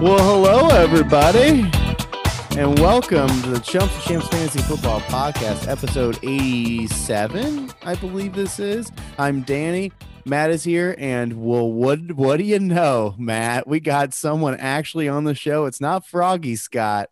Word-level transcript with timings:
Well, 0.00 0.18
hello, 0.18 0.68
everybody, 0.68 1.70
and 2.58 2.78
welcome 2.78 3.28
to 3.42 3.50
the 3.50 3.60
Chumps 3.62 3.94
of 3.98 4.02
Champs 4.02 4.28
Fantasy 4.28 4.62
Football 4.62 5.00
Podcast, 5.02 5.68
episode 5.68 6.18
87, 6.22 7.70
I 7.82 7.94
believe 7.96 8.32
this 8.32 8.58
is. 8.58 8.90
I'm 9.18 9.42
Danny. 9.42 9.92
Matt 10.24 10.52
is 10.52 10.64
here, 10.64 10.94
and 10.96 11.44
well, 11.44 11.70
what 11.70 12.12
what 12.12 12.38
do 12.38 12.44
you 12.44 12.58
know, 12.58 13.14
Matt? 13.18 13.66
We 13.66 13.78
got 13.78 14.14
someone 14.14 14.56
actually 14.56 15.06
on 15.06 15.24
the 15.24 15.34
show. 15.34 15.66
It's 15.66 15.82
not 15.82 16.06
Froggy 16.06 16.56
Scott, 16.56 17.10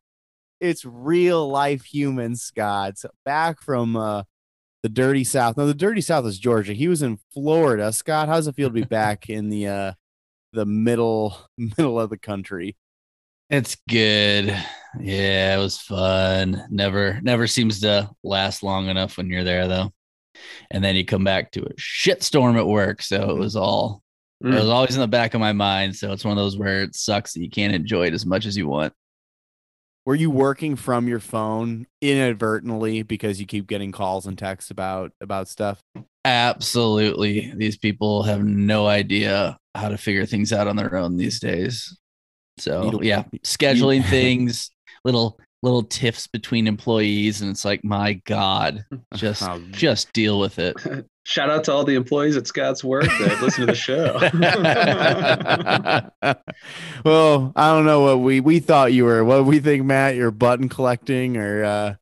it's 0.59 0.87
real 0.87 1.47
life 1.47 1.85
human 1.85 2.37
Scott, 2.37 2.95
back 3.23 3.61
from 3.61 3.97
uh, 3.97 4.23
the 4.83 4.89
dirty 4.89 5.25
South. 5.25 5.59
Now, 5.59 5.67
the 5.67 5.75
dirty 5.75 6.01
South 6.01 6.25
is 6.25 6.39
Georgia. 6.39 6.73
He 6.73 6.89
was 6.89 7.03
in 7.03 7.19
Florida. 7.35 7.93
Scott, 7.93 8.29
how's 8.29 8.47
it 8.47 8.55
feel 8.55 8.69
to 8.69 8.73
be 8.73 8.83
back 8.85 9.29
in 9.29 9.51
the 9.51 9.67
uh, 9.67 9.93
the 10.53 10.67
middle 10.67 11.37
middle 11.59 12.01
of 12.01 12.11
the 12.11 12.19
country? 12.19 12.77
It's 13.51 13.77
good. 13.89 14.47
Yeah, 15.01 15.57
it 15.57 15.59
was 15.59 15.79
fun. 15.79 16.67
Never 16.71 17.21
never 17.23 17.47
seems 17.47 17.81
to 17.81 18.11
last 18.23 18.63
long 18.63 18.89
enough 18.89 19.17
when 19.17 19.29
you're 19.29 19.45
there 19.45 19.69
though. 19.69 19.93
And 20.71 20.85
then 20.85 20.97
you 20.97 21.05
come 21.05 21.25
back 21.25 21.51
to 21.53 21.63
a 21.63 21.75
shitstorm 21.75 22.59
at 22.59 22.67
work. 22.67 23.03
So 23.03 23.17
it 23.17 23.27
mm-hmm. 23.27 23.41
was 23.41 23.57
all 23.57 24.03
it 24.41 24.47
mm. 24.47 24.55
was 24.55 24.69
always 24.69 24.95
in 24.95 25.01
the 25.01 25.09
back 25.09 25.35
of 25.35 25.41
my 25.41 25.53
mind. 25.53 25.97
So 25.97 26.13
it's 26.13 26.25
one 26.25 26.37
of 26.37 26.43
those 26.43 26.57
where 26.57 26.83
it 26.83 26.95
sucks 26.95 27.33
that 27.33 27.43
you 27.43 27.51
can't 27.51 27.75
enjoy 27.75 28.07
it 28.07 28.15
as 28.15 28.25
much 28.25 28.47
as 28.47 28.57
you 28.57 28.69
want. 28.69 28.93
Were 30.05 30.15
you 30.15 30.31
working 30.31 30.77
from 30.77 31.07
your 31.07 31.21
phone 31.21 31.87
inadvertently 32.01 33.03
because 33.03 33.41
you 33.41 33.47
keep 33.47 33.67
getting 33.67 33.93
calls 33.93 34.27
and 34.27 34.39
texts 34.39 34.71
about 34.71 35.13
about 35.21 35.49
stuff? 35.49 35.83
Absolutely. 36.29 37.53
These 37.57 37.79
people 37.79 38.23
have 38.25 38.45
no 38.45 38.87
idea 38.87 39.59
how 39.75 39.89
to 39.89 39.97
figure 39.97 40.27
things 40.27 40.53
out 40.53 40.69
on 40.69 40.77
their 40.77 40.95
own 40.95 41.17
these 41.17 41.41
days. 41.41 41.97
So 42.59 43.01
yeah, 43.03 43.25
scheduling 43.45 44.05
things, 44.11 44.71
little 45.05 45.39
little 45.63 45.83
tiffs 45.83 46.27
between 46.27 46.67
employees, 46.67 47.41
and 47.41 47.51
it's 47.51 47.65
like, 47.65 47.83
my 47.83 48.13
God, 48.27 48.85
just 49.15 49.43
Oh. 49.43 49.59
just 49.71 50.13
deal 50.13 50.39
with 50.39 50.59
it. 50.59 50.77
Shout 51.25 51.49
out 51.51 51.65
to 51.65 51.73
all 51.73 51.85
the 51.85 51.95
employees 51.95 52.37
at 52.37 52.47
Scott's 52.47 52.85
Work 52.85 53.05
that 53.05 53.43
listen 53.43 53.67
to 53.67 53.67
the 53.67 53.75
show. 53.75 54.19
well, 57.05 57.53
I 57.57 57.71
don't 57.73 57.87
know 57.87 58.01
what 58.01 58.21
we 58.21 58.41
we 58.41 58.61
thought 58.61 58.93
you 58.93 59.05
were. 59.05 59.25
What 59.25 59.47
we 59.47 59.61
think, 59.61 59.85
Matt? 59.85 60.15
You're 60.15 60.31
button 60.31 60.69
collecting, 60.69 61.37
or 61.39 61.65
uh, 61.65 61.95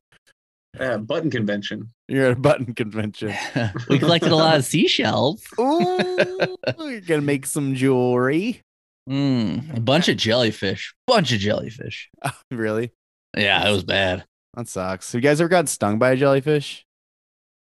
yeah, 0.79 0.97
button 0.97 1.29
convention. 1.29 1.89
you're 2.07 2.27
at 2.27 2.31
a 2.33 2.35
button 2.35 2.73
convention. 2.73 3.33
we 3.89 3.99
collected 3.99 4.31
a 4.31 4.35
lot 4.35 4.57
of 4.57 4.65
seashells. 4.65 5.43
Ooh, 5.59 6.57
you're 6.79 7.01
gonna 7.01 7.21
make 7.21 7.45
some 7.45 7.75
jewelry. 7.75 8.61
Mm, 9.09 9.77
a 9.77 9.79
bunch 9.79 10.09
of 10.09 10.17
jellyfish. 10.17 10.93
Bunch 11.05 11.31
of 11.31 11.39
jellyfish. 11.39 12.09
really? 12.51 12.91
Yeah, 13.35 13.67
it 13.67 13.71
was 13.71 13.83
bad. 13.83 14.25
That 14.55 14.67
sucks. 14.67 15.11
Have 15.11 15.21
you 15.21 15.29
guys 15.29 15.39
ever 15.39 15.47
got 15.47 15.69
stung 15.69 15.99
by 15.99 16.11
a 16.11 16.15
jellyfish? 16.17 16.85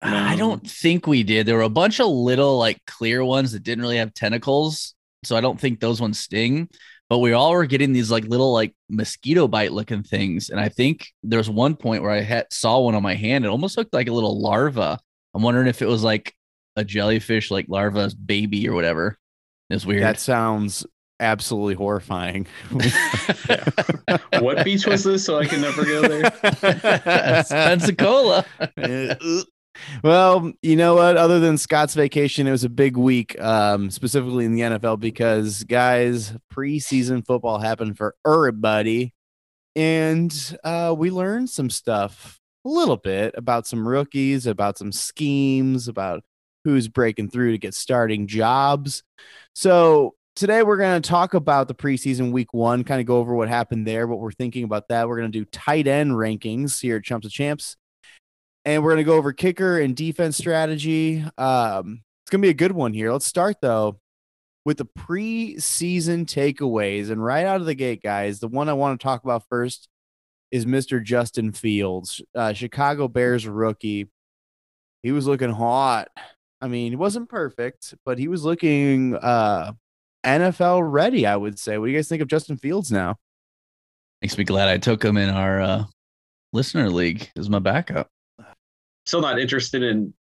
I 0.01 0.35
don't 0.35 0.69
think 0.69 1.07
we 1.07 1.23
did. 1.23 1.45
There 1.45 1.55
were 1.55 1.61
a 1.61 1.69
bunch 1.69 2.01
of 2.01 2.07
little 2.07 2.57
like 2.57 2.77
clear 2.85 3.23
ones 3.23 3.53
that 3.53 3.63
didn't 3.63 3.81
really 3.81 3.97
have 3.97 4.13
tentacles. 4.13 4.95
So 5.23 5.37
I 5.37 5.41
don't 5.41 5.59
think 5.59 5.79
those 5.79 6.01
ones 6.01 6.19
sting. 6.19 6.69
But 7.09 7.19
we 7.19 7.33
all 7.33 7.51
were 7.51 7.65
getting 7.65 7.93
these 7.93 8.09
like 8.09 8.25
little 8.25 8.53
like 8.53 8.73
mosquito 8.89 9.47
bite 9.47 9.71
looking 9.71 10.03
things. 10.03 10.49
And 10.49 10.59
I 10.59 10.69
think 10.69 11.07
there 11.21 11.37
was 11.37 11.49
one 11.49 11.75
point 11.75 12.01
where 12.01 12.11
I 12.11 12.21
had, 12.21 12.47
saw 12.51 12.79
one 12.79 12.95
on 12.95 13.03
my 13.03 13.15
hand. 13.15 13.45
It 13.45 13.49
almost 13.49 13.77
looked 13.77 13.93
like 13.93 14.07
a 14.07 14.13
little 14.13 14.41
larva. 14.41 14.99
I'm 15.33 15.43
wondering 15.43 15.67
if 15.67 15.81
it 15.81 15.87
was 15.87 16.03
like 16.03 16.33
a 16.75 16.83
jellyfish, 16.83 17.51
like 17.51 17.67
larva's 17.69 18.15
baby 18.15 18.67
or 18.67 18.73
whatever. 18.73 19.17
It's 19.69 19.85
weird. 19.85 20.03
That 20.03 20.19
sounds 20.19 20.85
absolutely 21.19 21.75
horrifying. 21.75 22.47
What 24.39 24.65
beach 24.65 24.85
was 24.85 25.03
this? 25.03 25.23
So 25.25 25.37
I 25.37 25.45
can 25.45 25.61
never 25.61 25.85
go 25.85 26.01
there. 26.01 26.29
Pensacola. 27.49 28.45
Uh, 28.59 29.15
well, 30.03 30.51
you 30.61 30.75
know 30.75 30.95
what? 30.95 31.17
Other 31.17 31.39
than 31.39 31.57
Scott's 31.57 31.95
vacation, 31.95 32.47
it 32.47 32.51
was 32.51 32.63
a 32.63 32.69
big 32.69 32.97
week, 32.97 33.39
um, 33.41 33.89
specifically 33.89 34.45
in 34.45 34.53
the 34.53 34.61
NFL, 34.61 34.99
because 34.99 35.63
guys, 35.63 36.33
preseason 36.53 37.25
football 37.25 37.59
happened 37.59 37.97
for 37.97 38.15
everybody, 38.25 39.13
and 39.75 40.57
uh, 40.63 40.93
we 40.97 41.09
learned 41.09 41.49
some 41.49 41.69
stuff 41.69 42.39
a 42.65 42.69
little 42.69 42.97
bit 42.97 43.33
about 43.37 43.67
some 43.67 43.87
rookies, 43.87 44.45
about 44.45 44.77
some 44.77 44.91
schemes, 44.91 45.87
about 45.87 46.23
who's 46.63 46.87
breaking 46.87 47.29
through 47.29 47.51
to 47.51 47.57
get 47.57 47.73
starting 47.73 48.27
jobs. 48.27 49.03
So 49.53 50.15
today 50.35 50.63
we're 50.63 50.77
going 50.77 51.01
to 51.01 51.07
talk 51.07 51.33
about 51.33 51.67
the 51.67 51.75
preseason 51.75 52.31
week 52.31 52.53
one, 52.53 52.83
kind 52.83 53.01
of 53.01 53.07
go 53.07 53.17
over 53.17 53.35
what 53.35 53.49
happened 53.49 53.85
there, 53.85 54.07
what 54.07 54.19
we're 54.19 54.31
thinking 54.31 54.63
about 54.63 54.87
that. 54.87 55.07
We're 55.07 55.17
going 55.17 55.31
to 55.31 55.39
do 55.39 55.45
tight 55.45 55.87
end 55.87 56.11
rankings 56.11 56.79
here 56.79 56.97
at 56.97 57.03
Chumps 57.03 57.27
of 57.27 57.33
Champs 57.33 57.75
and 58.65 58.83
we're 58.83 58.91
going 58.91 58.97
to 58.97 59.03
go 59.03 59.17
over 59.17 59.33
kicker 59.33 59.79
and 59.79 59.95
defense 59.95 60.37
strategy. 60.37 61.23
Um, 61.37 62.03
it's 62.23 62.29
going 62.29 62.41
to 62.41 62.45
be 62.45 62.49
a 62.49 62.53
good 62.53 62.71
one 62.71 62.93
here. 62.93 63.11
Let's 63.11 63.25
start 63.25 63.57
though 63.61 63.99
with 64.65 64.77
the 64.77 64.85
preseason 64.85 66.25
takeaways. 66.25 67.09
And 67.09 67.23
right 67.23 67.45
out 67.45 67.61
of 67.61 67.67
the 67.67 67.75
gate, 67.75 68.01
guys, 68.01 68.39
the 68.39 68.47
one 68.47 68.69
I 68.69 68.73
want 68.73 68.99
to 68.99 69.03
talk 69.03 69.23
about 69.23 69.43
first 69.49 69.89
is 70.51 70.65
Mr. 70.65 71.03
Justin 71.03 71.51
Fields, 71.51 72.21
uh, 72.35 72.53
Chicago 72.53 73.07
Bears 73.07 73.47
rookie. 73.47 74.09
He 75.01 75.11
was 75.11 75.27
looking 75.27 75.51
hot. 75.51 76.09
I 76.61 76.67
mean, 76.67 76.91
he 76.91 76.95
wasn't 76.95 77.27
perfect, 77.27 77.93
but 78.05 78.17
he 78.17 78.29
was 78.29 78.45
looking 78.45 79.15
uh, 79.15 79.73
NFL 80.25 80.89
ready, 80.89 81.25
I 81.25 81.35
would 81.35 81.59
say. 81.59 81.77
What 81.77 81.87
do 81.87 81.91
you 81.91 81.97
guys 81.97 82.07
think 82.07 82.21
of 82.21 82.29
Justin 82.29 82.57
Fields 82.57 82.91
now? 82.91 83.17
Makes 84.21 84.37
me 84.37 84.45
glad 84.45 84.69
I 84.69 84.77
took 84.77 85.03
him 85.03 85.17
in 85.17 85.29
our 85.29 85.59
uh, 85.59 85.83
listener 86.53 86.89
league 86.89 87.29
as 87.35 87.49
my 87.49 87.59
backup. 87.59 88.12
Still 89.05 89.21
not 89.21 89.39
interested 89.39 89.83
in 89.83 90.13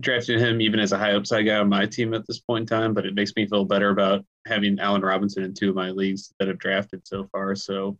drafting 0.00 0.38
him 0.38 0.60
even 0.60 0.78
as 0.78 0.92
a 0.92 0.98
high 0.98 1.12
upside 1.14 1.46
guy 1.46 1.56
on 1.56 1.68
my 1.68 1.86
team 1.86 2.14
at 2.14 2.26
this 2.26 2.38
point 2.38 2.62
in 2.62 2.78
time, 2.78 2.94
but 2.94 3.04
it 3.04 3.14
makes 3.14 3.32
me 3.34 3.46
feel 3.46 3.64
better 3.64 3.90
about 3.90 4.24
having 4.46 4.78
Allen 4.78 5.02
Robinson 5.02 5.42
in 5.42 5.54
two 5.54 5.70
of 5.70 5.74
my 5.74 5.90
leagues 5.90 6.32
that 6.38 6.48
have 6.48 6.58
drafted 6.58 7.06
so 7.06 7.28
far. 7.32 7.54
So 7.56 7.98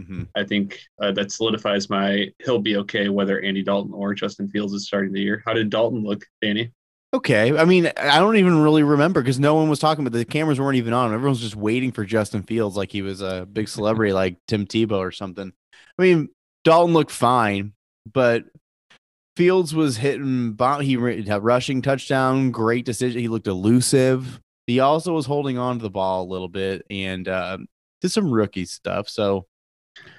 Mm-hmm. 0.00 0.22
I 0.34 0.44
think 0.44 0.80
uh, 1.00 1.12
that 1.12 1.30
solidifies 1.30 1.90
my 1.90 2.28
he'll 2.42 2.58
be 2.58 2.76
okay 2.78 3.08
whether 3.08 3.40
Andy 3.40 3.62
Dalton 3.62 3.92
or 3.92 4.14
Justin 4.14 4.48
Fields 4.48 4.72
is 4.72 4.86
starting 4.86 5.12
the 5.12 5.20
year. 5.20 5.42
How 5.44 5.52
did 5.52 5.70
Dalton 5.70 6.02
look, 6.02 6.24
Danny? 6.40 6.72
Okay. 7.12 7.56
I 7.58 7.64
mean, 7.64 7.90
I 7.96 8.18
don't 8.18 8.36
even 8.36 8.62
really 8.62 8.82
remember 8.82 9.20
because 9.20 9.40
no 9.40 9.56
one 9.56 9.68
was 9.68 9.80
talking 9.80 10.06
about 10.06 10.16
the 10.16 10.24
cameras 10.24 10.60
weren't 10.60 10.76
even 10.76 10.92
on. 10.92 11.12
Everyone 11.12 11.30
was 11.30 11.40
just 11.40 11.56
waiting 11.56 11.92
for 11.92 12.04
Justin 12.04 12.44
Fields 12.44 12.76
like 12.76 12.92
he 12.92 13.02
was 13.02 13.20
a 13.20 13.46
big 13.52 13.68
celebrity 13.68 14.12
like 14.12 14.38
Tim 14.46 14.64
Tebow 14.64 14.98
or 14.98 15.10
something. 15.10 15.52
I 15.98 16.02
mean, 16.02 16.28
Dalton 16.64 16.94
looked 16.94 17.10
fine, 17.10 17.72
but 18.10 18.44
Fields 19.40 19.74
was 19.74 19.96
hitting 19.96 20.52
bomb. 20.52 20.82
He 20.82 20.92
had 21.26 21.42
rushing 21.42 21.80
touchdown, 21.80 22.50
great 22.50 22.84
decision. 22.84 23.22
He 23.22 23.28
looked 23.28 23.46
elusive. 23.46 24.38
He 24.66 24.80
also 24.80 25.14
was 25.14 25.24
holding 25.24 25.56
on 25.56 25.78
to 25.78 25.82
the 25.82 25.88
ball 25.88 26.24
a 26.24 26.28
little 26.30 26.46
bit 26.48 26.84
and 26.90 27.26
uh, 27.26 27.56
did 28.02 28.10
some 28.10 28.30
rookie 28.30 28.66
stuff. 28.66 29.08
So 29.08 29.46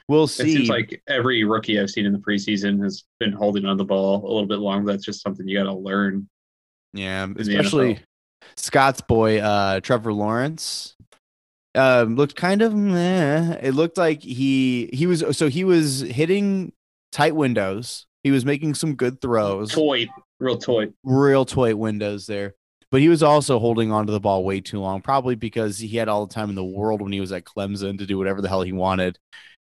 we'll 0.08 0.24
It 0.24 0.30
see. 0.30 0.56
seems 0.56 0.70
like 0.70 1.04
every 1.08 1.44
rookie 1.44 1.80
I've 1.80 1.92
seen 1.92 2.08
in 2.08 2.14
the 2.14 2.18
preseason 2.18 2.82
has 2.84 3.04
been 3.20 3.32
holding 3.32 3.66
on 3.66 3.78
the 3.78 3.86
ball 3.86 4.26
a 4.26 4.28
little 4.28 4.48
bit 4.48 4.58
longer. 4.58 4.92
That's 4.92 5.06
just 5.06 5.22
something 5.22 5.48
you 5.48 5.56
got 5.60 5.66
to 5.66 5.74
learn. 5.74 6.28
Yeah, 6.94 7.28
especially 7.38 8.00
Scott's 8.58 9.02
boy, 9.02 9.38
uh, 9.40 9.82
Trevor 9.82 10.14
Lawrence, 10.14 10.96
um, 11.76 12.16
looked 12.16 12.36
kind 12.36 12.64
of 12.64 12.74
meh. 12.74 13.56
It 13.62 13.76
looked 13.76 14.00
like 14.00 14.24
he 14.24 14.90
he 14.92 15.06
was 15.06 15.24
so 15.38 15.48
he 15.48 15.64
was 15.64 16.02
hitting 16.02 16.74
tight 17.12 17.36
windows. 17.36 18.08
He 18.24 18.32
was 18.32 18.46
making 18.46 18.76
some 18.76 18.96
good 18.96 19.20
throws, 19.22 19.72
Toy, 19.72 20.08
real 20.40 20.58
toy. 20.58 20.90
real 21.04 21.46
toy 21.46 21.76
windows 21.76 22.28
there. 22.28 22.56
But 22.92 23.00
he 23.02 23.08
was 23.10 23.24
also 23.24 23.58
holding 23.58 23.92
on 23.92 24.06
to 24.06 24.12
the 24.12 24.20
ball 24.20 24.44
way 24.44 24.60
too 24.60 24.80
long, 24.80 25.02
probably 25.02 25.36
because 25.36 25.78
he 25.78 25.96
had 25.96 26.10
all 26.10 26.26
the 26.28 26.34
time 26.34 26.50
in 26.50 26.56
the 26.56 26.64
world 26.64 27.02
when 27.02 27.14
he 27.14 27.22
was 27.22 27.32
at 27.32 27.46
Clemson 27.46 27.98
to 27.98 28.06
do 28.06 28.18
whatever 28.18 28.42
the 28.42 28.50
hell 28.50 28.62
he 28.64 28.74
wanted. 28.74 29.18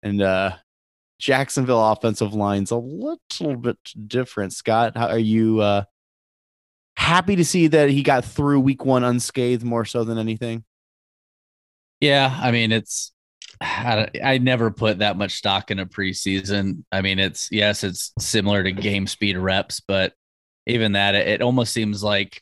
And 0.03 0.21
uh 0.21 0.57
Jacksonville 1.17 1.91
offensive 1.91 2.33
line's 2.33 2.71
a 2.71 2.75
little 2.77 3.55
bit 3.55 3.77
different. 4.05 4.51
Scott, 4.51 4.97
how 4.97 5.07
are 5.07 5.17
you 5.17 5.61
uh 5.61 5.83
happy 6.97 7.37
to 7.37 7.45
see 7.45 7.67
that 7.67 7.89
he 7.89 8.03
got 8.03 8.25
through 8.25 8.59
week 8.59 8.83
one 8.83 9.03
unscathed 9.05 9.63
more 9.63 9.85
so 9.85 10.03
than 10.03 10.17
anything? 10.17 10.65
Yeah, 12.01 12.37
I 12.41 12.51
mean 12.51 12.73
it's 12.73 13.13
I, 13.61 14.09
I 14.23 14.37
never 14.37 14.71
put 14.71 14.99
that 14.99 15.17
much 15.17 15.33
stock 15.33 15.71
in 15.71 15.79
a 15.79 15.85
preseason. 15.85 16.83
I 16.91 17.01
mean 17.01 17.19
it's 17.19 17.49
yes, 17.51 17.83
it's 17.83 18.11
similar 18.19 18.63
to 18.63 18.71
game 18.71 19.07
speed 19.07 19.37
reps, 19.37 19.81
but 19.85 20.13
even 20.67 20.93
that 20.93 21.15
it, 21.15 21.27
it 21.27 21.41
almost 21.41 21.73
seems 21.73 22.03
like 22.03 22.41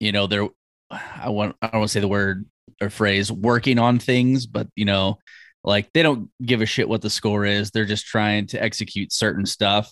you 0.00 0.12
know 0.12 0.26
they're 0.26 0.48
I 0.90 1.30
want 1.30 1.56
I 1.62 1.68
don't 1.68 1.80
want 1.80 1.88
to 1.88 1.92
say 1.92 2.00
the 2.00 2.08
word 2.08 2.46
or 2.80 2.90
phrase 2.90 3.30
working 3.30 3.78
on 3.78 3.98
things, 3.98 4.46
but 4.46 4.68
you 4.76 4.84
know 4.84 5.18
like 5.64 5.90
they 5.94 6.02
don't 6.02 6.30
give 6.44 6.60
a 6.60 6.66
shit 6.66 6.88
what 6.88 7.00
the 7.00 7.10
score 7.10 7.44
is. 7.44 7.70
They're 7.70 7.84
just 7.86 8.06
trying 8.06 8.46
to 8.48 8.62
execute 8.62 9.12
certain 9.12 9.46
stuff. 9.46 9.90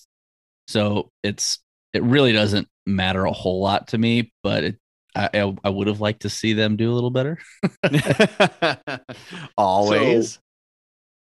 So 0.68 1.10
it's 1.22 1.58
it 1.92 2.02
really 2.02 2.32
doesn't 2.32 2.68
matter 2.86 3.24
a 3.24 3.32
whole 3.32 3.62
lot 3.62 3.88
to 3.88 3.98
me, 3.98 4.32
but 4.42 4.64
it, 4.64 4.76
I 5.14 5.30
I, 5.34 5.54
I 5.64 5.70
would 5.70 5.86
have 5.88 6.00
liked 6.00 6.22
to 6.22 6.30
see 6.30 6.52
them 6.52 6.76
do 6.76 6.92
a 6.92 6.94
little 6.94 7.10
better. 7.10 7.38
Always. 9.56 10.38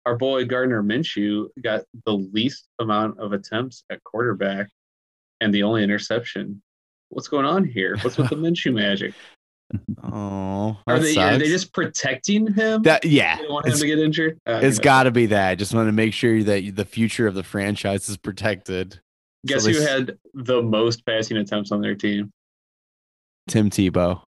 Our 0.06 0.15
boy 0.18 0.45
Gardner 0.45 0.81
Minshew 0.83 1.48
got 1.62 1.83
the 2.06 2.13
least 2.13 2.68
amount 2.80 3.19
of 3.19 3.33
attempts 3.33 3.83
at 3.89 4.03
quarterback 4.03 4.68
and 5.39 5.53
the 5.53 5.63
only 5.63 5.83
interception. 5.83 6.62
What's 7.09 7.27
going 7.27 7.45
on 7.45 7.65
here? 7.65 7.98
What's 8.01 8.18
with 8.18 8.30
the 8.30 8.36
Minshew 8.38 8.74
magic? 8.74 9.13
Oh, 10.03 10.77
Are 10.86 11.00
they 11.00 11.15
are 11.15 11.38
they 11.38 11.48
just 11.48 11.74
protecting 11.74 12.51
him? 12.53 12.81
that? 12.83 13.06
Yeah, 13.06 13.38
they 13.38 13.48
want 13.48 13.68
him 13.68 13.77
to 13.77 13.86
get 13.88 14.00
injured. 14.00 14.38
Uh, 14.45 14.56
it's 14.56 14.63
anyway. 14.77 14.83
got 14.83 15.03
to 15.03 15.12
be 15.12 15.25
that. 15.27 15.50
I 15.50 15.56
just 15.56 15.74
want 15.74 15.88
to 15.88 15.94
make 15.94 16.13
sure 16.13 16.44
that 16.44 16.75
the 16.75 16.83
future 16.86 17.25
of 17.27 17.36
the 17.36 17.44
franchise 17.44 18.09
is 18.09 18.18
protected. 18.18 19.00
Guess 19.45 19.63
so 19.63 19.71
who 19.71 19.80
had 19.81 20.18
the 20.33 20.62
most 20.62 21.06
passing 21.06 21.38
attempts 21.38 21.71
on 21.71 21.81
their 21.81 21.95
team? 21.95 22.31
Tim 23.47 23.69
Tebow. 23.69 24.21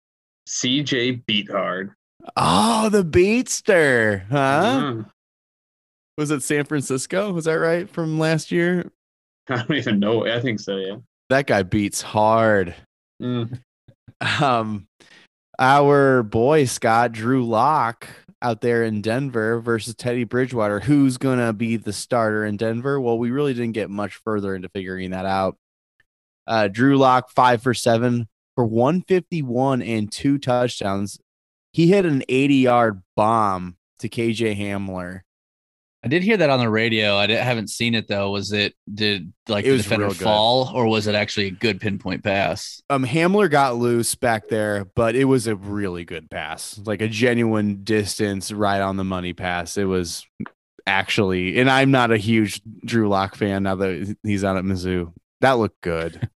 CJ 0.46 1.24
Beathard. 1.24 1.92
Oh, 2.36 2.88
the 2.90 3.02
Beatster, 3.04 4.28
huh? 4.28 4.80
Mm. 4.82 5.10
Was 6.20 6.30
it 6.30 6.42
San 6.42 6.66
Francisco? 6.66 7.32
Was 7.32 7.46
that 7.46 7.54
right 7.54 7.88
from 7.88 8.18
last 8.18 8.52
year? 8.52 8.92
I 9.48 9.56
don't 9.56 9.72
even 9.72 10.00
know. 10.00 10.26
I 10.26 10.38
think 10.38 10.60
so. 10.60 10.76
Yeah. 10.76 10.96
That 11.30 11.46
guy 11.46 11.62
beats 11.62 12.02
hard. 12.02 12.74
Mm. 13.22 13.60
Um, 14.42 14.86
our 15.58 16.22
boy 16.22 16.66
Scott 16.66 17.12
Drew 17.12 17.46
Lock 17.46 18.06
out 18.42 18.60
there 18.60 18.84
in 18.84 19.00
Denver 19.00 19.60
versus 19.60 19.94
Teddy 19.94 20.24
Bridgewater. 20.24 20.78
Who's 20.78 21.16
gonna 21.16 21.54
be 21.54 21.78
the 21.78 21.94
starter 21.94 22.44
in 22.44 22.58
Denver? 22.58 23.00
Well, 23.00 23.18
we 23.18 23.30
really 23.30 23.54
didn't 23.54 23.72
get 23.72 23.88
much 23.88 24.16
further 24.16 24.54
into 24.54 24.68
figuring 24.68 25.12
that 25.12 25.24
out. 25.24 25.56
Uh, 26.46 26.68
Drew 26.68 26.98
Lock 26.98 27.30
five 27.30 27.62
for 27.62 27.72
seven 27.72 28.28
for 28.56 28.66
151 28.66 29.80
and 29.80 30.12
two 30.12 30.36
touchdowns. 30.36 31.18
He 31.72 31.86
hit 31.86 32.04
an 32.04 32.22
80 32.28 32.56
yard 32.56 33.02
bomb 33.16 33.78
to 34.00 34.10
KJ 34.10 34.58
Hamler. 34.58 35.22
I 36.02 36.08
did 36.08 36.22
hear 36.22 36.38
that 36.38 36.48
on 36.48 36.60
the 36.60 36.70
radio. 36.70 37.16
I 37.16 37.30
haven't 37.30 37.68
seen 37.68 37.94
it 37.94 38.08
though. 38.08 38.30
Was 38.30 38.52
it 38.52 38.74
did 38.92 39.32
like 39.48 39.66
It 39.66 39.72
the 39.72 39.76
defender 39.78 40.08
fall, 40.10 40.70
or 40.74 40.86
was 40.86 41.06
it 41.06 41.14
actually 41.14 41.48
a 41.48 41.50
good 41.50 41.78
pinpoint 41.80 42.24
pass? 42.24 42.80
um 42.88 43.04
Hamler 43.04 43.50
got 43.50 43.76
loose 43.76 44.14
back 44.14 44.48
there, 44.48 44.86
but 44.94 45.14
it 45.14 45.24
was 45.24 45.46
a 45.46 45.54
really 45.54 46.04
good 46.04 46.30
pass, 46.30 46.80
like 46.86 47.02
a 47.02 47.08
genuine 47.08 47.84
distance, 47.84 48.50
right 48.50 48.80
on 48.80 48.96
the 48.96 49.04
money 49.04 49.34
pass. 49.34 49.76
It 49.76 49.84
was 49.84 50.26
actually, 50.86 51.60
and 51.60 51.70
I'm 51.70 51.90
not 51.90 52.10
a 52.10 52.16
huge 52.16 52.62
Drew 52.86 53.08
Lock 53.08 53.34
fan 53.36 53.64
now 53.64 53.74
that 53.74 54.16
he's 54.22 54.42
out 54.42 54.56
at 54.56 54.64
Mizzou. 54.64 55.12
That 55.42 55.52
looked 55.58 55.82
good. 55.82 56.30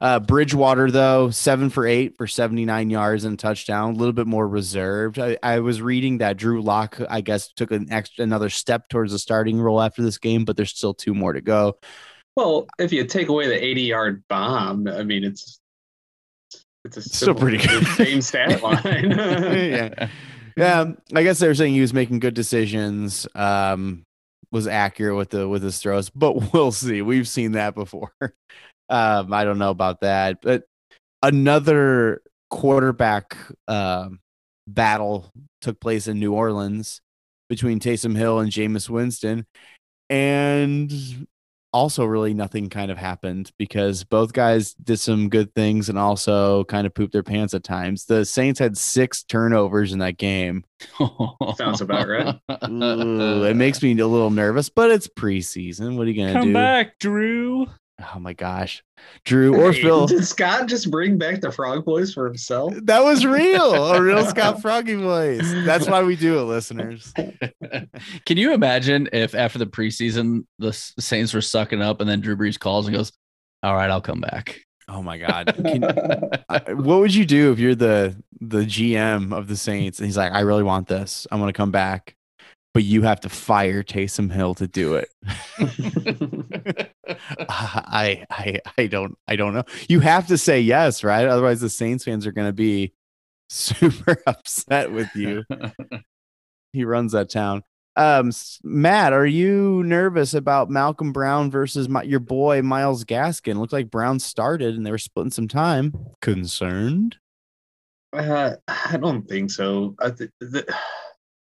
Uh, 0.00 0.20
Bridgewater 0.20 0.90
though, 0.90 1.30
seven 1.30 1.70
for 1.70 1.86
eight 1.86 2.16
for 2.16 2.26
79 2.26 2.90
yards 2.90 3.24
and 3.24 3.34
a 3.34 3.36
touchdown, 3.36 3.94
a 3.94 3.96
little 3.96 4.12
bit 4.12 4.26
more 4.26 4.46
reserved. 4.46 5.18
I, 5.18 5.38
I 5.42 5.60
was 5.60 5.80
reading 5.80 6.18
that 6.18 6.36
Drew 6.36 6.62
Lock, 6.62 7.00
I 7.08 7.20
guess, 7.20 7.52
took 7.52 7.70
an 7.70 7.92
extra 7.92 8.22
another 8.22 8.50
step 8.50 8.88
towards 8.88 9.12
the 9.12 9.18
starting 9.18 9.60
role 9.60 9.80
after 9.80 10.02
this 10.02 10.18
game, 10.18 10.44
but 10.44 10.56
there's 10.56 10.70
still 10.76 10.94
two 10.94 11.14
more 11.14 11.32
to 11.32 11.40
go. 11.40 11.78
Well, 12.36 12.66
if 12.78 12.92
you 12.92 13.04
take 13.04 13.28
away 13.28 13.46
the 13.46 13.62
80 13.64 13.82
yard 13.82 14.24
bomb, 14.28 14.88
I 14.88 15.04
mean, 15.04 15.24
it's 15.24 15.60
it's 16.84 16.96
a 16.96 17.02
Still 17.02 17.34
pretty 17.34 17.58
good. 17.58 17.86
Same 17.86 18.20
stat 18.20 18.62
line. 18.62 19.10
yeah. 19.10 20.08
Yeah, 20.56 20.92
I 21.12 21.22
guess 21.24 21.40
they 21.40 21.48
were 21.48 21.54
saying 21.54 21.74
he 21.74 21.80
was 21.80 21.92
making 21.94 22.20
good 22.20 22.34
decisions, 22.34 23.26
um, 23.34 24.04
was 24.52 24.68
accurate 24.68 25.16
with 25.16 25.30
the 25.30 25.48
with 25.48 25.64
his 25.64 25.78
throws, 25.78 26.10
but 26.10 26.52
we'll 26.52 26.70
see. 26.72 27.02
We've 27.02 27.26
seen 27.26 27.52
that 27.52 27.74
before. 27.74 28.12
Um, 28.88 29.32
I 29.32 29.44
don't 29.44 29.58
know 29.58 29.70
about 29.70 30.00
that, 30.00 30.38
but 30.42 30.64
another 31.22 32.20
quarterback 32.50 33.36
um 33.66 34.20
battle 34.66 35.30
took 35.60 35.80
place 35.80 36.06
in 36.06 36.18
New 36.18 36.32
Orleans 36.32 37.00
between 37.48 37.80
Taysom 37.80 38.16
Hill 38.16 38.40
and 38.40 38.50
Jameis 38.50 38.88
Winston, 38.88 39.46
and 40.08 40.92
also 41.74 42.04
really 42.04 42.32
nothing 42.32 42.70
kind 42.70 42.90
of 42.90 42.96
happened 42.96 43.50
because 43.58 44.04
both 44.04 44.32
guys 44.32 44.74
did 44.74 44.98
some 45.00 45.28
good 45.28 45.52
things 45.54 45.88
and 45.88 45.98
also 45.98 46.62
kind 46.64 46.86
of 46.86 46.94
pooped 46.94 47.12
their 47.12 47.24
pants 47.24 47.52
at 47.52 47.64
times. 47.64 48.04
The 48.04 48.24
Saints 48.24 48.60
had 48.60 48.78
six 48.78 49.24
turnovers 49.24 49.92
in 49.92 49.98
that 49.98 50.16
game. 50.16 50.64
Sounds 51.56 51.80
about 51.80 52.06
right. 52.08 52.36
Ooh, 52.70 53.44
it 53.44 53.56
makes 53.56 53.82
me 53.82 53.98
a 53.98 54.06
little 54.06 54.30
nervous, 54.30 54.68
but 54.68 54.92
it's 54.92 55.08
preseason. 55.08 55.96
What 55.96 56.06
are 56.06 56.10
you 56.10 56.22
gonna 56.22 56.32
Come 56.32 56.42
do? 56.42 56.52
Come 56.52 56.62
back, 56.62 56.98
Drew. 57.00 57.66
Oh 58.00 58.18
my 58.18 58.32
gosh, 58.32 58.82
Drew 59.24 59.54
or 59.54 59.72
Hey, 59.72 59.82
Phil. 59.82 60.06
Did 60.06 60.26
Scott 60.26 60.66
just 60.66 60.90
bring 60.90 61.16
back 61.16 61.40
the 61.40 61.52
frog 61.52 61.84
voice 61.84 62.12
for 62.12 62.26
himself? 62.26 62.74
That 62.82 63.04
was 63.04 63.24
real, 63.24 63.72
a 63.92 64.02
real 64.02 64.24
Scott 64.26 64.60
Froggy 64.60 64.94
voice. 64.96 65.48
That's 65.64 65.86
why 65.86 66.02
we 66.02 66.16
do 66.16 66.38
it, 66.40 66.42
listeners. 66.42 67.12
Can 68.26 68.36
you 68.36 68.52
imagine 68.52 69.08
if 69.12 69.34
after 69.34 69.58
the 69.60 69.66
preseason 69.66 70.44
the 70.58 70.72
Saints 70.72 71.32
were 71.32 71.40
sucking 71.40 71.82
up 71.82 72.00
and 72.00 72.10
then 72.10 72.20
Drew 72.20 72.36
Brees 72.36 72.58
calls 72.58 72.86
and 72.86 72.96
goes, 72.96 73.12
"All 73.62 73.74
right, 73.76 73.90
I'll 73.90 74.00
come 74.00 74.20
back." 74.20 74.60
Oh 74.88 75.00
my 75.00 75.16
God, 75.16 75.54
Can- 75.56 75.82
what 76.84 77.00
would 77.00 77.14
you 77.14 77.24
do 77.24 77.52
if 77.52 77.58
you're 77.58 77.74
the 77.76 78.20
the 78.40 78.64
GM 78.64 79.32
of 79.32 79.46
the 79.46 79.56
Saints 79.56 79.98
and 80.00 80.06
he's 80.06 80.16
like, 80.16 80.32
I 80.32 80.40
really 80.40 80.62
want 80.64 80.88
this. 80.88 81.26
I'm 81.30 81.38
gonna 81.40 81.52
come 81.52 81.70
back, 81.70 82.16
but 82.74 82.82
you 82.82 83.02
have 83.02 83.20
to 83.20 83.28
fire 83.28 83.82
Taysom 83.82 84.30
Hill 84.30 84.54
to 84.56 84.66
do 84.66 84.94
it. 84.94 85.08
I 87.48 88.26
I 88.30 88.60
I 88.76 88.86
don't 88.88 89.16
I 89.26 89.36
don't 89.36 89.54
know. 89.54 89.64
You 89.88 90.00
have 90.00 90.26
to 90.26 90.36
say 90.36 90.60
yes, 90.60 91.04
right? 91.04 91.26
Otherwise, 91.26 91.60
the 91.60 91.70
Saints 91.70 92.04
fans 92.04 92.26
are 92.26 92.32
going 92.32 92.48
to 92.48 92.52
be 92.52 92.92
super 93.48 94.16
upset 94.26 94.92
with 94.92 95.08
you. 95.14 95.44
he 96.72 96.84
runs 96.84 97.12
that 97.12 97.30
town. 97.30 97.62
Um, 97.96 98.32
Matt, 98.64 99.12
are 99.12 99.26
you 99.26 99.84
nervous 99.84 100.34
about 100.34 100.68
Malcolm 100.68 101.12
Brown 101.12 101.48
versus 101.52 101.88
my, 101.88 102.02
your 102.02 102.18
boy 102.18 102.60
Myles 102.60 103.04
Gaskin? 103.04 103.56
Looked 103.56 103.72
like 103.72 103.88
Brown 103.88 104.18
started 104.18 104.74
and 104.74 104.84
they 104.84 104.90
were 104.90 104.98
splitting 104.98 105.30
some 105.30 105.46
time. 105.46 105.94
Concerned? 106.20 107.18
Uh, 108.12 108.56
I 108.66 108.96
don't 108.96 109.28
think 109.28 109.52
so. 109.52 109.94
I 110.00 110.10
th- 110.10 110.30
the, 110.40 110.66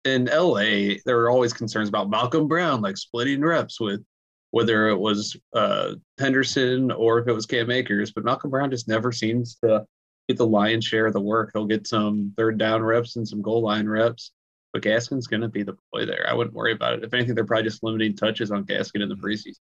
in 0.05 0.25
LA, 0.25 0.97
there 1.05 1.17
were 1.17 1.29
always 1.29 1.51
concerns 1.51 1.89
about 1.89 2.09
Malcolm 2.09 2.47
Brown, 2.47 2.81
like 2.81 2.97
splitting 2.97 3.41
reps 3.41 3.79
with 3.79 4.03
whether 4.51 4.87
it 4.87 4.97
was 4.97 5.35
uh, 5.53 5.95
Henderson 6.19 6.91
or 6.91 7.19
if 7.19 7.27
it 7.27 7.33
was 7.33 7.45
Cam 7.45 7.71
Akers. 7.71 8.11
But 8.11 8.23
Malcolm 8.23 8.51
Brown 8.51 8.71
just 8.71 8.87
never 8.87 9.11
seems 9.11 9.55
to 9.63 9.85
get 10.29 10.37
the 10.37 10.47
lion's 10.47 10.85
share 10.85 11.07
of 11.07 11.13
the 11.13 11.21
work. 11.21 11.51
He'll 11.53 11.65
get 11.65 11.87
some 11.87 12.33
third 12.37 12.57
down 12.57 12.81
reps 12.81 13.15
and 13.15 13.27
some 13.27 13.41
goal 13.41 13.61
line 13.61 13.87
reps. 13.87 14.31
But 14.71 14.83
Gaskin's 14.83 15.27
going 15.27 15.41
to 15.41 15.47
be 15.47 15.63
the 15.63 15.75
boy 15.91 16.05
there. 16.05 16.25
I 16.29 16.33
wouldn't 16.33 16.55
worry 16.55 16.73
about 16.73 16.93
it. 16.93 17.03
If 17.03 17.13
anything, 17.13 17.35
they're 17.35 17.45
probably 17.45 17.63
just 17.63 17.83
limiting 17.83 18.15
touches 18.15 18.51
on 18.51 18.65
Gaskin 18.65 19.01
in 19.01 19.09
the 19.09 19.15
preseason. 19.15 19.59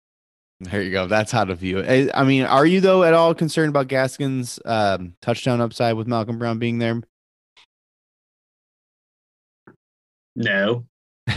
There 0.61 0.83
you 0.83 0.91
go. 0.91 1.07
That's 1.07 1.33
how 1.33 1.45
to 1.45 1.55
view 1.55 1.79
it. 1.79 2.11
I, 2.15 2.21
I 2.21 2.25
mean, 2.25 2.45
are 2.45 2.67
you 2.67 2.81
though 2.81 3.03
at 3.03 3.15
all 3.15 3.35
concerned 3.35 3.71
about 3.71 3.89
Gaskin's 3.89 4.61
um, 4.65 5.15
touchdown 5.21 5.61
upside 5.61 5.97
with 5.97 6.07
Malcolm 6.07 6.39
Brown 6.39 6.59
being 6.59 6.79
there? 6.79 7.03
No, 10.37 10.85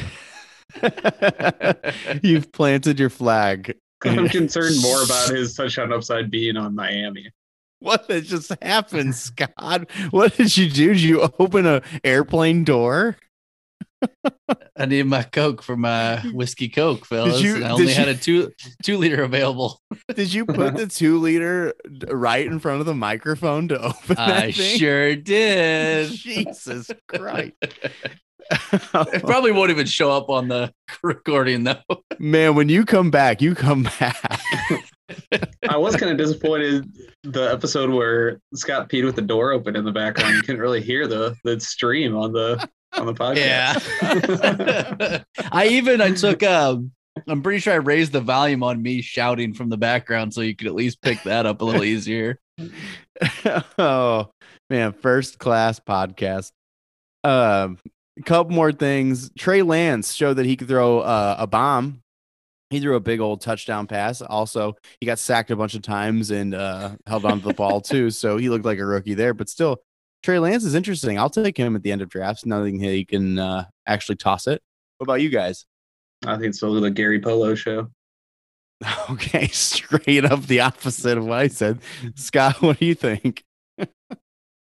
You've 2.23 2.51
planted 2.51 2.99
your 2.99 3.09
flag. 3.09 3.75
I'm 4.03 4.29
concerned 4.29 4.75
more 4.81 5.03
about 5.03 5.29
his 5.29 5.55
touchdown 5.55 5.91
upside 5.91 6.29
being 6.29 6.55
on 6.57 6.75
Miami. 6.75 7.31
What 7.79 8.05
had 8.09 8.25
just 8.25 8.51
happened, 8.61 9.15
Scott? 9.15 9.89
What 10.11 10.35
did 10.35 10.55
you 10.57 10.69
do? 10.69 10.93
Did 10.93 11.01
you 11.01 11.29
open 11.39 11.65
a 11.65 11.81
airplane 12.03 12.63
door? 12.63 13.17
I 14.77 14.85
need 14.85 15.03
my 15.07 15.23
Coke 15.23 15.63
for 15.63 15.75
my 15.75 16.19
whiskey 16.33 16.69
Coke, 16.69 17.05
fellas. 17.05 17.41
you- 17.41 17.55
and 17.55 17.65
I 17.65 17.69
only 17.71 17.87
you- 17.87 17.93
had 17.93 18.07
a 18.07 18.15
two 18.15 18.51
two 18.83 18.97
liter 18.97 19.23
available. 19.23 19.81
Did 20.15 20.31
you 20.33 20.45
put 20.45 20.75
the 20.75 20.85
two 20.85 21.17
liter 21.19 21.73
right 22.07 22.45
in 22.45 22.59
front 22.59 22.79
of 22.81 22.85
the 22.85 22.93
microphone 22.93 23.67
to 23.69 23.79
open 23.81 24.15
that 24.15 24.19
I 24.19 24.51
thing? 24.51 24.77
sure 24.79 25.15
did. 25.15 26.11
Jesus 26.13 26.91
Christ. 27.07 27.53
It 28.51 29.23
probably 29.23 29.51
won't 29.51 29.71
even 29.71 29.85
show 29.85 30.11
up 30.11 30.29
on 30.29 30.47
the 30.47 30.73
recording 31.03 31.63
though. 31.63 31.81
Man, 32.19 32.55
when 32.55 32.69
you 32.69 32.85
come 32.85 33.11
back, 33.11 33.41
you 33.41 33.55
come 33.55 33.83
back. 33.99 34.41
I 35.69 35.77
was 35.77 35.95
kind 35.95 36.11
of 36.11 36.17
disappointed 36.17 36.91
the 37.23 37.51
episode 37.51 37.89
where 37.89 38.39
Scott 38.53 38.89
peed 38.89 39.05
with 39.05 39.15
the 39.15 39.21
door 39.21 39.51
open 39.51 39.75
in 39.75 39.85
the 39.85 39.91
background. 39.91 40.35
You 40.35 40.41
couldn't 40.41 40.61
really 40.61 40.81
hear 40.81 41.07
the 41.07 41.35
the 41.43 41.59
stream 41.59 42.15
on 42.15 42.33
the 42.33 42.67
on 42.93 43.05
the 43.05 43.13
podcast. 43.13 43.83
Yeah. 44.01 45.23
I 45.51 45.67
even 45.67 46.01
I 46.01 46.11
took 46.11 46.43
um 46.43 46.91
I'm 47.27 47.41
pretty 47.41 47.59
sure 47.59 47.73
I 47.73 47.77
raised 47.77 48.11
the 48.11 48.21
volume 48.21 48.63
on 48.63 48.81
me 48.81 49.01
shouting 49.01 49.53
from 49.53 49.69
the 49.69 49.77
background 49.77 50.33
so 50.33 50.41
you 50.41 50.55
could 50.55 50.67
at 50.67 50.75
least 50.75 51.01
pick 51.01 51.23
that 51.23 51.45
up 51.45 51.61
a 51.61 51.65
little 51.65 51.83
easier. 51.83 52.39
oh 53.77 54.29
man, 54.69 54.93
first 54.93 55.39
class 55.39 55.79
podcast. 55.79 56.51
Um, 57.23 57.77
a 58.17 58.21
couple 58.23 58.53
more 58.53 58.71
things. 58.71 59.29
Trey 59.37 59.61
Lance 59.61 60.13
showed 60.13 60.35
that 60.35 60.45
he 60.45 60.55
could 60.55 60.67
throw 60.67 60.99
uh, 60.99 61.35
a 61.39 61.47
bomb. 61.47 62.01
He 62.69 62.79
threw 62.81 62.95
a 62.95 62.99
big 62.99 63.21
old 63.21 63.41
touchdown 63.41 63.87
pass. 63.87 64.21
Also, 64.21 64.75
he 64.99 65.05
got 65.05 65.19
sacked 65.19 65.51
a 65.51 65.55
bunch 65.55 65.73
of 65.73 65.81
times 65.81 66.31
and 66.31 66.53
uh, 66.53 66.91
held 67.05 67.23
on 67.23 67.39
to 67.39 67.47
the 67.47 67.53
ball 67.53 67.79
too. 67.79 68.09
So 68.11 68.37
he 68.37 68.49
looked 68.49 68.65
like 68.65 68.79
a 68.79 68.85
rookie 68.85 69.13
there. 69.13 69.33
But 69.33 69.49
still, 69.49 69.77
Trey 70.23 70.39
Lance 70.39 70.65
is 70.65 70.75
interesting. 70.75 71.17
I'll 71.17 71.29
take 71.29 71.57
him 71.57 71.75
at 71.75 71.83
the 71.83 71.91
end 71.91 72.01
of 72.01 72.09
drafts, 72.09 72.45
Nothing 72.45 72.79
he 72.79 73.05
can 73.05 73.39
uh, 73.39 73.65
actually 73.85 74.17
toss 74.17 74.47
it. 74.47 74.61
What 74.97 75.05
about 75.05 75.21
you 75.21 75.29
guys? 75.29 75.65
I 76.25 76.33
think 76.35 76.47
it's 76.47 76.57
still 76.57 76.73
the 76.73 76.91
Garoppolo 76.91 77.55
show. 77.55 77.89
Okay, 79.09 79.47
straight 79.51 80.23
up 80.23 80.43
the 80.43 80.59
opposite 80.59 81.17
of 81.17 81.25
what 81.25 81.39
I 81.39 81.47
said. 81.47 81.79
Scott, 82.13 82.61
what 82.61 82.77
do 82.77 82.85
you 82.85 82.93
think? 82.93 83.43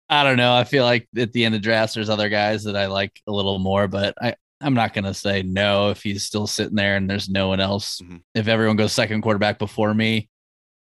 I 0.09 0.23
don't 0.23 0.37
know. 0.37 0.53
I 0.55 0.63
feel 0.63 0.83
like 0.85 1.07
at 1.17 1.33
the 1.33 1.45
end 1.45 1.55
of 1.55 1.61
drafts, 1.61 1.93
there's 1.93 2.09
other 2.09 2.29
guys 2.29 2.63
that 2.63 2.75
I 2.75 2.87
like 2.87 3.21
a 3.27 3.31
little 3.31 3.59
more, 3.59 3.87
but 3.87 4.15
I, 4.19 4.35
I'm 4.59 4.73
not 4.73 4.93
going 4.93 5.05
to 5.05 5.13
say 5.13 5.43
no 5.43 5.91
if 5.91 6.01
he's 6.01 6.23
still 6.23 6.47
sitting 6.47 6.75
there 6.75 6.95
and 6.95 7.09
there's 7.09 7.29
no 7.29 7.47
one 7.47 7.59
else. 7.59 8.01
Mhm. 8.01 8.21
If 8.33 8.47
everyone 8.47 8.75
goes 8.75 8.91
second 8.91 9.21
quarterback 9.21 9.59
before 9.59 9.93
me, 9.93 10.29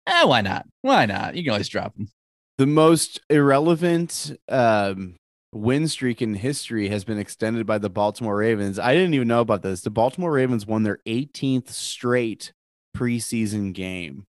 eh, 0.05 0.25
why 0.25 0.41
not? 0.41 0.65
Why 0.81 1.05
not? 1.05 1.35
You 1.35 1.43
can 1.43 1.51
always 1.51 1.69
drop 1.69 1.95
him. 1.97 2.09
The 2.57 2.67
most 2.67 3.21
irrelevant 3.29 4.37
um, 4.49 5.15
win 5.53 5.87
streak 5.87 6.21
in 6.21 6.35
history 6.35 6.89
has 6.89 7.03
been 7.05 7.17
extended 7.17 7.65
by 7.65 7.77
the 7.77 7.89
Baltimore 7.89 8.37
Ravens. 8.37 8.79
I 8.79 8.93
didn't 8.93 9.13
even 9.13 9.27
know 9.29 9.41
about 9.41 9.61
this. 9.61 9.81
The 9.81 9.89
Baltimore 9.89 10.31
Ravens 10.31 10.65
won 10.65 10.83
their 10.83 10.99
18th 11.05 11.69
straight 11.69 12.51
preseason 12.95 13.73
game. 13.73 14.25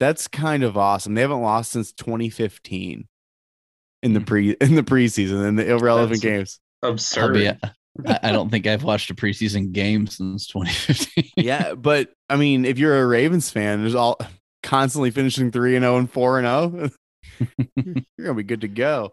That's 0.00 0.28
kind 0.28 0.62
of 0.62 0.76
awesome. 0.76 1.14
They 1.14 1.20
haven't 1.20 1.42
lost 1.42 1.72
since 1.72 1.92
2015 1.92 3.06
in 4.02 4.12
the 4.14 4.20
Hmm. 4.20 4.24
pre 4.26 4.50
in 4.60 4.74
the 4.74 4.82
preseason 4.82 5.46
in 5.48 5.56
the 5.56 5.68
irrelevant 5.70 6.20
That's- 6.22 6.38
games. 6.38 6.60
I'll 6.82 6.90
Absurd. 6.92 7.34
be, 7.34 7.48
I 7.48 8.18
I 8.22 8.32
don't 8.32 8.48
think 8.50 8.66
I've 8.66 8.82
watched 8.84 9.10
a 9.10 9.14
preseason 9.14 9.72
game 9.72 10.06
since 10.06 10.46
2015. 10.46 11.24
yeah, 11.36 11.74
but 11.74 12.10
I 12.30 12.36
mean, 12.36 12.64
if 12.64 12.78
you're 12.78 13.02
a 13.02 13.06
Ravens 13.06 13.50
fan, 13.50 13.80
there's 13.82 13.94
all 13.94 14.18
constantly 14.62 15.10
finishing 15.10 15.50
three 15.50 15.76
and 15.76 15.82
zero 15.82 15.98
and 15.98 16.10
four 16.10 16.38
and 16.38 16.46
zero. 16.46 16.90
You're 17.76 18.26
gonna 18.26 18.34
be 18.34 18.42
good 18.42 18.60
to 18.62 18.68
go. 18.68 19.12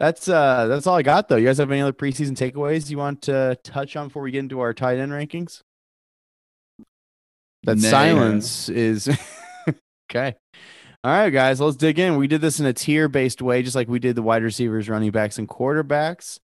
That's 0.00 0.28
uh 0.28 0.66
that's 0.66 0.86
all 0.86 0.96
I 0.96 1.02
got 1.02 1.28
though. 1.28 1.36
You 1.36 1.46
guys 1.46 1.58
have 1.58 1.70
any 1.70 1.80
other 1.80 1.92
preseason 1.92 2.32
takeaways 2.36 2.90
you 2.90 2.98
want 2.98 3.22
to 3.22 3.56
touch 3.62 3.96
on 3.96 4.08
before 4.08 4.22
we 4.22 4.30
get 4.30 4.40
into 4.40 4.60
our 4.60 4.72
tight 4.74 4.98
end 4.98 5.12
rankings? 5.12 5.60
That 7.64 7.76
Nay. 7.78 7.88
silence 7.90 8.68
is 8.68 9.08
okay. 10.10 10.34
All 11.04 11.10
right, 11.10 11.28
guys, 11.28 11.60
let's 11.60 11.76
dig 11.76 11.98
in. 11.98 12.16
We 12.16 12.28
did 12.28 12.40
this 12.40 12.60
in 12.60 12.64
a 12.64 12.72
tier 12.72 13.08
based 13.08 13.42
way, 13.42 13.62
just 13.62 13.76
like 13.76 13.88
we 13.88 13.98
did 13.98 14.16
the 14.16 14.22
wide 14.22 14.42
receivers, 14.42 14.88
running 14.88 15.10
backs, 15.10 15.36
and 15.36 15.46
quarterbacks. 15.46 16.40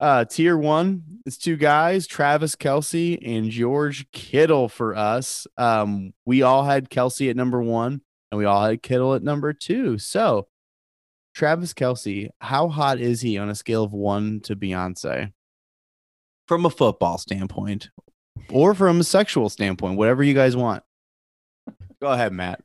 Uh, 0.00 0.24
tier 0.24 0.56
one 0.56 1.02
is 1.26 1.36
two 1.36 1.58
guys, 1.58 2.06
Travis 2.06 2.56
Kelce 2.56 3.18
and 3.22 3.50
George 3.50 4.10
Kittle 4.10 4.70
for 4.70 4.96
us. 4.96 5.46
Um, 5.58 6.14
we 6.24 6.40
all 6.40 6.64
had 6.64 6.88
Kelce 6.88 7.28
at 7.28 7.36
number 7.36 7.62
one, 7.62 8.00
and 8.32 8.38
we 8.38 8.46
all 8.46 8.64
had 8.64 8.82
Kittle 8.82 9.12
at 9.12 9.22
number 9.22 9.52
two. 9.52 9.98
So, 9.98 10.48
Travis 11.34 11.74
Kelce, 11.74 12.30
how 12.40 12.68
hot 12.68 13.00
is 13.00 13.20
he 13.20 13.36
on 13.36 13.50
a 13.50 13.54
scale 13.54 13.84
of 13.84 13.92
one 13.92 14.40
to 14.44 14.56
Beyonce? 14.56 15.30
From 16.48 16.64
a 16.64 16.70
football 16.70 17.18
standpoint, 17.18 17.90
or 18.50 18.72
from 18.72 19.00
a 19.00 19.04
sexual 19.04 19.50
standpoint, 19.50 19.98
whatever 19.98 20.24
you 20.24 20.32
guys 20.32 20.56
want. 20.56 20.82
Go 22.00 22.08
ahead, 22.08 22.32
Matt. 22.32 22.62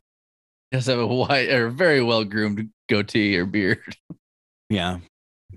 Just 0.74 0.88
have 0.88 1.00
a 1.00 1.08
white 1.08 1.50
or 1.50 1.70
very 1.70 2.02
well 2.02 2.24
groomed 2.24 2.70
goatee 2.90 3.38
or 3.38 3.46
beard. 3.46 3.80
Yeah. 4.72 5.00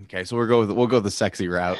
Okay, 0.04 0.24
so 0.24 0.38
we'll 0.38 0.46
go 0.46 0.60
with 0.60 0.70
we'll 0.70 0.86
go 0.86 0.98
the 0.98 1.10
sexy 1.10 1.48
route. 1.48 1.78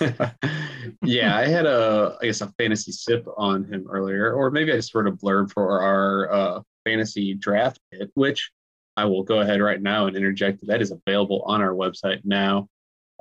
yeah, 1.02 1.36
I 1.36 1.46
had 1.46 1.66
a 1.66 2.16
I 2.22 2.24
guess 2.24 2.40
a 2.40 2.48
fantasy 2.56 2.92
sip 2.92 3.26
on 3.36 3.64
him 3.64 3.86
earlier, 3.90 4.32
or 4.32 4.50
maybe 4.50 4.72
I 4.72 4.76
just 4.76 4.94
wrote 4.94 5.06
a 5.06 5.12
blurb 5.12 5.52
for 5.52 5.82
our 5.82 6.32
uh, 6.32 6.60
fantasy 6.86 7.34
draft 7.34 7.78
kit, 7.92 8.10
which 8.14 8.50
I 8.96 9.04
will 9.04 9.22
go 9.22 9.40
ahead 9.40 9.60
right 9.60 9.82
now 9.82 10.06
and 10.06 10.16
interject. 10.16 10.66
That 10.66 10.80
is 10.80 10.92
available 10.92 11.42
on 11.42 11.60
our 11.60 11.74
website 11.74 12.22
now. 12.24 12.68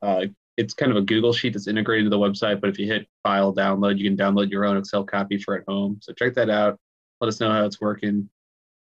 Uh, 0.02 0.28
it's 0.56 0.74
kind 0.74 0.92
of 0.92 0.98
a 0.98 1.02
Google 1.02 1.34
sheet 1.34 1.52
that's 1.54 1.68
integrated 1.68 2.06
to 2.06 2.10
the 2.10 2.18
website, 2.18 2.62
but 2.62 2.70
if 2.70 2.80
you 2.80 2.86
hit 2.88 3.08
file 3.24 3.54
download, 3.54 3.98
you 3.98 4.10
can 4.10 4.18
download 4.18 4.50
your 4.50 4.64
own 4.64 4.78
Excel 4.78 5.04
copy 5.04 5.38
for 5.38 5.56
at 5.56 5.64
home. 5.68 5.98
So 6.02 6.14
check 6.14 6.36
that 6.36 6.50
out. 6.50 6.80
Let 7.20 7.28
us 7.28 7.40
know 7.40 7.52
how 7.52 7.66
it's 7.66 7.82
working. 7.82 8.30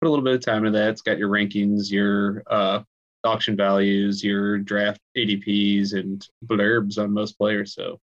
Put 0.02 0.08
a 0.08 0.10
little 0.10 0.26
bit 0.26 0.34
of 0.34 0.44
time 0.44 0.66
into 0.66 0.78
that. 0.80 0.90
It's 0.90 1.02
got 1.02 1.18
your 1.18 1.30
rankings, 1.30 1.92
your 1.92 2.44
uh, 2.48 2.82
auction 3.24 3.56
values, 3.56 4.24
your 4.24 4.58
draft 4.58 5.00
ADPs, 5.16 5.94
and 5.94 6.28
blurbs 6.46 6.98
on 6.98 7.14
most 7.14 7.38
players. 7.38 7.76
So, 7.76 8.00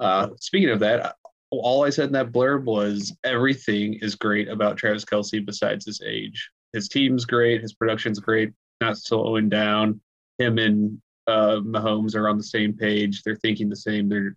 uh, 0.00 0.28
speaking 0.40 0.70
of 0.70 0.80
that, 0.80 1.16
all 1.50 1.84
I 1.84 1.90
said 1.90 2.06
in 2.06 2.12
that 2.12 2.32
blurb 2.32 2.64
was 2.64 3.16
everything 3.24 3.94
is 3.94 4.14
great 4.14 4.48
about 4.48 4.76
Travis 4.76 5.04
Kelce 5.04 5.44
besides 5.44 5.84
his 5.84 6.00
age. 6.04 6.50
His 6.72 6.88
team's 6.88 7.24
great, 7.24 7.62
his 7.62 7.74
production's 7.74 8.18
great, 8.18 8.52
not 8.80 8.98
slowing 8.98 9.48
down. 9.48 10.00
Him 10.38 10.58
and 10.58 11.00
uh, 11.26 11.60
Mahomes 11.60 12.14
are 12.14 12.28
on 12.28 12.38
the 12.38 12.44
same 12.44 12.72
page. 12.72 13.22
They're 13.22 13.36
thinking 13.36 13.68
the 13.68 13.76
same. 13.76 14.08
They're 14.08 14.36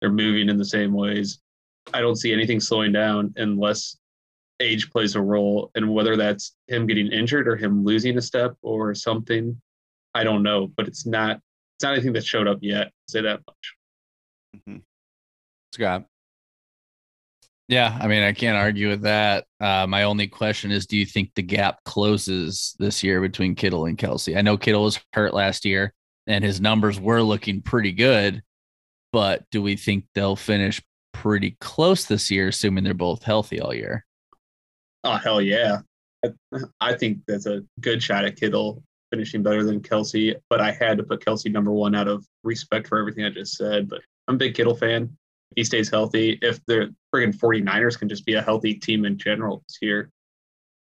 they're 0.00 0.10
moving 0.10 0.48
in 0.48 0.56
the 0.56 0.64
same 0.64 0.92
ways. 0.92 1.40
I 1.92 2.00
don't 2.00 2.16
see 2.16 2.32
anything 2.32 2.60
slowing 2.60 2.92
down 2.92 3.34
unless 3.36 3.96
age 4.60 4.90
plays 4.90 5.16
a 5.16 5.20
role, 5.20 5.70
and 5.74 5.92
whether 5.92 6.16
that's 6.16 6.54
him 6.68 6.86
getting 6.86 7.08
injured 7.08 7.48
or 7.48 7.56
him 7.56 7.84
losing 7.84 8.16
a 8.18 8.22
step 8.22 8.54
or 8.62 8.94
something, 8.94 9.60
I 10.14 10.24
don't 10.24 10.42
know. 10.42 10.68
But 10.68 10.86
it's 10.88 11.06
not 11.06 11.40
it's 11.76 11.84
not 11.84 11.94
anything 11.94 12.12
that 12.12 12.24
showed 12.24 12.46
up 12.46 12.58
yet. 12.60 12.86
I'll 12.86 13.08
say 13.08 13.22
that 13.22 13.40
much. 13.46 14.82
Scott. 15.72 16.04
Yeah, 17.68 17.96
I 18.00 18.08
mean, 18.08 18.24
I 18.24 18.32
can't 18.32 18.58
argue 18.58 18.88
with 18.88 19.02
that. 19.02 19.44
Uh, 19.60 19.86
my 19.86 20.02
only 20.02 20.26
question 20.26 20.72
is, 20.72 20.86
do 20.86 20.96
you 20.96 21.06
think 21.06 21.30
the 21.34 21.42
gap 21.42 21.78
closes 21.84 22.74
this 22.80 23.04
year 23.04 23.20
between 23.20 23.54
Kittle 23.54 23.86
and 23.86 23.96
Kelce? 23.96 24.36
I 24.36 24.42
know 24.42 24.56
Kittle 24.56 24.82
was 24.82 24.98
hurt 25.12 25.32
last 25.32 25.64
year, 25.64 25.94
and 26.26 26.42
his 26.42 26.60
numbers 26.60 26.98
were 26.98 27.22
looking 27.22 27.62
pretty 27.62 27.92
good, 27.92 28.42
but 29.12 29.44
do 29.52 29.62
we 29.62 29.76
think 29.76 30.06
they'll 30.14 30.34
finish 30.34 30.82
pretty 31.12 31.56
close 31.60 32.06
this 32.06 32.28
year, 32.28 32.48
assuming 32.48 32.82
they're 32.82 32.92
both 32.92 33.22
healthy 33.22 33.60
all 33.60 33.72
year? 33.72 34.04
Oh 35.04 35.16
hell 35.16 35.40
yeah! 35.40 35.78
I, 36.24 36.30
I 36.80 36.94
think 36.94 37.20
that's 37.26 37.46
a 37.46 37.62
good 37.80 38.02
shot 38.02 38.24
at 38.24 38.36
Kittle 38.36 38.82
finishing 39.10 39.42
better 39.42 39.64
than 39.64 39.80
Kelce, 39.80 40.36
but 40.48 40.60
I 40.60 40.70
had 40.70 40.96
to 40.98 41.02
put 41.02 41.24
Kelce 41.24 41.50
number 41.50 41.72
one 41.72 41.94
out 41.94 42.08
of 42.08 42.24
respect 42.44 42.86
for 42.86 42.98
everything 42.98 43.24
I 43.24 43.30
just 43.30 43.56
said. 43.56 43.88
But 43.88 44.02
I'm 44.28 44.36
a 44.36 44.38
big 44.38 44.54
Kittle 44.54 44.76
fan. 44.76 45.04
If 45.52 45.56
he 45.56 45.64
stays 45.64 45.90
healthy, 45.90 46.38
if 46.42 46.64
the 46.66 46.94
friggin' 47.12 47.36
49ers 47.36 47.98
can 47.98 48.08
just 48.08 48.24
be 48.24 48.34
a 48.34 48.42
healthy 48.42 48.74
team 48.74 49.04
in 49.04 49.18
general 49.18 49.64
this 49.66 49.78
year, 49.82 50.10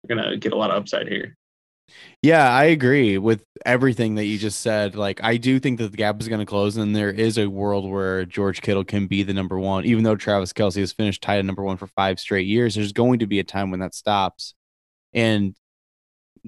we're 0.04 0.16
gonna 0.16 0.38
get 0.38 0.54
a 0.54 0.58
lot 0.58 0.72
of 0.72 0.78
upside 0.78 1.08
here. 1.08 1.36
Yeah, 2.22 2.50
I 2.50 2.66
agree 2.66 3.18
with 3.18 3.44
everything 3.66 4.16
that 4.16 4.26
you 4.26 4.38
just 4.38 4.62
said. 4.62 4.96
Like, 4.96 5.24
I 5.24 5.38
do 5.38 5.60
think 5.60 5.80
that 5.80 5.92
the 5.92 5.98
gap 5.98 6.20
is 6.20 6.28
going 6.28 6.40
to 6.40 6.46
close, 6.46 6.78
and 6.78 6.96
there 6.96 7.12
is 7.12 7.38
a 7.38 7.48
world 7.48 7.90
where 7.90 8.26
George 8.26 8.62
Kittle 8.62 8.84
can 8.84 9.08
be 9.08 9.24
the 9.24 9.34
number 9.34 9.60
one, 9.60 9.86
even 9.86 10.04
though 10.04 10.16
Travis 10.16 10.54
Kelce 10.54 10.80
has 10.80 10.92
finished 10.92 11.22
tied 11.22 11.40
at 11.40 11.46
number 11.46 11.64
one 11.64 11.78
for 11.78 11.88
five 11.88 12.20
straight 12.20 12.48
years. 12.48 12.76
There's 12.76 12.94
going 12.94 13.20
to 13.20 13.28
be 13.28 13.40
a 13.40 13.44
time 13.44 13.72
when 13.72 13.80
that 13.80 13.96
stops. 13.96 14.54
And 15.14 15.56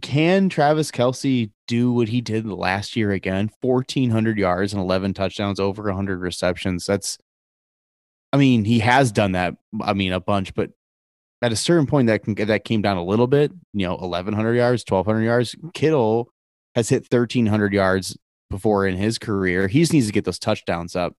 can 0.01 0.50
Travis 0.50 0.91
Kelce 0.91 1.51
do 1.67 1.91
what 1.91 2.10
he 2.10 2.22
did 2.22 2.46
last 2.46 2.96
year 2.96 3.12
again? 3.12 3.50
1,400 3.62 4.38
yards 4.38 4.74
and 4.74 4.81
11 4.81 5.13
touchdowns, 5.13 5.60
over 5.60 5.84
100 5.84 6.19
receptions. 6.19 6.86
That's, 6.86 7.17
I 8.34 8.38
mean, 8.38 8.65
he 8.65 8.79
has 8.79 9.12
done 9.12 9.34
that. 9.34 9.55
I 9.81 9.93
mean, 9.93 10.13
a 10.13 10.19
bunch, 10.19 10.53
but 10.53 10.72
at 11.41 11.51
a 11.51 11.55
certain 11.55 11.86
point 11.88 12.08
that 12.08 12.24
can 12.24 12.36
that 12.36 12.63
came 12.65 12.81
down 12.81 12.98
a 12.98 13.03
little 13.03 13.27
bit, 13.27 13.51
you 13.74 13.86
know, 13.86 13.96
1100 13.96 14.53
yards, 14.55 14.84
1200 14.88 15.24
yards. 15.24 15.55
Kittle 15.74 16.29
has 16.75 16.89
hit 16.89 17.08
1300 17.12 17.74
yards 17.74 18.17
before 18.50 18.86
in 18.88 18.98
his 18.98 19.17
career. 19.17 19.67
He 19.67 19.79
just 19.79 19.93
needs 19.93 20.08
to 20.08 20.12
get 20.13 20.25
those 20.25 20.39
touchdowns 20.39 20.96
up. 20.96 21.13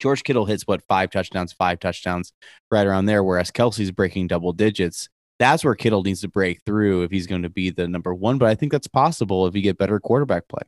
George 0.00 0.22
Kittle 0.22 0.44
hits 0.44 0.62
what 0.64 0.82
five 0.88 1.10
touchdowns, 1.10 1.52
five 1.52 1.80
touchdowns, 1.80 2.32
right 2.70 2.86
around 2.86 3.06
there, 3.06 3.24
whereas 3.24 3.50
Kelce's 3.50 3.90
breaking 3.90 4.28
double 4.28 4.52
digits. 4.52 5.08
That's 5.40 5.64
where 5.64 5.74
Kittle 5.74 6.02
needs 6.02 6.20
to 6.22 6.28
break 6.28 6.60
through 6.66 7.02
if 7.02 7.10
he's 7.10 7.26
going 7.26 7.42
to 7.42 7.48
be 7.48 7.70
the 7.70 7.86
number 7.88 8.14
one. 8.14 8.38
But 8.38 8.48
I 8.48 8.54
think 8.54 8.70
that's 8.72 8.86
possible 8.88 9.46
if 9.46 9.54
you 9.56 9.62
get 9.62 9.78
better 9.78 9.98
quarterback 10.00 10.46
play. 10.48 10.62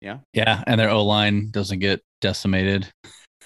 Yeah, 0.00 0.18
Yeah. 0.32 0.62
and 0.66 0.80
their 0.80 0.88
O 0.90 1.04
line 1.04 1.50
doesn't 1.50 1.78
get 1.80 2.00
decimated. 2.20 2.90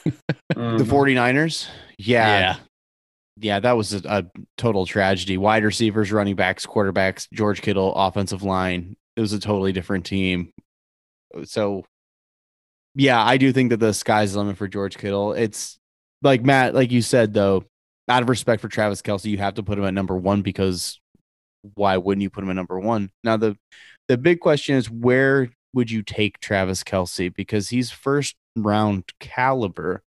Mm-hmm. 0.06 0.76
The 0.78 0.84
49ers, 0.84 1.68
yeah, 1.98 2.38
yeah. 2.38 2.56
Yeah, 3.36 3.60
that 3.60 3.76
was 3.76 3.92
a, 3.92 4.08
a 4.08 4.24
total 4.56 4.86
tragedy. 4.86 5.38
Wide 5.38 5.64
receivers, 5.64 6.12
running 6.12 6.36
backs, 6.36 6.66
quarterbacks, 6.66 7.28
George 7.32 7.62
Kittle, 7.62 7.94
offensive 7.94 8.42
line. 8.42 8.96
It 9.16 9.20
was 9.20 9.32
a 9.32 9.40
totally 9.40 9.72
different 9.72 10.06
team. 10.06 10.52
So, 11.44 11.84
yeah, 12.94 13.22
I 13.22 13.36
do 13.36 13.52
think 13.52 13.70
that 13.70 13.78
the 13.78 13.92
sky's 13.92 14.32
the 14.32 14.38
limit 14.38 14.56
for 14.56 14.68
George 14.68 14.96
Kittle. 14.96 15.32
It's 15.32 15.78
like 16.22 16.44
Matt, 16.44 16.74
like 16.74 16.92
you 16.92 17.02
said, 17.02 17.34
though, 17.34 17.64
out 18.08 18.22
of 18.22 18.28
respect 18.28 18.60
for 18.60 18.68
Travis 18.68 19.02
Kelce, 19.02 19.24
you 19.24 19.38
have 19.38 19.54
to 19.54 19.62
put 19.62 19.78
him 19.78 19.84
at 19.84 19.94
number 19.94 20.16
one 20.16 20.42
because 20.42 21.00
why 21.74 21.96
wouldn't 21.96 22.22
you 22.22 22.30
put 22.30 22.44
him 22.44 22.50
at 22.50 22.56
number 22.56 22.78
one? 22.78 23.10
Now, 23.24 23.36
the 23.36 23.56
the 24.08 24.18
big 24.18 24.40
question 24.40 24.76
is 24.76 24.90
where 24.90 25.50
would 25.72 25.90
you 25.90 26.02
take 26.02 26.38
Travis 26.40 26.84
Kelce? 26.84 27.34
Because 27.34 27.68
he's 27.70 27.90
first 27.90 28.36
round 28.56 29.04
caliber, 29.18 30.02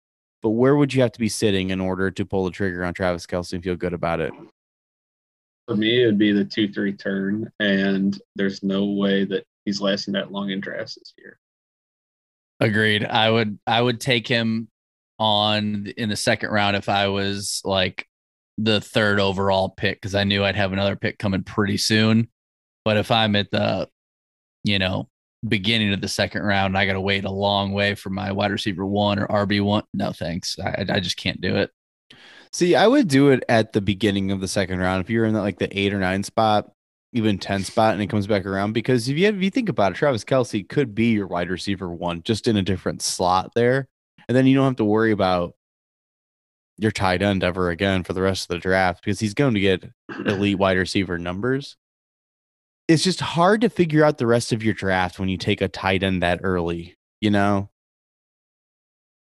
but 0.43 0.51
where 0.51 0.77
would 0.77 0.93
you 0.93 1.03
have 1.03 1.13
to 1.13 1.21
be 1.21 1.29
sitting 1.29 1.71
in 1.71 1.81
order 1.81 2.11
to 2.11 2.25
pull 2.25 2.45
the 2.45 2.51
trigger 2.51 2.85
on 2.85 2.95
Travis 2.95 3.27
Kelce 3.27 3.53
and 3.53 3.63
feel 3.63 3.77
good 3.77 3.93
about 3.93 4.21
it? 4.21 4.33
For 5.69 5.77
me, 5.77 6.03
it 6.03 6.07
would 6.07 6.19
be 6.19 6.33
the 6.33 6.45
two 6.45 6.73
three 6.73 6.93
turn, 6.93 7.51
and 7.61 8.21
there's 8.35 8.63
no 8.63 8.85
way 8.85 9.25
that 9.27 9.45
he's 9.65 9.81
lasting 9.81 10.15
that 10.15 10.33
long 10.33 10.51
in 10.51 10.61
drafts 10.61 10.97
this 10.97 11.15
year. 11.17 11.39
Agreed. 12.61 13.05
I 13.05 13.31
would 13.31 13.59
I 13.67 13.81
would 13.81 14.01
take 14.01 14.27
him 14.27 14.69
on 15.19 15.87
in 15.97 16.09
the 16.09 16.17
second 16.17 16.51
round 16.51 16.77
if 16.77 16.89
I 16.89 17.09
was 17.09 17.61
like 17.65 18.07
the 18.59 18.81
third 18.81 19.21
overall 19.21 19.69
pick 19.69 20.01
because 20.01 20.15
I 20.15 20.25
knew 20.25 20.45
I'd 20.45 20.57
have 20.57 20.73
another 20.73 20.97
pick 20.97 21.19
coming 21.19 21.45
pretty 21.45 21.77
soon. 21.77 22.29
But 22.85 22.97
if 22.97 23.11
I'm 23.11 23.37
at 23.37 23.51
the, 23.51 23.89
you 24.65 24.79
know, 24.79 25.09
beginning 25.47 25.93
of 25.93 26.01
the 26.01 26.09
second 26.09 26.43
round, 26.43 26.77
I 26.77 26.87
got 26.87 26.95
to 26.95 27.01
wait 27.01 27.25
a 27.25 27.31
long 27.31 27.73
way 27.73 27.95
for 27.95 28.11
my 28.11 28.33
wide 28.33 28.51
receiver 28.51 28.87
one 28.87 29.19
or 29.19 29.27
RB 29.27 29.63
one. 29.63 29.85
No 29.95 30.13
thanks, 30.13 30.59
I 30.59 30.85
I 30.89 31.01
just 31.01 31.17
can't 31.17 31.41
do 31.41 31.57
it. 31.57 31.71
See, 32.53 32.75
I 32.75 32.87
would 32.87 33.09
do 33.09 33.31
it 33.31 33.43
at 33.49 33.73
the 33.73 33.81
beginning 33.81 34.31
of 34.31 34.41
the 34.41 34.49
second 34.49 34.79
round 34.79 35.03
if 35.03 35.09
you're 35.11 35.25
in 35.25 35.35
like 35.35 35.59
the 35.59 35.79
eight 35.79 35.95
or 35.95 35.99
nine 35.99 36.23
spot, 36.23 36.71
even 37.13 37.39
ten 37.39 37.65
spot, 37.65 37.95
and 37.95 38.03
it 38.03 38.09
comes 38.09 38.27
back 38.27 38.45
around. 38.45 38.73
Because 38.73 39.09
if 39.09 39.17
you 39.17 39.27
have, 39.27 39.37
if 39.37 39.43
you 39.43 39.51
think 39.51 39.69
about 39.69 39.93
it, 39.93 39.95
Travis 39.97 40.25
Kelce 40.25 40.69
could 40.69 40.95
be 40.95 41.13
your 41.13 41.27
wide 41.27 41.51
receiver 41.51 41.91
one, 41.91 42.23
just 42.23 42.49
in 42.49 42.57
a 42.57 42.63
different 42.63 43.03
slot 43.03 43.53
there, 43.55 43.89
and 44.29 44.37
then 44.37 44.47
you 44.47 44.55
don't 44.55 44.67
have 44.67 44.77
to 44.77 44.85
worry 44.85 45.13
about 45.13 45.55
your 46.79 46.91
tight 46.91 47.23
end 47.23 47.45
ever 47.45 47.71
again 47.71 48.03
for 48.03 48.13
the 48.13 48.23
rest 48.23 48.45
of 48.45 48.55
the 48.55 48.59
draft 48.59 49.03
because 49.03 49.21
he's 49.21 49.35
going 49.35 49.55
to 49.55 49.61
get 49.61 49.85
elite 50.27 50.59
wide 50.59 50.77
receiver 50.77 51.19
numbers. 51.19 51.77
It's 52.93 53.03
just 53.03 53.21
hard 53.21 53.63
to 53.63 53.71
figure 53.71 54.05
out 54.05 54.19
the 54.19 54.27
rest 54.27 54.53
of 54.53 54.63
your 54.63 54.75
draft 54.75 55.19
when 55.19 55.31
you 55.31 55.39
take 55.39 55.63
a 55.63 55.69
tight 55.69 56.03
end 56.03 56.23
that 56.23 56.41
early, 56.43 56.95
you 57.23 57.31
know? 57.31 57.71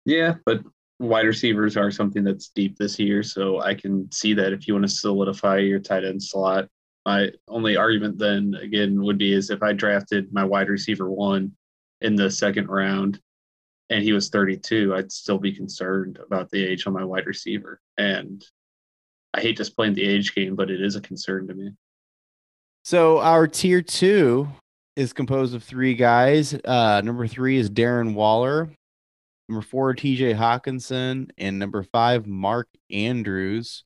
Yeah, 0.05 0.35
but 0.45 0.61
wide 0.99 1.25
receivers 1.25 1.75
are 1.75 1.91
something 1.91 2.25
that's 2.25 2.51
deep 2.51 2.77
this 2.77 2.99
year, 2.99 3.23
so 3.23 3.63
I 3.63 3.75
can 3.75 4.13
see 4.13 4.35
that 4.35 4.53
if 4.53 4.69
you 4.69 4.75
want 4.75 4.85
to 4.85 4.95
solidify 4.95 5.61
your 5.61 5.79
tight 5.79 6.05
end 6.05 6.23
slot. 6.23 6.69
My 7.07 7.31
only 7.49 7.75
argument 7.75 8.19
then 8.19 8.55
again 8.61 9.03
would 9.03 9.17
be 9.17 9.33
is 9.33 9.49
if 9.49 9.63
I 9.63 9.73
drafted 9.73 10.31
my 10.31 10.45
wide 10.45 10.69
receiver 10.69 11.11
one 11.11 11.53
in 12.03 12.17
the 12.17 12.31
second 12.31 12.69
round 12.69 13.19
and 13.89 14.03
he 14.03 14.13
was 14.13 14.29
32, 14.29 14.95
I'd 14.95 15.11
still 15.11 15.39
be 15.39 15.53
concerned 15.53 16.19
about 16.19 16.51
the 16.51 16.63
age 16.63 16.87
on 16.87 16.93
my 16.93 17.05
wide 17.05 17.25
receiver. 17.25 17.81
And 17.97 18.45
I 19.33 19.41
hate 19.41 19.57
just 19.57 19.75
playing 19.75 19.95
the 19.95 20.05
age 20.07 20.35
game, 20.35 20.55
but 20.55 20.71
it 20.71 20.83
is 20.83 20.97
a 20.97 21.01
concern 21.01 21.49
to 21.49 21.55
me. 21.55 21.71
So 22.85 23.19
our 23.19 23.49
tier 23.49 23.81
two 23.81 24.47
is 24.95 25.15
composed 25.15 25.55
of 25.55 25.65
three 25.65 25.95
guys. 25.95 26.53
Uh, 26.53 27.01
number 27.03 27.27
three 27.27 27.57
is 27.57 27.71
Darren 27.71 28.13
Waller. 28.13 28.71
Number 29.49 29.63
four, 29.63 29.95
TJ 29.95 30.37
Hockenson. 30.37 31.31
And 31.39 31.59
number 31.59 31.83
five, 31.83 32.27
Mark 32.27 32.69
Andrews. 32.91 33.85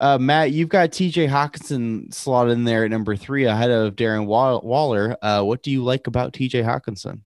Uh, 0.00 0.18
Matt, 0.18 0.52
you've 0.52 0.68
got 0.68 0.90
TJ 0.90 1.30
Hockenson 1.30 2.12
slotted 2.12 2.52
in 2.52 2.64
there 2.64 2.84
at 2.84 2.90
number 2.90 3.16
three 3.16 3.44
ahead 3.44 3.70
of 3.70 3.96
Darren 3.96 4.26
Waller. 4.26 5.16
Uh, 5.22 5.42
what 5.42 5.62
do 5.62 5.70
you 5.70 5.82
like 5.82 6.06
about 6.06 6.34
TJ 6.34 6.62
Hockenson? 6.62 7.20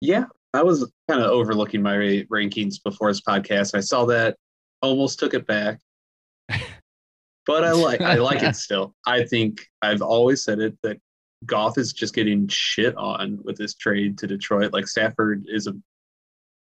Yeah, 0.00 0.24
I 0.54 0.62
was 0.62 0.90
kind 1.10 1.20
of 1.20 1.30
overlooking 1.30 1.82
my 1.82 1.96
rankings 2.32 2.82
before 2.82 3.10
this 3.10 3.20
podcast. 3.20 3.74
I 3.74 3.80
saw 3.80 4.06
that, 4.06 4.36
almost 4.80 5.18
took 5.18 5.34
it 5.34 5.46
back, 5.46 5.80
but 7.46 7.64
I 7.64 7.72
like 7.72 8.00
I 8.00 8.14
like 8.14 8.42
it 8.42 8.56
still. 8.56 8.94
I 9.06 9.24
think 9.24 9.66
I've 9.82 10.02
always 10.02 10.42
said 10.42 10.60
it 10.60 10.76
that 10.82 10.98
Goff 11.46 11.78
is 11.78 11.92
just 11.92 12.14
getting 12.14 12.48
shit 12.48 12.96
on 12.96 13.38
with 13.44 13.56
this 13.56 13.74
trade 13.74 14.18
to 14.18 14.26
Detroit. 14.26 14.72
Like 14.72 14.86
Stafford 14.86 15.44
is 15.46 15.66
a, 15.66 15.74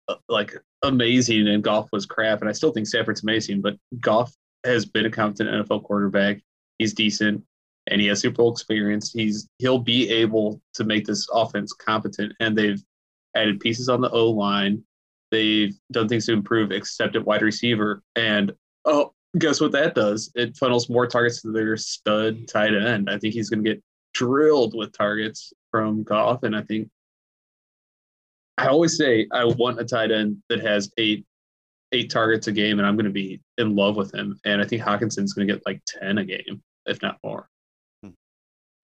a 0.09 0.15
like 0.29 0.55
amazing, 0.83 1.47
and 1.47 1.63
Goff 1.63 1.89
was 1.91 2.05
crap, 2.05 2.41
and 2.41 2.49
I 2.49 2.53
still 2.53 2.71
think 2.71 2.87
Stafford's 2.87 3.23
amazing, 3.23 3.61
but 3.61 3.75
Goff 3.99 4.33
has 4.65 4.85
been 4.85 5.05
a 5.05 5.11
competent 5.11 5.49
NFL 5.49 5.83
quarterback. 5.83 6.41
He's 6.77 6.93
decent 6.93 7.43
and 7.87 7.99
he 7.99 8.07
has 8.07 8.19
Super 8.19 8.37
Bowl 8.37 8.51
experience. 8.51 9.11
He's 9.11 9.49
he'll 9.57 9.79
be 9.79 10.09
able 10.09 10.61
to 10.75 10.83
make 10.83 11.05
this 11.05 11.27
offense 11.33 11.73
competent, 11.73 12.33
and 12.39 12.55
they've 12.55 12.81
added 13.35 13.59
pieces 13.59 13.89
on 13.89 14.01
the 14.01 14.09
O 14.09 14.29
line. 14.29 14.83
They've 15.31 15.73
done 15.91 16.07
things 16.07 16.25
to 16.25 16.33
improve, 16.33 16.71
except 16.71 17.15
at 17.15 17.25
wide 17.25 17.41
receiver. 17.41 18.03
And 18.15 18.51
oh, 18.85 19.13
guess 19.37 19.61
what 19.61 19.71
that 19.71 19.95
does? 19.95 20.31
It 20.35 20.57
funnels 20.57 20.89
more 20.89 21.07
targets 21.07 21.41
to 21.41 21.51
their 21.51 21.77
stud 21.77 22.47
tight 22.47 22.73
end. 22.73 23.09
I 23.09 23.17
think 23.17 23.33
he's 23.33 23.49
going 23.49 23.63
to 23.63 23.69
get 23.69 23.83
drilled 24.13 24.75
with 24.75 24.91
targets 24.91 25.53
from 25.71 26.03
Goff. 26.03 26.43
And 26.43 26.55
I 26.55 26.61
think 26.63 26.89
I 28.57 28.67
always 28.67 28.97
say 28.97 29.27
I 29.31 29.45
want 29.45 29.79
a 29.79 29.85
tight 29.85 30.11
end 30.11 30.37
that 30.49 30.61
has 30.61 30.91
eight 30.97 31.25
eight 31.93 32.09
targets 32.09 32.47
a 32.47 32.51
game, 32.51 32.79
and 32.79 32.87
I'm 32.87 32.95
going 32.95 33.05
to 33.05 33.11
be 33.11 33.41
in 33.57 33.75
love 33.75 33.95
with 33.95 34.13
him. 34.13 34.39
And 34.45 34.61
I 34.61 34.65
think 34.65 34.81
Hockenson's 34.81 35.33
going 35.33 35.47
to 35.47 35.53
get 35.53 35.65
like 35.65 35.81
ten 35.85 36.17
a 36.17 36.25
game, 36.25 36.61
if 36.85 37.01
not 37.01 37.17
more. 37.23 37.47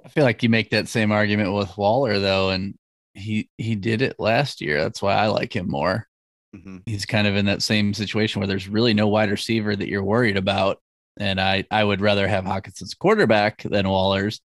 I 0.05 0.09
feel 0.09 0.23
like 0.23 0.43
you 0.43 0.49
make 0.49 0.69
that 0.69 0.87
same 0.87 1.11
argument 1.11 1.53
with 1.53 1.77
Waller 1.77 2.19
though, 2.19 2.49
and 2.51 2.75
he 3.13 3.49
he 3.57 3.75
did 3.75 4.01
it 4.01 4.19
last 4.19 4.61
year. 4.61 4.81
That's 4.81 5.01
why 5.01 5.15
I 5.15 5.27
like 5.27 5.55
him 5.55 5.69
more. 5.69 6.07
Mm-hmm. 6.55 6.77
He's 6.85 7.05
kind 7.05 7.27
of 7.27 7.35
in 7.35 7.45
that 7.45 7.61
same 7.61 7.93
situation 7.93 8.39
where 8.39 8.47
there's 8.47 8.67
really 8.67 8.93
no 8.93 9.07
wide 9.07 9.29
receiver 9.31 9.75
that 9.75 9.89
you're 9.89 10.03
worried 10.03 10.37
about, 10.37 10.79
and 11.19 11.39
I 11.39 11.65
I 11.69 11.83
would 11.83 12.01
rather 12.01 12.27
have 12.27 12.45
Hockenson's 12.45 12.93
quarterback 12.93 13.63
than 13.63 13.87
Waller's, 13.89 14.41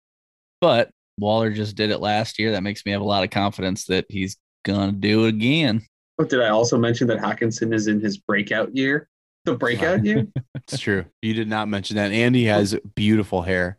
but 0.61 0.91
Waller 1.17 1.51
just 1.51 1.75
did 1.75 1.91
it 1.91 1.99
last 1.99 2.39
year. 2.39 2.51
That 2.51 2.63
makes 2.63 2.85
me 2.85 2.91
have 2.93 3.01
a 3.01 3.05
lot 3.05 3.23
of 3.23 3.29
confidence 3.29 3.85
that 3.85 4.05
he's 4.09 4.37
gonna 4.63 4.93
do 4.93 5.25
it 5.25 5.29
again. 5.29 5.85
But 6.17 6.29
did 6.29 6.41
I 6.41 6.49
also 6.49 6.77
mention 6.77 7.07
that 7.07 7.19
Hockenson 7.19 7.73
is 7.73 7.87
in 7.87 7.99
his 7.99 8.17
breakout 8.17 8.75
year? 8.75 9.09
The 9.45 9.55
breakout 9.55 10.03
year? 10.05 10.27
it's 10.55 10.79
true. 10.79 11.05
You 11.21 11.33
did 11.33 11.47
not 11.47 11.69
mention 11.69 11.95
that. 11.95 12.11
Andy 12.11 12.45
has 12.45 12.77
beautiful 12.95 13.41
hair. 13.41 13.77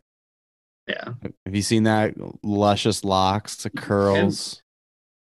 Yeah. 0.87 1.13
Have 1.45 1.55
you 1.55 1.61
seen 1.61 1.83
that? 1.83 2.15
Luscious 2.43 3.03
locks, 3.03 3.57
the 3.57 3.69
curls 3.69 4.61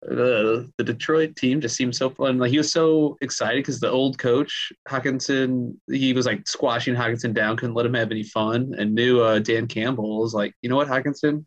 the 0.05 0.71
the 0.77 0.85
Detroit 0.85 1.35
team 1.37 1.61
just 1.61 1.77
seemed 1.77 1.97
so 1.97 2.11
fun. 2.11 2.39
Like 2.39 2.51
he 2.51 2.59
was 2.59 2.73
so 2.73 3.17
excited 3.21 3.61
because 3.61 3.81
the 3.81 3.91
old 3.91 4.19
coach 4.19 4.73
Hockenson, 4.89 5.77
he 5.89 6.13
was 6.13 6.27
like 6.27 6.47
squashing 6.47 6.95
Hockenson 6.95 7.33
down, 7.33 7.57
couldn't 7.57 7.75
let 7.75 7.87
him 7.87 7.95
have 7.95 8.11
any 8.11 8.23
fun, 8.23 8.75
and 8.77 8.95
knew 8.95 9.21
uh, 9.21 9.39
Dan 9.39 9.67
Campbell 9.67 10.21
was 10.21 10.35
like, 10.35 10.55
you 10.63 10.69
know 10.69 10.77
what, 10.77 10.89
Hockenson, 10.89 11.45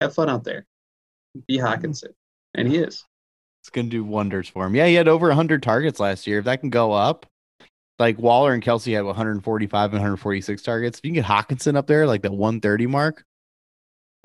have 0.00 0.14
fun 0.14 0.28
out 0.28 0.44
there, 0.44 0.66
be 1.48 1.58
Hockenson, 1.58 2.10
and 2.54 2.68
he 2.68 2.78
is. 2.78 3.02
It's 3.62 3.70
gonna 3.70 3.88
do 3.88 4.04
wonders 4.04 4.48
for 4.48 4.66
him. 4.66 4.74
Yeah, 4.74 4.86
he 4.86 4.94
had 4.94 5.08
over 5.08 5.28
100 5.28 5.62
targets 5.62 5.98
last 5.98 6.26
year. 6.26 6.38
If 6.38 6.44
that 6.44 6.60
can 6.60 6.70
go 6.70 6.92
up, 6.92 7.26
like 7.98 8.18
Waller 8.18 8.52
and 8.52 8.62
Kelce 8.62 8.94
had 8.94 9.04
145 9.04 9.84
and 9.84 9.92
146 9.92 10.62
targets. 10.62 10.98
If 10.98 11.04
you 11.04 11.12
can 11.12 11.22
get 11.22 11.24
Hockenson 11.24 11.76
up 11.76 11.86
there, 11.86 12.06
like 12.06 12.22
the 12.22 12.30
130 12.30 12.86
mark, 12.86 13.24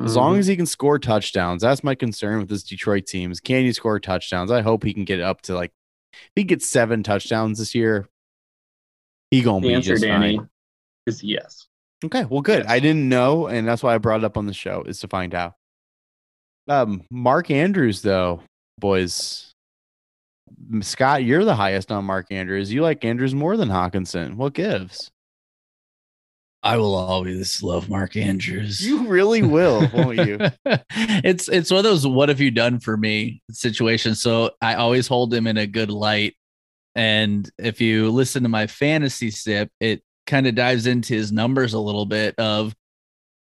as 0.06 0.16
long 0.16 0.34
mm-hmm. 0.34 0.40
as 0.40 0.48
he 0.48 0.56
can 0.56 0.66
score 0.66 1.00
touchdowns, 1.00 1.62
that's 1.62 1.84
my 1.84 1.96
concern 1.96 2.40
with 2.40 2.50
this 2.50 2.64
Detroit 2.64 3.06
team. 3.06 3.32
Is 3.32 3.40
can 3.40 3.64
he 3.64 3.74
score 3.74 4.00
touchdowns? 4.00 4.52
I 4.52 4.62
hope 4.62 4.84
he 4.84 4.94
can 4.94 5.06
get 5.06 5.20
up 5.20 5.42
to 5.44 5.56
like 5.56 5.72
if 6.14 6.32
he 6.36 6.44
gets 6.44 6.68
seven 6.68 7.04
touchdowns 7.04 7.60
this 7.60 7.74
year, 7.76 8.08
he 9.30 9.42
gonna 9.42 9.62
the 9.62 9.70
be 9.70 9.74
answer, 9.74 9.94
just 9.94 10.04
Danny, 10.04 10.38
fine. 10.38 10.50
Is 11.08 11.24
yes. 11.24 11.68
Okay, 12.04 12.26
well, 12.26 12.42
good. 12.42 12.64
Yes. 12.64 12.72
I 12.72 12.80
didn't 12.80 13.08
know, 13.08 13.48
and 13.48 13.68
that's 13.68 13.84
why 13.84 13.94
I 13.94 13.98
brought 13.98 14.22
it 14.22 14.26
up 14.26 14.38
on 14.38 14.48
the 14.48 14.54
show 14.54 14.84
is 14.84 15.00
to 15.00 15.08
find 15.08 15.36
out. 15.36 15.54
Um, 16.68 17.04
Mark 17.12 17.52
Andrews, 17.52 18.02
though, 18.02 18.42
boys. 18.80 19.48
Scott, 20.82 21.24
you're 21.24 21.46
the 21.46 21.56
highest 21.56 21.92
on 21.92 22.06
Mark 22.06 22.28
Andrews. 22.32 22.72
You 22.72 22.82
like 22.82 23.06
Andrews 23.06 23.34
more 23.34 23.56
than 23.56 23.70
Hockenson. 23.70 24.36
What 24.36 24.54
gives? 24.54 25.12
I 26.64 26.78
will 26.78 26.94
always 26.94 27.64
love 27.64 27.90
Mark 27.90 28.16
Andrews. 28.16 28.86
You 28.86 29.08
really 29.08 29.42
will, 29.42 29.88
won't 29.94 30.18
you? 30.18 30.38
it's 30.66 31.50
it's 31.50 31.72
one 31.72 31.80
of 31.80 31.84
those 31.84 32.06
what 32.06 32.30
have 32.30 32.40
you 32.40 32.52
done 32.52 32.80
for 32.80 32.96
me 32.96 33.42
situations. 33.50 34.22
So 34.22 34.52
I 34.62 34.76
always 34.76 35.08
hold 35.08 35.34
him 35.34 35.48
in 35.48 35.58
a 35.58 35.66
good 35.66 35.90
light. 35.90 36.36
And 36.96 37.50
if 37.58 37.82
you 37.82 38.12
listen 38.12 38.44
to 38.44 38.50
my 38.50 38.68
fantasy 38.68 39.32
sip, 39.32 39.72
it 39.80 40.04
kind 40.28 40.46
of 40.46 40.54
dives 40.54 40.86
into 40.86 41.16
his 41.16 41.32
numbers 41.32 41.74
a 41.74 41.80
little 41.80 42.06
bit 42.06 42.36
of 42.38 42.76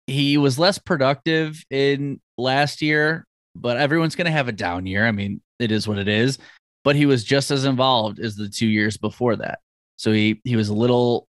he 0.07 0.39
was 0.39 0.59
less 0.59 0.79
productive 0.79 1.65
in 1.71 2.21
last 2.39 2.83
year, 2.83 3.27
but 3.57 3.79
everyone's 3.79 4.15
going 4.15 4.27
to 4.27 4.33
have 4.33 4.49
a 4.49 4.53
down 4.53 4.87
year. 4.87 5.07
I 5.07 5.13
mean, 5.13 5.41
it 5.59 5.73
is 5.73 5.89
what 5.89 5.99
it 5.99 6.09
is, 6.09 6.39
but 6.85 6.95
he 6.95 7.07
was 7.07 7.25
just 7.25 7.51
as 7.51 7.65
involved 7.65 8.21
as 8.21 8.37
the 8.37 8.49
2 8.49 8.67
years 8.67 8.97
before 8.97 9.37
that. 9.37 9.59
So 9.97 10.13
he 10.13 10.41
he 10.45 10.55
was 10.55 10.69
a 10.69 10.75
little 10.75 11.27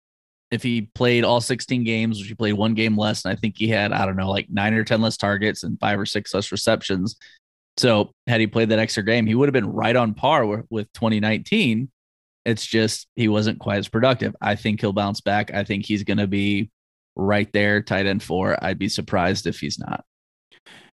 if 0.52 0.62
he 0.62 0.82
played 0.94 1.24
all 1.24 1.40
16 1.40 1.84
games, 1.86 2.20
which 2.20 2.28
he 2.28 2.36
played 2.36 2.54
one 2.54 2.74
game 2.74 2.98
less, 2.98 3.24
and 3.24 3.32
I 3.32 3.36
think 3.40 3.56
he 3.58 3.70
had, 3.70 3.94
I 3.94 4.06
don't 4.06 4.18
know, 4.18 4.30
like 4.30 4.50
nine 4.50 4.74
or 4.74 4.84
10 4.84 5.02
less 5.02 5.16
targets 5.16 5.64
and 5.64 5.80
five 5.80 5.98
or 5.98 6.06
six 6.06 6.34
less 6.34 6.52
receptions. 6.52 7.16
So 7.78 8.12
had 8.28 8.42
he 8.42 8.48
played 8.48 8.70
that 8.70 8.80
extra 8.80 9.04
game, 9.04 9.26
he 9.26 9.34
would 9.34 9.48
have 9.48 9.54
been 9.54 9.72
right 9.72 9.96
on 9.96 10.14
par 10.14 10.46
with, 10.46 10.66
with 10.70 10.92
2019. 10.94 11.90
It's 12.44 12.66
just 12.66 13.08
he 13.16 13.30
wasn't 13.30 13.60
quite 13.60 13.78
as 13.78 13.88
productive. 13.88 14.36
I 14.42 14.56
think 14.56 14.82
he'll 14.82 14.94
bounce 14.94 15.22
back. 15.22 15.54
I 15.54 15.64
think 15.64 15.86
he's 15.86 16.04
going 16.04 16.18
to 16.18 16.28
be 16.28 16.70
right 17.16 17.52
there, 17.54 17.82
tight 17.82 18.06
end 18.06 18.22
four. 18.22 18.62
I'd 18.62 18.80
be 18.80 18.90
surprised 18.90 19.48
if 19.48 19.60
he's 19.60 19.80
not. 19.80 20.04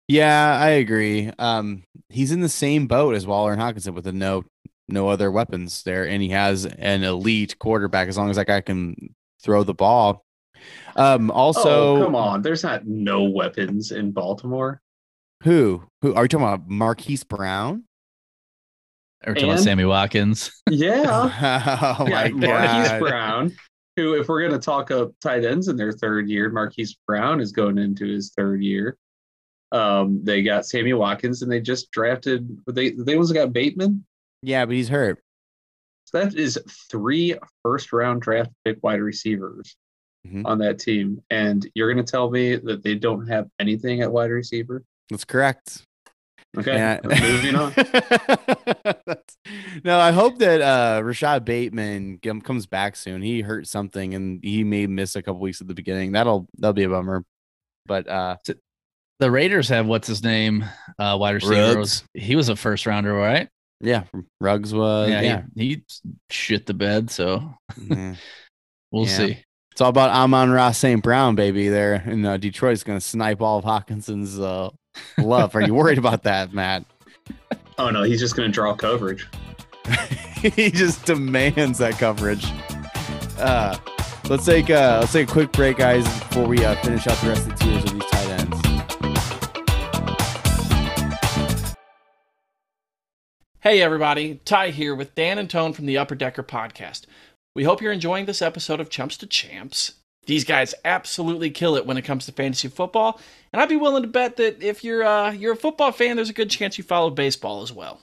Yeah, 0.09 0.59
I 0.59 0.71
agree. 0.71 1.31
Um, 1.39 1.85
he's 2.09 2.33
in 2.33 2.41
the 2.41 2.49
same 2.49 2.87
boat 2.87 3.15
as 3.15 3.27
Waller 3.27 3.53
and 3.53 3.61
Hockenson 3.61 3.95
with 3.95 4.07
no 4.07 4.45
no 4.89 5.09
other 5.09 5.31
weapons 5.31 5.83
there, 5.85 6.07
and 6.07 6.23
he 6.23 6.31
has 6.31 6.65
an 6.67 7.03
elite 7.03 7.59
quarterback. 7.59 8.09
As 8.09 8.17
long 8.17 8.31
as 8.31 8.37
that 8.37 8.47
guy 8.47 8.61
can 8.61 9.15
throw 9.43 9.65
the 9.65 9.75
ball. 9.75 10.25
Um, 10.97 11.31
also, 11.31 11.97
oh, 11.97 12.05
come 12.05 12.15
on, 12.15 12.43
there's 12.43 12.63
not 12.63 12.87
no 12.87 13.25
weapons 13.25 13.93
in 13.93 14.13
Baltimore. 14.13 14.81
Who? 15.43 15.83
Who 16.03 16.15
are 16.15 16.25
you 16.25 16.29
talking 16.29 16.47
about? 16.47 16.69
Marquise 16.69 17.25
Brown? 17.25 17.85
Or 19.27 19.35
talking 19.35 19.51
about 19.51 19.63
Sammy 19.63 19.85
Watkins. 19.85 20.51
Yeah. 20.71 21.05
oh 21.99 22.07
my 22.07 22.27
Yeah, 22.27 22.31
Marquise 22.31 22.89
god. 22.89 23.01
Brown, 23.01 23.53
who, 23.97 24.15
if 24.15 24.29
we're 24.29 24.41
going 24.41 24.59
to 24.59 24.65
talk 24.65 24.91
up 24.91 25.13
tight 25.21 25.45
ends 25.45 25.69
in 25.69 25.77
their 25.77 25.93
third 25.93 26.29
year, 26.29 26.51
Marquise 26.51 26.97
Brown 27.07 27.41
is 27.41 27.53
going 27.53 27.79
into 27.79 28.07
his 28.07 28.33
third 28.35 28.63
year. 28.63 28.97
Um, 29.71 30.21
they 30.23 30.43
got 30.43 30.67
Sammy 30.67 30.93
Watkins, 30.93 31.43
and 31.43 31.51
they 31.51 31.61
just 31.61 31.91
drafted. 31.91 32.59
They 32.67 32.91
they 32.91 33.17
also 33.17 33.35
got 33.35 33.53
Bateman. 33.53 34.05
Yeah, 34.43 34.65
but 34.65 34.75
he's 34.75 34.89
hurt. 34.89 35.22
So 36.15 36.25
that 36.25 36.35
is 36.35 36.59
three 36.91 37.35
first 37.63 37.93
round 37.93 38.23
draft 38.23 38.51
pick 38.65 38.79
wide 38.83 39.01
receivers 39.01 39.77
Mhm. 40.27 40.43
on 40.47 40.59
that 40.59 40.79
team, 40.79 41.21
and 41.31 41.67
you're 41.75 41.93
going 41.93 42.05
to 42.05 42.09
tell 42.11 42.31
me 42.31 42.57
that 42.57 42.83
they 42.85 42.95
don't 42.95 43.27
have 43.27 43.49
anything 43.59 44.03
at 44.03 44.13
wide 44.13 44.31
receiver? 44.31 44.85
That's 45.11 45.25
correct. 45.25 45.85
Okay, 46.57 46.75
Yeah. 46.75 47.01
moving 47.03 47.55
on. 47.57 47.73
That's- 47.77 49.37
no, 49.85 49.99
I 49.99 50.13
hope 50.13 50.39
that 50.39 50.61
uh 50.61 51.03
Rashod 51.03 51.45
Bateman 51.47 52.19
comes 52.19 52.67
back 52.67 52.95
soon. 52.95 53.23
He 53.23 53.41
hurt 53.41 53.67
something 53.67 54.15
and 54.15 54.39
he 54.45 54.63
may 54.65 54.87
miss 54.87 55.17
a 55.17 55.23
couple 55.23 55.41
weeks 55.41 55.61
at 55.63 55.67
the 55.67 55.75
beginning. 55.75 56.13
That'll 56.13 56.47
that'll 56.59 56.75
be 56.75 56.85
a 56.85 56.89
bummer. 56.91 57.25
But 57.87 58.07
uh 58.07 58.37
The 59.19 59.31
Raiders 59.31 59.69
have 59.71 59.87
what's 59.87 60.07
his 60.07 60.23
name? 60.23 60.65
Uh 60.99 61.17
wide 61.19 61.37
receiver. 61.37 61.79
Was, 61.79 62.05
he 62.15 62.37
was 62.37 62.49
a 62.51 62.57
first 62.57 62.85
rounder, 62.87 63.15
right? 63.15 63.49
Yeah, 63.83 64.05
Ruggs 64.41 64.73
was 64.73 65.11
yeah, 65.11 65.21
yeah. 65.21 65.43
He, 65.57 65.69
he 65.69 65.83
shit 66.31 66.67
the 66.67 66.75
bed, 66.75 67.11
so 67.11 67.53
yeah. 67.89 68.15
we'll 68.93 69.07
Yeah. 69.07 69.17
see. 69.17 69.39
It's 69.73 69.81
all 69.81 69.89
about 69.89 70.11
Amon 70.11 70.51
Ross 70.51 70.77
St. 70.79 71.03
Brown, 71.03 71.35
baby. 71.35 71.69
There 71.69 71.95
in 71.95 72.25
uh, 72.25 72.37
Detroit's 72.37 72.85
going 72.85 72.99
to 72.99 73.05
snipe 73.05 73.41
all 73.41 73.59
of 73.59 73.65
Hockenson's 73.65 74.39
uh, 74.39 74.69
love. 75.19 75.57
Are 75.57 75.63
you 75.63 75.75
worried 75.75 75.99
about 75.99 76.23
that, 76.25 76.53
Matt? 76.53 76.85
Oh 77.79 77.89
no, 77.89 78.03
he's 78.03 78.21
just 78.21 78.37
going 78.37 78.49
to 78.49 78.53
draw 78.53 78.75
coverage. 78.75 79.27
he 80.43 80.71
just 80.71 81.07
demands 81.07 81.79
that 81.79 81.95
coverage. 81.95 82.47
Uh, 83.39 83.77
let's 84.29 84.45
take 84.45 84.69
uh, 84.69 84.99
let's 85.01 85.13
take 85.13 85.29
a 85.29 85.33
quick 85.33 85.51
break, 85.53 85.79
guys, 85.79 86.05
before 86.05 86.47
we 86.47 86.63
uh, 86.65 86.77
finish 86.83 87.07
out 87.07 87.17
the 87.23 87.29
rest 87.31 87.49
of 87.49 87.59
the 87.59 87.65
tiers 87.65 87.85
of 87.85 87.93
these 87.95 88.11
Hey 93.63 93.81
everybody, 93.81 94.41
Ty 94.45 94.71
here 94.71 94.93
with 94.93 95.15
Dan 95.15 95.39
and 95.39 95.49
Tone 95.49 95.73
from 95.73 95.87
the 95.87 95.97
Upper 95.97 96.17
Decker 96.17 96.43
Podcast. 96.43 97.03
We 97.55 97.63
hope 97.63 97.81
you're 97.81 97.93
enjoying 97.93 98.27
this 98.27 98.43
episode 98.43 98.81
of 98.81 98.91
Chumps 98.91 99.17
to 99.19 99.27
Champs. 99.29 99.93
These 100.27 100.43
guys 100.43 100.75
absolutely 100.85 101.49
kill 101.53 101.77
it 101.77 101.87
when 101.87 101.97
it 101.97 102.03
comes 102.03 102.27
to 102.27 102.33
fantasy 102.33 102.67
football, 102.67 103.21
and 103.53 103.63
I'd 103.63 103.69
be 103.69 103.77
willing 103.77 104.03
to 104.03 104.09
bet 104.09 104.37
that 104.39 104.61
if 104.61 104.83
you're 104.83 105.05
uh, 105.05 105.31
you're 105.31 105.53
a 105.53 105.57
football 105.57 105.93
fan, 105.93 106.17
there's 106.17 106.29
a 106.29 106.33
good 106.33 106.51
chance 106.51 106.77
you 106.77 106.83
follow 106.83 107.09
baseball 107.11 107.63
as 107.63 107.73
well. 107.73 108.01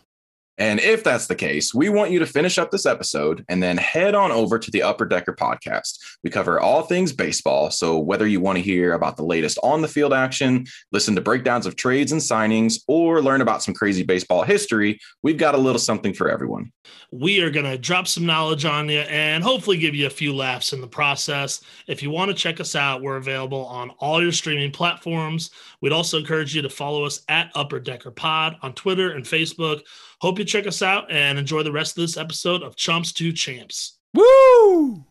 And 0.60 0.80
if 0.82 1.04
that's 1.04 1.28
the 1.28 1.36
case, 1.36 1.74
we 1.74 1.88
want 1.89 2.12
you 2.12 2.19
to 2.19 2.26
finish 2.26 2.58
up 2.58 2.69
this 2.69 2.86
episode 2.86 3.45
and 3.48 3.63
then 3.63 3.78
head 3.78 4.13
on 4.13 4.32
over 4.32 4.60
to 4.60 4.69
the 4.69 4.84
Upper 4.84 5.06
Decker 5.06 5.34
podcast. 5.34 5.98
We 6.22 6.30
cover 6.30 6.60
all 6.60 6.84
things 6.84 7.13
baseball. 7.13 7.72
So 7.72 7.98
whether 7.98 8.28
you 8.28 8.41
want 8.41 8.58
to 8.58 8.62
hear 8.62 8.93
about 8.93 9.15
the 9.15 9.24
latest 9.24 9.58
on 9.63 9.82
the 9.82 9.88
field 9.88 10.13
action, 10.13 10.65
listen 10.91 11.15
to 11.15 11.22
breakdowns 11.22 11.65
of 11.65 11.78
trades 11.78 12.12
and 12.12 12.22
signings, 12.22 12.82
or 12.88 13.22
learn 13.22 13.41
about 13.41 13.63
some 13.63 13.74
crazy 13.74 14.04
baseball 14.04 14.43
history, 14.43 15.00
we've 15.24 15.38
got 15.38 15.56
a 15.56 15.58
little 15.58 15.80
something 15.80 16.13
for 16.13 16.30
everyone. 16.30 16.72
we 17.12 17.41
are 17.41 17.50
going 17.50 17.65
to 17.65 17.78
drop 17.78 18.08
some 18.08 18.26
knowledge 18.26 18.65
on 18.65 18.89
you 18.89 19.00
and 19.00 19.43
hopefully 19.43 19.78
give 19.78 19.95
you 19.95 20.06
a 20.08 20.12
few 20.12 20.36
laughs 20.36 20.74
in 20.74 20.82
the 20.82 20.88
process. 20.88 21.62
If 21.88 22.04
you 22.04 22.10
want 22.10 22.30
to 22.30 22.36
check 22.36 22.60
us 22.60 22.76
out, 22.76 23.02
we're 23.02 23.17
available 23.17 23.65
on 23.65 23.91
all 24.00 24.22
your 24.22 24.32
streaming 24.32 24.72
platforms. 24.72 25.52
We'd 25.82 25.93
also 25.93 26.17
encourage 26.17 26.56
you 26.56 26.62
to 26.62 26.69
follow 26.69 27.06
us 27.06 27.22
at 27.28 27.52
Upper 27.56 27.80
Decker 27.80 28.12
Pod 28.12 28.58
on 28.62 28.74
Twitter 28.74 29.12
and 29.12 29.26
Facebook. 29.26 29.82
Hope 30.21 30.38
you 30.38 30.43
check 30.43 30.67
us 30.67 30.82
out 30.82 31.10
and 31.10 31.39
enjoy 31.39 31.63
the 31.63 31.71
rest 31.71 31.97
of 31.97 32.01
this 32.01 32.17
episode 32.17 32.62
of 32.62 32.75
Chumps 32.75 33.13
to 33.13 33.32
Champs. 33.32 33.97
Woo! 34.13 35.05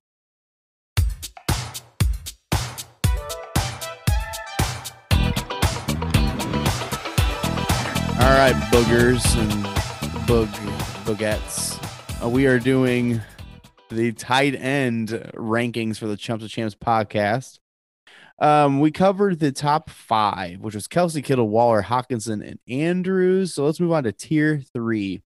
All 8.20 8.34
right, 8.34 8.52
boogers 8.70 9.34
and 9.38 9.50
boog 10.26 10.48
boogettes. 11.06 12.22
Uh, 12.22 12.28
we 12.28 12.46
are 12.46 12.58
doing 12.58 13.22
the 13.88 14.12
tight 14.12 14.54
end 14.56 15.08
rankings 15.34 15.96
for 15.96 16.06
the 16.06 16.18
Chumps 16.18 16.44
of 16.44 16.50
Champs 16.50 16.74
podcast. 16.74 17.60
Um, 18.40 18.78
we 18.80 18.90
covered 18.90 19.40
the 19.40 19.50
top 19.50 19.90
five, 19.90 20.60
which 20.60 20.74
was 20.74 20.86
Kelce 20.86 21.22
Kittle, 21.24 21.48
Waller, 21.48 21.82
Hockenson, 21.82 22.46
and 22.46 22.58
Andrews. 22.68 23.54
So 23.54 23.64
let's 23.64 23.80
move 23.80 23.92
on 23.92 24.04
to 24.04 24.12
tier 24.12 24.62
three. 24.72 25.22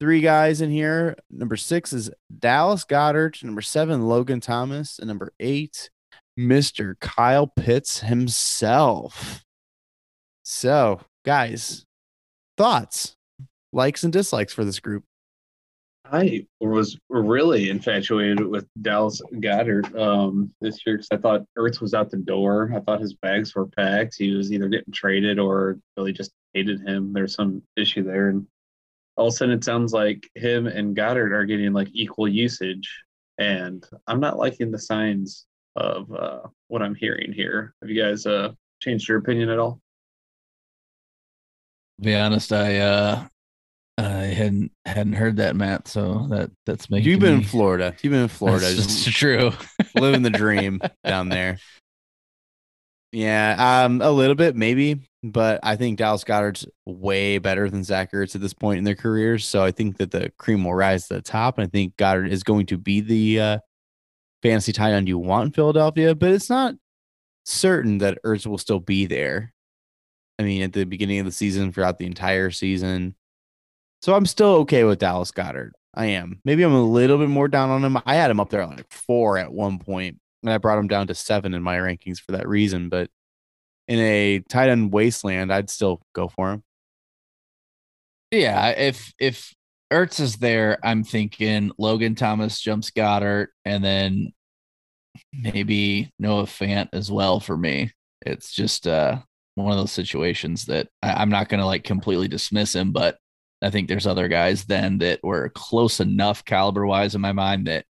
Three 0.00 0.20
guys 0.20 0.60
in 0.60 0.70
here. 0.70 1.16
Number 1.30 1.56
six 1.56 1.92
is 1.92 2.10
Dallas 2.38 2.84
Goedert. 2.84 3.42
Number 3.42 3.62
seven, 3.62 4.06
Logan 4.06 4.40
Thomas. 4.40 4.98
And 4.98 5.08
number 5.08 5.32
eight, 5.40 5.90
Mr. 6.38 6.94
Kyle 7.00 7.48
Pitts 7.48 8.00
himself. 8.00 9.44
So, 10.44 11.00
guys, 11.24 11.84
thoughts, 12.56 13.16
likes, 13.72 14.04
and 14.04 14.12
dislikes 14.12 14.52
for 14.52 14.64
this 14.64 14.78
group. 14.78 15.04
I 16.10 16.46
was 16.60 16.98
really 17.08 17.70
infatuated 17.70 18.46
with 18.46 18.66
Dallas 18.80 19.20
Goedert 19.34 19.94
um, 19.98 20.52
this 20.60 20.86
year 20.86 20.96
because 20.96 21.08
I 21.12 21.16
thought 21.18 21.44
Ertz 21.58 21.80
was 21.80 21.94
out 21.94 22.10
the 22.10 22.16
door. 22.16 22.72
I 22.74 22.80
thought 22.80 23.00
his 23.00 23.14
bags 23.14 23.54
were 23.54 23.66
packed. 23.66 24.16
He 24.18 24.34
was 24.34 24.52
either 24.52 24.68
getting 24.68 24.92
traded 24.92 25.38
or 25.38 25.78
really 25.96 26.12
just 26.12 26.32
hated 26.54 26.80
him. 26.80 27.12
There's 27.12 27.34
some 27.34 27.62
issue 27.76 28.04
there, 28.04 28.28
and 28.30 28.46
all 29.16 29.28
of 29.28 29.34
a 29.34 29.36
sudden 29.36 29.54
it 29.54 29.64
sounds 29.64 29.92
like 29.92 30.28
him 30.34 30.66
and 30.66 30.96
Goedert 30.96 31.32
are 31.32 31.44
getting 31.44 31.72
like 31.72 31.88
equal 31.92 32.28
usage, 32.28 32.88
and 33.36 33.84
I'm 34.06 34.20
not 34.20 34.38
liking 34.38 34.70
the 34.70 34.78
signs 34.78 35.46
of 35.76 36.10
uh, 36.12 36.40
what 36.68 36.82
I'm 36.82 36.94
hearing 36.94 37.32
here. 37.32 37.74
Have 37.82 37.90
you 37.90 38.02
guys 38.02 38.24
uh, 38.24 38.52
changed 38.80 39.08
your 39.08 39.18
opinion 39.18 39.50
at 39.50 39.58
all? 39.58 39.80
To 41.98 42.04
be 42.04 42.14
honest, 42.14 42.52
I 42.52 42.78
uh 42.78 43.26
I 43.98 44.26
hadn't 44.26 44.70
hadn't 44.84 45.14
heard 45.14 45.36
that, 45.38 45.56
Matt. 45.56 45.88
So 45.88 46.28
that 46.30 46.50
that's 46.64 46.88
making 46.88 47.10
You've 47.10 47.20
been 47.20 47.34
in 47.34 47.42
Florida. 47.44 47.94
You've 48.00 48.12
been 48.12 48.22
in 48.22 48.28
Florida, 48.28 48.66
That's 48.66 48.76
just 48.76 49.04
just 49.04 49.16
true. 49.18 49.50
living 49.96 50.22
the 50.22 50.30
dream 50.30 50.80
down 51.04 51.28
there. 51.28 51.58
Yeah, 53.10 53.84
um, 53.84 54.00
a 54.02 54.10
little 54.10 54.34
bit 54.36 54.54
maybe, 54.54 55.00
but 55.24 55.60
I 55.62 55.76
think 55.76 55.98
Dallas 55.98 56.24
Goedert's 56.24 56.66
way 56.86 57.38
better 57.38 57.68
than 57.70 57.82
Zach 57.82 58.12
Ertz 58.12 58.34
at 58.34 58.40
this 58.40 58.52
point 58.52 58.78
in 58.78 58.84
their 58.84 58.94
careers. 58.94 59.46
So 59.48 59.64
I 59.64 59.72
think 59.72 59.96
that 59.96 60.10
the 60.10 60.30
cream 60.38 60.62
will 60.62 60.74
rise 60.74 61.08
to 61.08 61.14
the 61.14 61.22
top, 61.22 61.58
and 61.58 61.66
I 61.66 61.70
think 61.70 61.96
Goedert 61.96 62.30
is 62.30 62.42
going 62.44 62.66
to 62.66 62.78
be 62.78 63.00
the 63.00 63.40
uh, 63.40 63.58
fantasy 64.42 64.72
tight 64.72 64.92
end 64.92 65.08
you 65.08 65.18
want 65.18 65.46
in 65.46 65.52
Philadelphia. 65.52 66.14
But 66.14 66.32
it's 66.32 66.50
not 66.50 66.74
certain 67.46 67.98
that 67.98 68.18
Ertz 68.24 68.46
will 68.46 68.58
still 68.58 68.80
be 68.80 69.06
there. 69.06 69.52
I 70.38 70.44
mean, 70.44 70.62
at 70.62 70.72
the 70.72 70.84
beginning 70.84 71.18
of 71.18 71.24
the 71.26 71.32
season, 71.32 71.72
throughout 71.72 71.98
the 71.98 72.06
entire 72.06 72.52
season. 72.52 73.16
So 74.02 74.14
I'm 74.14 74.26
still 74.26 74.54
okay 74.58 74.84
with 74.84 74.98
Dallas 74.98 75.30
Goedert. 75.32 75.72
I 75.94 76.06
am. 76.06 76.40
Maybe 76.44 76.62
I'm 76.62 76.74
a 76.74 76.82
little 76.82 77.18
bit 77.18 77.28
more 77.28 77.48
down 77.48 77.70
on 77.70 77.84
him. 77.84 77.98
I 78.06 78.14
had 78.14 78.30
him 78.30 78.40
up 78.40 78.50
there 78.50 78.60
at 78.62 78.68
like 78.70 78.92
four 78.92 79.38
at 79.38 79.52
one 79.52 79.78
point, 79.78 80.18
and 80.42 80.52
I 80.52 80.58
brought 80.58 80.78
him 80.78 80.88
down 80.88 81.08
to 81.08 81.14
seven 81.14 81.54
in 81.54 81.62
my 81.62 81.78
rankings 81.78 82.20
for 82.20 82.32
that 82.32 82.48
reason. 82.48 82.88
But 82.88 83.10
in 83.88 83.98
a 83.98 84.40
tight 84.48 84.68
end 84.68 84.92
wasteland, 84.92 85.52
I'd 85.52 85.70
still 85.70 86.00
go 86.14 86.28
for 86.28 86.52
him. 86.52 86.62
Yeah, 88.30 88.68
if 88.70 89.12
if 89.18 89.54
Ertz 89.92 90.20
is 90.20 90.36
there, 90.36 90.78
I'm 90.84 91.02
thinking 91.04 91.72
Logan 91.78 92.14
Thomas 92.14 92.60
jumps 92.60 92.90
Goedert, 92.90 93.48
and 93.64 93.82
then 93.84 94.32
maybe 95.32 96.12
Noah 96.18 96.44
Fant 96.44 96.88
as 96.92 97.10
well 97.10 97.40
for 97.40 97.56
me. 97.56 97.92
It's 98.26 98.52
just 98.52 98.86
uh 98.86 99.18
one 99.54 99.72
of 99.72 99.78
those 99.78 99.92
situations 99.92 100.66
that 100.66 100.88
I, 101.02 101.14
I'm 101.14 101.30
not 101.30 101.48
gonna 101.48 101.66
like 101.66 101.84
completely 101.84 102.28
dismiss 102.28 102.74
him, 102.74 102.92
but 102.92 103.18
I 103.62 103.70
think 103.70 103.88
there's 103.88 104.06
other 104.06 104.28
guys 104.28 104.64
then 104.64 104.98
that 104.98 105.20
were 105.22 105.50
close 105.50 106.00
enough 106.00 106.44
caliber 106.44 106.86
wise 106.86 107.14
in 107.14 107.20
my 107.20 107.32
mind 107.32 107.66
that 107.66 107.84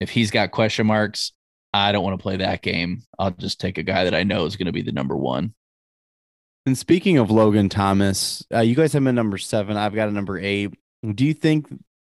if 0.00 0.10
he's 0.10 0.30
got 0.30 0.50
question 0.50 0.86
marks, 0.86 1.32
I 1.72 1.92
don't 1.92 2.04
want 2.04 2.18
to 2.18 2.22
play 2.22 2.36
that 2.38 2.62
game. 2.62 3.02
I'll 3.18 3.30
just 3.30 3.60
take 3.60 3.78
a 3.78 3.82
guy 3.82 4.04
that 4.04 4.14
I 4.14 4.22
know 4.22 4.44
is 4.44 4.56
going 4.56 4.66
to 4.66 4.72
be 4.72 4.82
the 4.82 4.92
number 4.92 5.16
one. 5.16 5.54
And 6.66 6.76
speaking 6.76 7.18
of 7.18 7.30
Logan 7.30 7.68
Thomas, 7.68 8.44
uh, 8.52 8.60
you 8.60 8.74
guys 8.74 8.92
have 8.92 9.06
at 9.06 9.14
number 9.14 9.38
seven. 9.38 9.76
I've 9.76 9.94
got 9.94 10.08
a 10.08 10.12
number 10.12 10.38
eight. 10.38 10.74
Do 11.14 11.24
you 11.24 11.34
think 11.34 11.66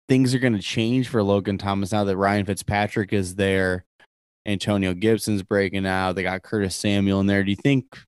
things 0.09 0.35
are 0.35 0.39
going 0.39 0.55
to 0.55 0.63
change 0.63 1.09
for 1.09 1.23
Logan 1.23 1.59
Thomas 1.59 1.93
now 1.93 2.05
that 2.05 2.17
Ryan 2.17 2.47
Fitzpatrick 2.47 3.13
is 3.13 3.35
there? 3.35 3.85
Antonio 4.47 4.95
Gibson's 4.95 5.43
breaking 5.43 5.87
out. 5.87 6.13
They 6.13 6.23
got 6.23 6.43
Curtis 6.43 6.77
Samuel 6.77 7.21
in 7.21 7.27
there. 7.27 7.43
Do 7.43 7.51
you 7.51 7.57
think 7.57 7.99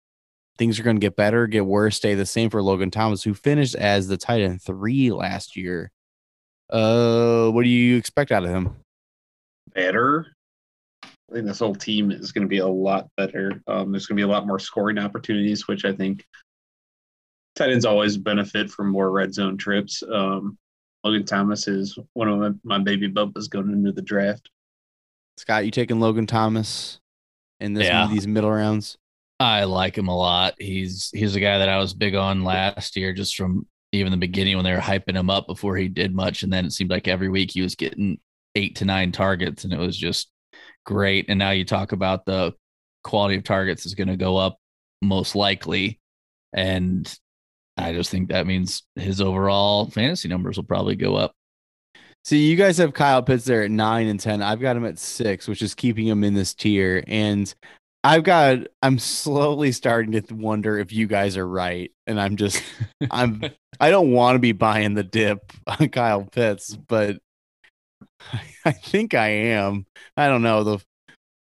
things 0.58 0.78
are 0.78 0.82
going 0.82 0.96
to 0.96 1.00
get 1.00 1.16
better, 1.16 1.46
get 1.46 1.64
worse, 1.64 1.96
stay 1.96 2.14
the 2.14 2.26
same 2.26 2.50
for 2.50 2.62
Logan 2.62 2.90
Thomas, 2.90 3.22
who 3.22 3.32
finished 3.34 3.74
as 3.76 4.08
the 4.08 4.16
tight 4.16 4.42
end 4.42 4.60
three 4.62 5.10
last 5.12 5.56
year? 5.56 5.90
Uh, 6.70 7.48
what 7.50 7.62
do 7.62 7.68
you 7.68 7.96
expect 7.96 8.32
out 8.32 8.44
of 8.44 8.50
him? 8.50 8.76
better. 9.74 10.26
I 11.04 11.08
think 11.34 11.46
this 11.46 11.58
whole 11.60 11.74
team 11.74 12.10
is 12.10 12.32
going 12.32 12.42
to 12.42 12.48
be 12.48 12.58
a 12.58 12.66
lot 12.66 13.06
better. 13.16 13.62
Um, 13.66 13.92
there's 13.92 14.06
going 14.06 14.16
to 14.16 14.20
be 14.20 14.28
a 14.28 14.32
lot 14.32 14.46
more 14.46 14.58
scoring 14.58 14.98
opportunities, 14.98 15.68
which 15.68 15.84
I 15.84 15.92
think 15.92 16.24
tight 17.54 17.70
ends 17.70 17.84
always 17.84 18.16
benefit 18.16 18.70
from 18.70 18.90
more 18.90 19.10
red 19.10 19.32
zone 19.34 19.56
trips. 19.58 20.02
Um, 20.02 20.56
Logan 21.04 21.26
Thomas 21.26 21.68
is 21.68 21.96
one 22.14 22.28
of 22.28 22.38
my, 22.64 22.78
my 22.78 22.82
baby 22.82 23.06
bumpers 23.08 23.46
going 23.48 23.70
into 23.70 23.92
the 23.92 24.02
draft. 24.02 24.50
Scott, 25.36 25.64
you 25.64 25.70
taking 25.70 26.00
Logan 26.00 26.26
Thomas 26.26 26.98
in 27.60 27.74
this 27.74 27.84
Yeah. 27.86 28.08
these 28.10 28.26
middle 28.26 28.50
rounds? 28.50 28.96
I 29.40 29.64
like 29.64 29.96
him 29.96 30.08
a 30.08 30.16
lot. 30.16 30.54
He's 30.58 31.10
he's 31.14 31.36
a 31.36 31.40
guy 31.40 31.58
that 31.58 31.68
I 31.68 31.78
was 31.78 31.94
big 31.94 32.14
on 32.14 32.44
last 32.44 32.96
year, 32.96 33.12
just 33.12 33.36
from 33.36 33.66
even 33.92 34.10
the 34.10 34.18
beginning 34.18 34.56
when 34.56 34.64
they 34.64 34.72
were 34.72 34.78
hyping 34.78 35.14
him 35.16 35.30
up 35.30 35.46
before 35.46 35.76
he 35.76 35.88
did 35.88 36.14
much, 36.14 36.42
and 36.42 36.52
then 36.52 36.64
it 36.66 36.72
seemed 36.72 36.90
like 36.90 37.08
every 37.08 37.28
week 37.28 37.52
he 37.52 37.62
was 37.62 37.74
getting 37.74 38.18
eight 38.54 38.76
to 38.76 38.84
nine 38.84 39.12
targets, 39.12 39.64
and 39.64 39.72
it 39.72 39.78
was 39.78 39.96
just 39.96 40.30
great. 40.84 41.26
And 41.28 41.38
now 41.38 41.50
you 41.50 41.64
talk 41.64 41.92
about 41.92 42.26
the 42.26 42.54
quality 43.04 43.36
of 43.36 43.44
targets 43.44 43.86
is 43.86 43.94
going 43.94 44.08
to 44.08 44.16
go 44.16 44.36
up 44.36 44.58
most 45.02 45.36
likely, 45.36 46.00
and 46.52 47.12
I 47.76 47.92
just 47.92 48.10
think 48.10 48.30
that 48.30 48.46
means 48.46 48.82
his 48.96 49.20
overall 49.20 49.88
fantasy 49.88 50.28
numbers 50.28 50.56
will 50.56 50.64
probably 50.64 50.96
go 50.96 51.14
up. 51.14 51.32
See, 52.24 52.50
you 52.50 52.56
guys 52.56 52.76
have 52.78 52.92
Kyle 52.92 53.22
Pitts 53.22 53.44
there 53.44 53.62
at 53.62 53.70
nine 53.70 54.08
and 54.08 54.18
ten. 54.18 54.42
I've 54.42 54.60
got 54.60 54.76
him 54.76 54.84
at 54.84 54.98
six, 54.98 55.46
which 55.46 55.62
is 55.62 55.74
keeping 55.74 56.06
him 56.06 56.24
in 56.24 56.34
this 56.34 56.52
tier. 56.52 57.04
And 57.06 57.54
I've 58.04 58.22
got 58.22 58.58
I'm 58.82 58.98
slowly 58.98 59.72
starting 59.72 60.12
to 60.12 60.34
wonder 60.34 60.78
if 60.78 60.92
you 60.92 61.06
guys 61.06 61.36
are 61.36 61.46
right. 61.46 61.90
And 62.06 62.20
I'm 62.20 62.36
just 62.36 62.62
I'm 63.10 63.42
I 63.80 63.90
don't 63.90 64.12
want 64.12 64.36
to 64.36 64.40
be 64.40 64.52
buying 64.52 64.94
the 64.94 65.04
dip 65.04 65.52
on 65.66 65.88
Kyle 65.88 66.24
Pitts, 66.24 66.76
but 66.76 67.18
I 68.64 68.72
think 68.72 69.14
I 69.14 69.28
am. 69.28 69.86
I 70.16 70.28
don't 70.28 70.42
know. 70.42 70.64
The 70.64 70.78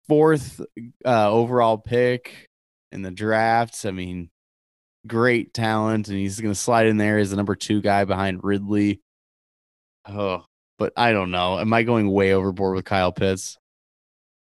fourth 0.07 0.59
uh 1.05 1.31
overall 1.31 1.77
pick 1.77 2.47
in 2.91 3.03
the 3.03 3.11
drafts. 3.11 3.85
I 3.85 3.91
mean, 3.91 4.29
great 5.05 5.53
talent, 5.53 6.07
and 6.07 6.17
he's 6.17 6.39
gonna 6.41 6.55
slide 6.55 6.87
in 6.87 6.97
there 6.97 7.19
as 7.19 7.29
the 7.29 7.37
number 7.37 7.55
two 7.55 7.81
guy 7.81 8.05
behind 8.05 8.43
Ridley. 8.43 9.01
Oh, 10.07 10.45
but 10.79 10.93
I 10.97 11.11
don't 11.11 11.29
know. 11.29 11.59
Am 11.59 11.71
I 11.73 11.83
going 11.83 12.09
way 12.11 12.33
overboard 12.33 12.75
with 12.75 12.85
Kyle 12.85 13.11
Pitts? 13.11 13.58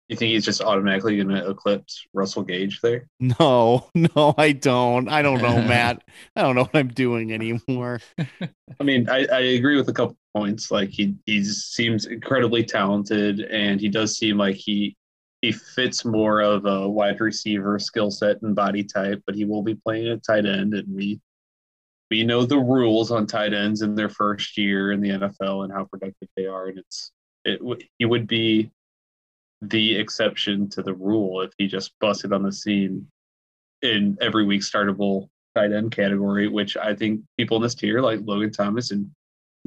You 0.08 0.16
think 0.16 0.34
he's 0.34 0.46
just 0.46 0.62
automatically 0.62 1.16
going 1.16 1.30
to 1.30 1.50
eclipse 1.50 2.06
Russell 2.14 2.44
Gage 2.44 2.80
there? 2.82 3.08
No, 3.20 3.90
no, 3.96 4.36
I 4.38 4.52
don't. 4.52 5.10
I 5.10 5.22
don't 5.24 5.42
know, 5.42 5.62
Matt. 5.62 6.04
I 6.36 6.44
don't 6.44 6.56
know 6.56 6.64
what 6.64 6.76
I'm 6.76 6.90
doing 6.90 7.34
anymore. 7.34 8.02
I 8.20 8.84
mean, 8.84 9.10
I, 9.10 9.26
I 9.26 9.40
agree 9.40 9.78
with 9.78 9.90
a 9.90 9.94
couple 9.94 10.18
points. 10.36 10.70
Like 10.70 10.90
he 10.90 11.16
he 11.26 11.44
seems 11.44 12.06
incredibly 12.06 12.64
talented, 12.64 13.40
and 13.42 13.82
he 13.82 13.90
does 13.90 14.16
seem 14.18 14.38
like 14.38 14.56
he 14.56 14.96
he 15.42 15.52
fits 15.52 16.06
more 16.06 16.42
of 16.42 16.66
a 16.66 16.88
wide 16.88 17.20
receiver 17.20 17.80
skill 17.80 18.12
set 18.12 18.42
and 18.44 18.56
body 18.56 18.84
type. 18.84 19.24
But 19.26 19.36
he 19.36 19.46
will 19.46 19.64
be 19.64 19.76
playing 19.76 20.08
at 20.10 20.24
tight 20.24 20.46
end, 20.46 20.76
and 20.76 20.96
we 20.96 21.20
we 22.12 22.24
know 22.24 22.46
the 22.46 22.60
rules 22.60 23.10
on 23.10 23.26
tight 23.26 23.56
ends 23.56 23.82
in 23.82 23.96
their 23.96 24.10
first 24.10 24.56
year 24.56 24.92
in 24.92 25.02
the 25.02 25.10
NFL 25.10 25.64
and 25.64 25.74
how 25.74 25.86
productive 25.86 26.30
they 26.38 26.46
are, 26.46 26.68
and 26.68 26.78
it's 26.78 27.12
it 27.44 27.60
he 27.98 28.06
would 28.06 28.28
be 28.28 28.72
the 29.62 29.96
exception 29.96 30.70
to 30.70 30.84
the 30.84 30.94
rule 30.94 31.42
if 31.42 31.52
he 31.58 31.68
just 31.68 31.94
busted 32.00 32.34
on 32.34 32.44
the 32.44 32.52
scene 32.52 33.08
in 33.82 34.18
every 34.22 34.46
week 34.46 34.62
startable 34.62 35.30
tight 35.56 35.72
end 35.72 35.92
category, 35.92 36.48
which 36.48 36.78
I 36.78 36.94
think 36.96 37.22
people 37.38 37.58
in 37.58 37.64
this 37.64 37.76
tier 37.76 38.02
like 38.02 38.20
Logan 38.24 38.52
Thomas 38.52 38.92
and 38.92 39.10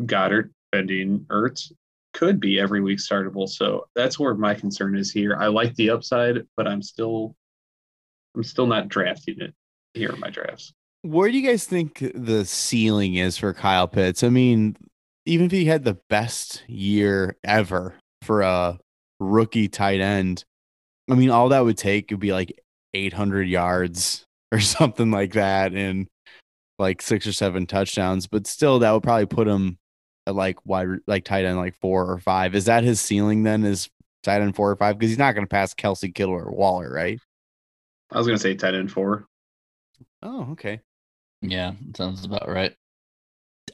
Goedert, 0.00 0.50
Bending, 0.70 1.20
Ertz 1.30 1.72
could 2.12 2.40
be 2.40 2.60
every 2.60 2.80
week 2.80 2.98
startable. 2.98 3.48
So 3.48 3.86
that's 3.94 4.18
where 4.18 4.34
my 4.34 4.54
concern 4.54 4.96
is 4.96 5.10
here. 5.10 5.36
I 5.38 5.46
like 5.46 5.74
the 5.76 5.90
upside, 5.90 6.46
but 6.56 6.66
I'm 6.66 6.82
still 6.82 7.34
I'm 8.34 8.44
still 8.44 8.66
not 8.66 8.88
drafting 8.88 9.40
it 9.40 9.54
here 9.94 10.10
in 10.10 10.20
my 10.20 10.30
drafts. 10.30 10.72
Where 11.02 11.30
do 11.30 11.38
you 11.38 11.46
guys 11.46 11.64
think 11.64 12.04
the 12.14 12.44
ceiling 12.44 13.14
is 13.14 13.38
for 13.38 13.54
Kyle 13.54 13.88
Pitts? 13.88 14.22
I 14.22 14.28
mean, 14.28 14.76
even 15.26 15.46
if 15.46 15.52
he 15.52 15.64
had 15.64 15.84
the 15.84 15.98
best 16.08 16.64
year 16.68 17.36
ever 17.44 17.94
for 18.22 18.42
a 18.42 18.78
rookie 19.20 19.68
tight 19.68 20.00
end, 20.00 20.44
I 21.10 21.14
mean, 21.14 21.30
all 21.30 21.50
that 21.50 21.64
would 21.64 21.78
take 21.78 22.10
would 22.10 22.20
be 22.20 22.32
like 22.32 22.60
800 22.94 23.48
yards 23.48 24.26
or 24.52 24.60
something 24.60 25.10
like 25.10 25.32
that 25.34 25.72
and 25.72 26.08
like 26.78 27.02
six 27.02 27.26
or 27.26 27.32
seven 27.32 27.66
touchdowns. 27.66 28.26
But 28.26 28.46
still, 28.46 28.78
that 28.80 28.92
would 28.92 29.02
probably 29.02 29.26
put 29.26 29.48
him 29.48 29.78
at 30.26 30.34
like 30.34 30.64
wide, 30.64 30.98
like 31.06 31.24
tight 31.24 31.44
end, 31.44 31.56
like 31.56 31.74
four 31.74 32.10
or 32.10 32.18
five. 32.18 32.54
Is 32.54 32.66
that 32.66 32.84
his 32.84 33.00
ceiling 33.00 33.42
then? 33.42 33.64
Is 33.64 33.88
tight 34.22 34.42
end 34.42 34.56
four 34.56 34.70
or 34.70 34.76
five? 34.76 34.98
Because 34.98 35.10
he's 35.10 35.18
not 35.18 35.34
going 35.34 35.46
to 35.46 35.50
pass 35.50 35.74
Kelce 35.74 36.14
Kittle 36.14 36.34
or 36.34 36.50
Waller, 36.50 36.92
right? 36.92 37.18
I 38.10 38.18
was 38.18 38.26
gonna 38.26 38.38
say 38.38 38.54
tight 38.54 38.74
end 38.74 38.90
four. 38.90 39.26
Oh, 40.22 40.52
okay. 40.52 40.80
Yeah, 41.42 41.72
sounds 41.96 42.24
about 42.24 42.48
right. 42.48 42.74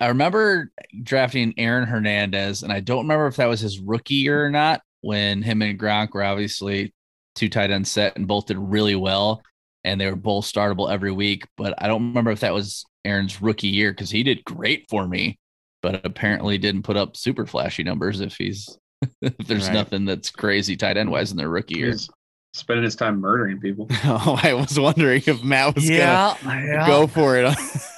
I 0.01 0.09
remember 0.09 0.73
drafting 1.03 1.55
Aaron 1.57 1.87
Hernandez, 1.87 2.63
and 2.63 2.73
I 2.73 2.81
don't 2.81 3.05
remember 3.05 3.29
if 3.29 3.37
that 3.37 3.47
was 3.47 3.61
his 3.61 3.79
rookie 3.79 4.15
year 4.15 4.45
or 4.45 4.51
not. 4.51 4.83
When 5.05 5.43
him 5.43 5.61
and 5.63 5.79
Gronk 5.79 6.13
were 6.15 6.23
obviously 6.25 6.95
two 7.35 7.49
tight 7.51 7.71
end 7.71 7.87
set 7.87 8.17
and 8.17 8.27
both 8.27 8.47
did 8.47 8.59
really 8.59 8.95
well, 8.97 9.43
and 9.85 10.01
they 10.01 10.09
were 10.09 10.17
both 10.17 10.47
startable 10.47 10.91
every 10.91 11.13
week. 11.13 11.47
But 11.59 11.75
I 11.77 11.89
don't 11.89 12.09
remember 12.09 12.31
if 12.31 12.41
that 12.41 12.55
was 12.55 12.85
Aaron's 13.05 13.43
rookie 13.43 13.69
year 13.69 13.93
because 13.93 14.11
he 14.11 14.23
did 14.23 14.45
great 14.45 14.87
for 14.89 15.07
me, 15.07 15.39
but 15.83 16.07
apparently 16.07 16.57
didn't 16.57 16.85
put 16.85 16.97
up 16.97 17.17
super 17.19 17.45
flashy 17.45 17.83
numbers 17.83 18.21
if 18.21 18.37
he's 18.37 18.79
if 19.21 19.37
there's 19.47 19.67
Right. 19.67 19.75
nothing 19.75 20.07
that's 20.07 20.31
crazy 20.31 20.77
tight 20.77 20.97
end 20.97 21.11
wise 21.11 21.31
in 21.33 21.37
their 21.37 21.51
rookie 21.51 21.79
year. 21.79 21.91
He's 21.91 22.09
spending 22.55 22.85
his 22.85 22.97
time 22.97 23.21
murdering 23.21 23.61
people. 23.61 23.89
Oh, 24.05 24.41
I 24.43 24.55
was 24.55 24.81
wondering 24.81 25.23
if 25.27 25.43
Matt 25.45 25.75
was 25.75 25.89
gonna 25.91 26.87
go 26.87 27.07
for 27.07 27.37
it. 27.37 27.55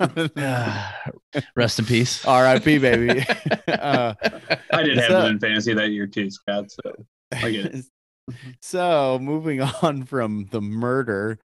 Rest 1.56 1.78
in 1.78 1.84
peace. 1.84 2.24
R.I.P. 2.24 2.78
baby. 2.78 3.24
uh, 3.68 4.14
I 4.72 4.82
did 4.82 4.98
have 4.98 5.06
So- 5.10 5.20
him 5.20 5.32
in 5.32 5.40
fantasy 5.40 5.74
that 5.74 5.90
year 5.90 6.06
too, 6.06 6.30
Scott. 6.30 6.70
So 6.70 7.06
I 7.32 7.50
get 7.50 7.66
it. 7.66 7.84
so 8.62 9.18
moving 9.20 9.60
on 9.60 10.04
from 10.04 10.46
the 10.50 10.60
murder 10.60 11.38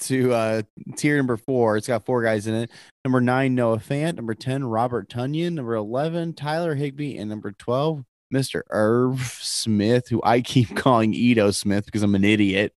to 0.00 0.32
uh 0.32 0.62
tier 0.96 1.16
number 1.18 1.36
four. 1.36 1.76
It's 1.76 1.86
got 1.88 2.06
four 2.06 2.22
guys 2.22 2.46
in 2.46 2.54
it. 2.54 2.70
Number 3.04 3.20
nine, 3.20 3.54
Noah 3.54 3.78
Fant. 3.78 4.14
Number 4.16 4.34
10, 4.34 4.64
Robert 4.64 5.08
Tonyan. 5.10 5.52
Number 5.52 5.74
11, 5.74 6.34
Tyler 6.34 6.74
Higbee. 6.74 7.18
And 7.18 7.28
number 7.28 7.52
12, 7.52 8.04
Mr. 8.32 8.62
Irv 8.70 9.20
Smith, 9.40 10.08
who 10.08 10.20
I 10.24 10.40
keep 10.40 10.74
calling 10.76 11.12
Ito 11.12 11.50
Smith 11.50 11.84
because 11.84 12.02
I'm 12.02 12.14
an 12.14 12.24
idiot. 12.24 12.72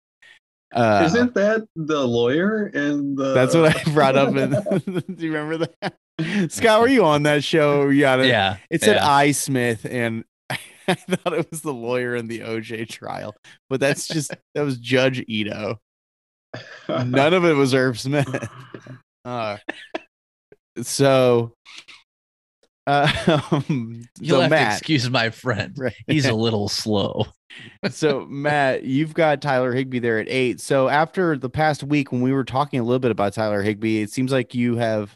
Uh, 0.75 1.03
Isn't 1.05 1.33
that 1.35 1.65
the 1.75 2.05
lawyer 2.05 2.65
and 2.65 3.17
the? 3.17 3.33
that's 3.33 3.55
what 3.55 3.75
I 3.75 3.83
brought 3.93 4.17
up. 4.17 4.35
In, 4.35 4.51
do 5.15 5.25
you 5.25 5.33
remember 5.33 5.65
that? 5.79 6.51
Scott, 6.51 6.81
were 6.81 6.87
you 6.87 7.05
on 7.05 7.23
that 7.23 7.43
show? 7.43 7.87
You 7.89 8.01
got 8.01 8.19
it. 8.19 8.27
Yeah. 8.27 8.57
It 8.69 8.81
said 8.81 8.97
yeah. 8.97 9.09
I 9.09 9.31
Smith, 9.31 9.85
and 9.89 10.25
I 10.49 10.93
thought 10.93 11.33
it 11.33 11.49
was 11.49 11.61
the 11.61 11.73
lawyer 11.73 12.15
in 12.15 12.27
the 12.27 12.41
OJ 12.41 12.89
trial, 12.89 13.33
but 13.69 13.79
that's 13.79 14.07
just 14.07 14.35
that 14.53 14.61
was 14.61 14.77
Judge 14.77 15.23
Ito. 15.27 15.79
None 16.89 17.33
of 17.33 17.45
it 17.45 17.53
was 17.53 17.73
Irv 17.73 17.99
Smith. 17.99 18.49
Uh, 19.25 19.57
so, 20.81 21.53
uh, 22.85 23.39
um, 23.51 24.07
You'll 24.19 24.37
so 24.37 24.41
have 24.41 24.51
to 24.51 24.77
excuse 24.77 25.09
my 25.09 25.31
friend. 25.31 25.73
right? 25.77 25.93
He's 26.07 26.25
a 26.25 26.33
little 26.33 26.69
slow. 26.69 27.25
So 27.89 28.25
Matt, 28.25 28.83
you've 28.83 29.13
got 29.13 29.41
Tyler 29.41 29.73
Higbee 29.73 29.99
there 29.99 30.19
at 30.19 30.27
eight. 30.29 30.59
So 30.59 30.89
after 30.89 31.37
the 31.37 31.49
past 31.49 31.83
week, 31.83 32.11
when 32.11 32.21
we 32.21 32.33
were 32.33 32.43
talking 32.43 32.79
a 32.79 32.83
little 32.83 32.99
bit 32.99 33.11
about 33.11 33.33
Tyler 33.33 33.61
Higbee, 33.61 34.01
it 34.01 34.11
seems 34.11 34.31
like 34.31 34.55
you 34.55 34.77
have 34.77 35.15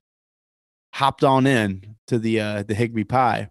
hopped 0.94 1.24
on 1.24 1.48
in 1.48 1.96
to 2.08 2.20
the 2.20 2.40
uh, 2.40 2.64
the 2.64 2.76
Higbee 2.76 3.04
pie. 3.04 3.50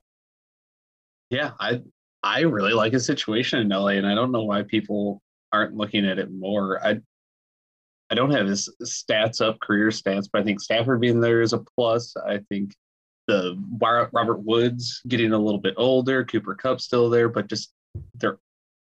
yeah, 1.31 1.53
I 1.61 1.83
I 2.22 2.40
really 2.40 2.72
like 2.72 2.92
his 2.92 3.07
situation 3.07 3.61
in 3.61 3.68
LA, 3.68 3.88
and 3.88 4.07
I 4.07 4.14
don't 4.14 4.33
know 4.33 4.44
why 4.44 4.62
people 4.62 5.22
aren't 5.53 5.74
looking 5.74 6.07
at 6.07 6.18
it 6.18 6.31
more. 6.31 6.85
I 6.85 7.01
I 8.11 8.14
don't 8.14 8.31
have 8.31 8.46
his 8.46 8.68
stats 8.83 9.40
up, 9.40 9.61
career 9.61 9.88
stats, 9.88 10.29
but 10.33 10.40
I 10.42 10.44
think 10.44 10.61
Stafford 10.61 11.01
being 11.01 11.20
there 11.20 11.42
is 11.42 11.53
a 11.53 11.59
plus. 11.59 12.14
I 12.16 12.38
think 12.48 12.74
the 13.27 13.62
Robert 13.81 14.42
Woods 14.42 15.03
getting 15.07 15.33
a 15.33 15.38
little 15.38 15.61
bit 15.61 15.74
older, 15.77 16.24
Cooper 16.24 16.55
Kupp 16.55 16.81
still 16.81 17.11
there, 17.11 17.29
but 17.29 17.48
just 17.48 17.72
their 18.14 18.38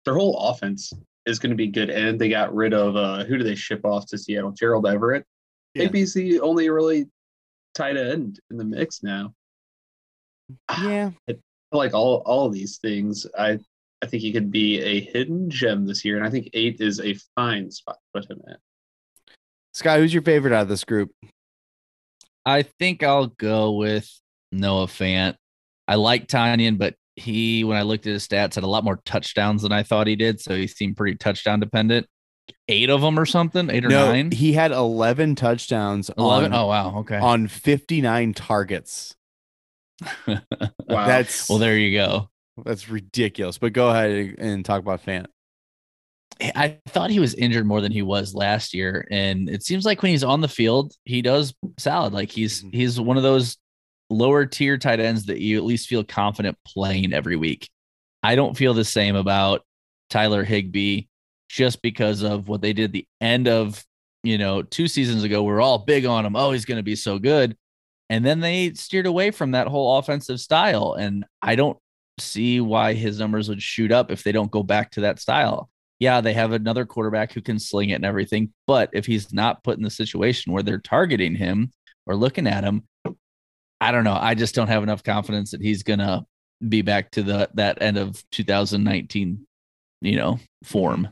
their 0.06 0.14
whole 0.14 0.38
offense 0.38 0.92
is 1.26 1.38
going 1.38 1.50
to 1.50 1.56
be 1.56 1.66
good. 1.66 1.90
And 1.90 2.18
they 2.18 2.30
got 2.30 2.54
rid 2.54 2.72
of 2.72 2.96
uh, 2.96 3.24
who 3.24 3.36
do 3.36 3.44
they 3.44 3.56
ship 3.56 3.84
off 3.84 4.06
to 4.06 4.16
Seattle? 4.16 4.52
Gerald 4.52 4.86
Everett. 4.86 5.26
Yeah. 5.74 5.90
Maybe 5.90 6.40
only 6.40 6.70
really 6.70 7.06
tight 7.74 7.98
end 7.98 8.40
in 8.50 8.56
the 8.56 8.64
mix 8.64 9.02
now. 9.02 9.34
Yeah, 10.80 11.10
I 11.28 11.36
like 11.72 11.92
all 11.92 12.22
all 12.24 12.46
of 12.46 12.52
these 12.54 12.78
things. 12.78 13.26
I 13.36 13.58
I 14.00 14.06
think 14.06 14.22
he 14.22 14.32
could 14.32 14.50
be 14.50 14.80
a 14.80 15.00
hidden 15.00 15.50
gem 15.50 15.86
this 15.86 16.04
year, 16.04 16.16
and 16.16 16.26
I 16.26 16.30
think 16.30 16.50
eight 16.54 16.80
is 16.80 17.00
a 17.00 17.14
fine 17.34 17.70
spot 17.70 17.96
to 17.96 18.20
put 18.20 18.30
him 18.30 18.40
at. 18.48 18.58
Scott, 19.74 19.98
who's 19.98 20.14
your 20.14 20.22
favorite 20.22 20.54
out 20.54 20.62
of 20.62 20.68
this 20.68 20.84
group? 20.84 21.10
I 22.46 22.62
think 22.62 23.02
I'll 23.02 23.26
go 23.26 23.72
with 23.72 24.08
Noah 24.52 24.86
Fant. 24.86 25.34
I 25.88 25.96
like 25.96 26.28
Tonyan, 26.28 26.78
but 26.78 26.94
he, 27.16 27.64
when 27.64 27.76
I 27.76 27.82
looked 27.82 28.06
at 28.06 28.12
his 28.12 28.26
stats, 28.28 28.54
had 28.54 28.64
a 28.64 28.68
lot 28.68 28.84
more 28.84 29.00
touchdowns 29.04 29.62
than 29.62 29.72
I 29.72 29.82
thought 29.82 30.06
he 30.06 30.16
did. 30.16 30.40
So 30.40 30.54
he 30.54 30.66
seemed 30.66 30.96
pretty 30.96 31.16
touchdown 31.16 31.60
dependent. 31.60 32.06
Eight 32.68 32.90
of 32.90 33.00
them 33.00 33.18
or 33.18 33.26
something, 33.26 33.70
eight 33.70 33.84
or 33.84 33.88
no, 33.88 34.12
nine. 34.12 34.30
he 34.30 34.52
had 34.52 34.70
11 34.70 35.34
touchdowns 35.34 36.10
11. 36.16 36.52
on, 36.52 36.58
Oh, 36.60 36.66
wow. 36.66 36.98
Okay. 36.98 37.16
on 37.18 37.48
59 37.48 38.34
targets. 38.34 39.14
Wow. 40.88 41.06
That's 41.08 41.48
well, 41.48 41.58
there 41.58 41.76
you 41.76 41.96
go. 41.98 42.30
that's 42.64 42.88
ridiculous. 42.88 43.58
But 43.58 43.72
go 43.72 43.90
ahead 43.90 44.36
and 44.38 44.64
talk 44.64 44.80
about 44.80 45.04
Fant. 45.04 45.26
I 46.40 46.78
thought 46.88 47.10
he 47.10 47.18
was 47.18 47.34
injured 47.34 47.66
more 47.66 47.80
than 47.80 47.90
he 47.92 48.02
was 48.02 48.34
last 48.34 48.72
year, 48.74 49.06
and 49.10 49.48
it 49.50 49.62
seems 49.64 49.84
like 49.84 50.02
when 50.02 50.12
he's 50.12 50.22
on 50.22 50.42
the 50.42 50.48
field, 50.48 50.92
he 51.04 51.22
does 51.22 51.54
solid. 51.78 52.12
Like 52.12 52.30
he's 52.30 52.62
Mhm. 52.62 52.74
he's 52.74 53.00
one 53.00 53.16
of 53.16 53.22
those 53.24 53.56
lower 54.10 54.46
tier 54.46 54.78
tight 54.78 55.00
ends 55.00 55.26
that 55.26 55.40
you 55.40 55.56
at 55.56 55.64
least 55.64 55.88
feel 55.88 56.04
confident 56.04 56.56
playing 56.66 57.12
every 57.12 57.36
week. 57.36 57.68
I 58.22 58.34
don't 58.34 58.56
feel 58.56 58.74
the 58.74 58.84
same 58.84 59.16
about 59.16 59.62
Tyler 60.10 60.44
Higbee 60.44 61.06
just 61.48 61.82
because 61.82 62.22
of 62.22 62.48
what 62.48 62.60
they 62.60 62.72
did 62.72 62.92
the 62.92 63.06
end 63.20 63.48
of 63.48 63.84
you 64.22 64.38
know 64.38 64.62
two 64.62 64.88
seasons 64.88 65.22
ago. 65.22 65.42
We're 65.42 65.60
all 65.60 65.78
big 65.78 66.06
on 66.06 66.26
him. 66.26 66.36
Oh, 66.36 66.52
he's 66.52 66.64
going 66.64 66.78
to 66.78 66.82
be 66.82 66.96
so 66.96 67.18
good, 67.18 67.56
and 68.10 68.24
then 68.24 68.40
they 68.40 68.74
steered 68.74 69.06
away 69.06 69.30
from 69.30 69.52
that 69.52 69.68
whole 69.68 69.98
offensive 69.98 70.40
style, 70.40 70.94
and 70.98 71.24
I 71.42 71.56
don't 71.56 71.78
see 72.18 72.60
why 72.60 72.94
his 72.94 73.18
numbers 73.18 73.48
would 73.48 73.62
shoot 73.62 73.92
up 73.92 74.10
if 74.10 74.22
they 74.22 74.32
don't 74.32 74.50
go 74.50 74.62
back 74.62 74.90
to 74.92 75.02
that 75.02 75.20
style 75.20 75.70
yeah, 75.98 76.20
they 76.20 76.34
have 76.34 76.52
another 76.52 76.84
quarterback 76.84 77.32
who 77.32 77.40
can 77.40 77.58
sling 77.58 77.90
it 77.90 77.94
and 77.94 78.04
everything. 78.04 78.52
But 78.66 78.90
if 78.92 79.06
he's 79.06 79.32
not 79.32 79.64
put 79.64 79.78
in 79.78 79.82
the 79.82 79.90
situation 79.90 80.52
where 80.52 80.62
they're 80.62 80.78
targeting 80.78 81.34
him 81.34 81.72
or 82.06 82.16
looking 82.16 82.46
at 82.46 82.64
him, 82.64 82.86
I 83.80 83.92
don't 83.92 84.04
know. 84.04 84.18
I 84.18 84.34
just 84.34 84.54
don't 84.54 84.68
have 84.68 84.82
enough 84.82 85.02
confidence 85.02 85.50
that 85.50 85.60
he's 85.60 85.82
gonna 85.82 86.26
be 86.66 86.82
back 86.82 87.10
to 87.12 87.22
the 87.22 87.50
that 87.54 87.82
end 87.82 87.98
of 87.98 88.22
2019, 88.30 89.46
you 90.00 90.16
know, 90.16 90.38
form. 90.64 91.08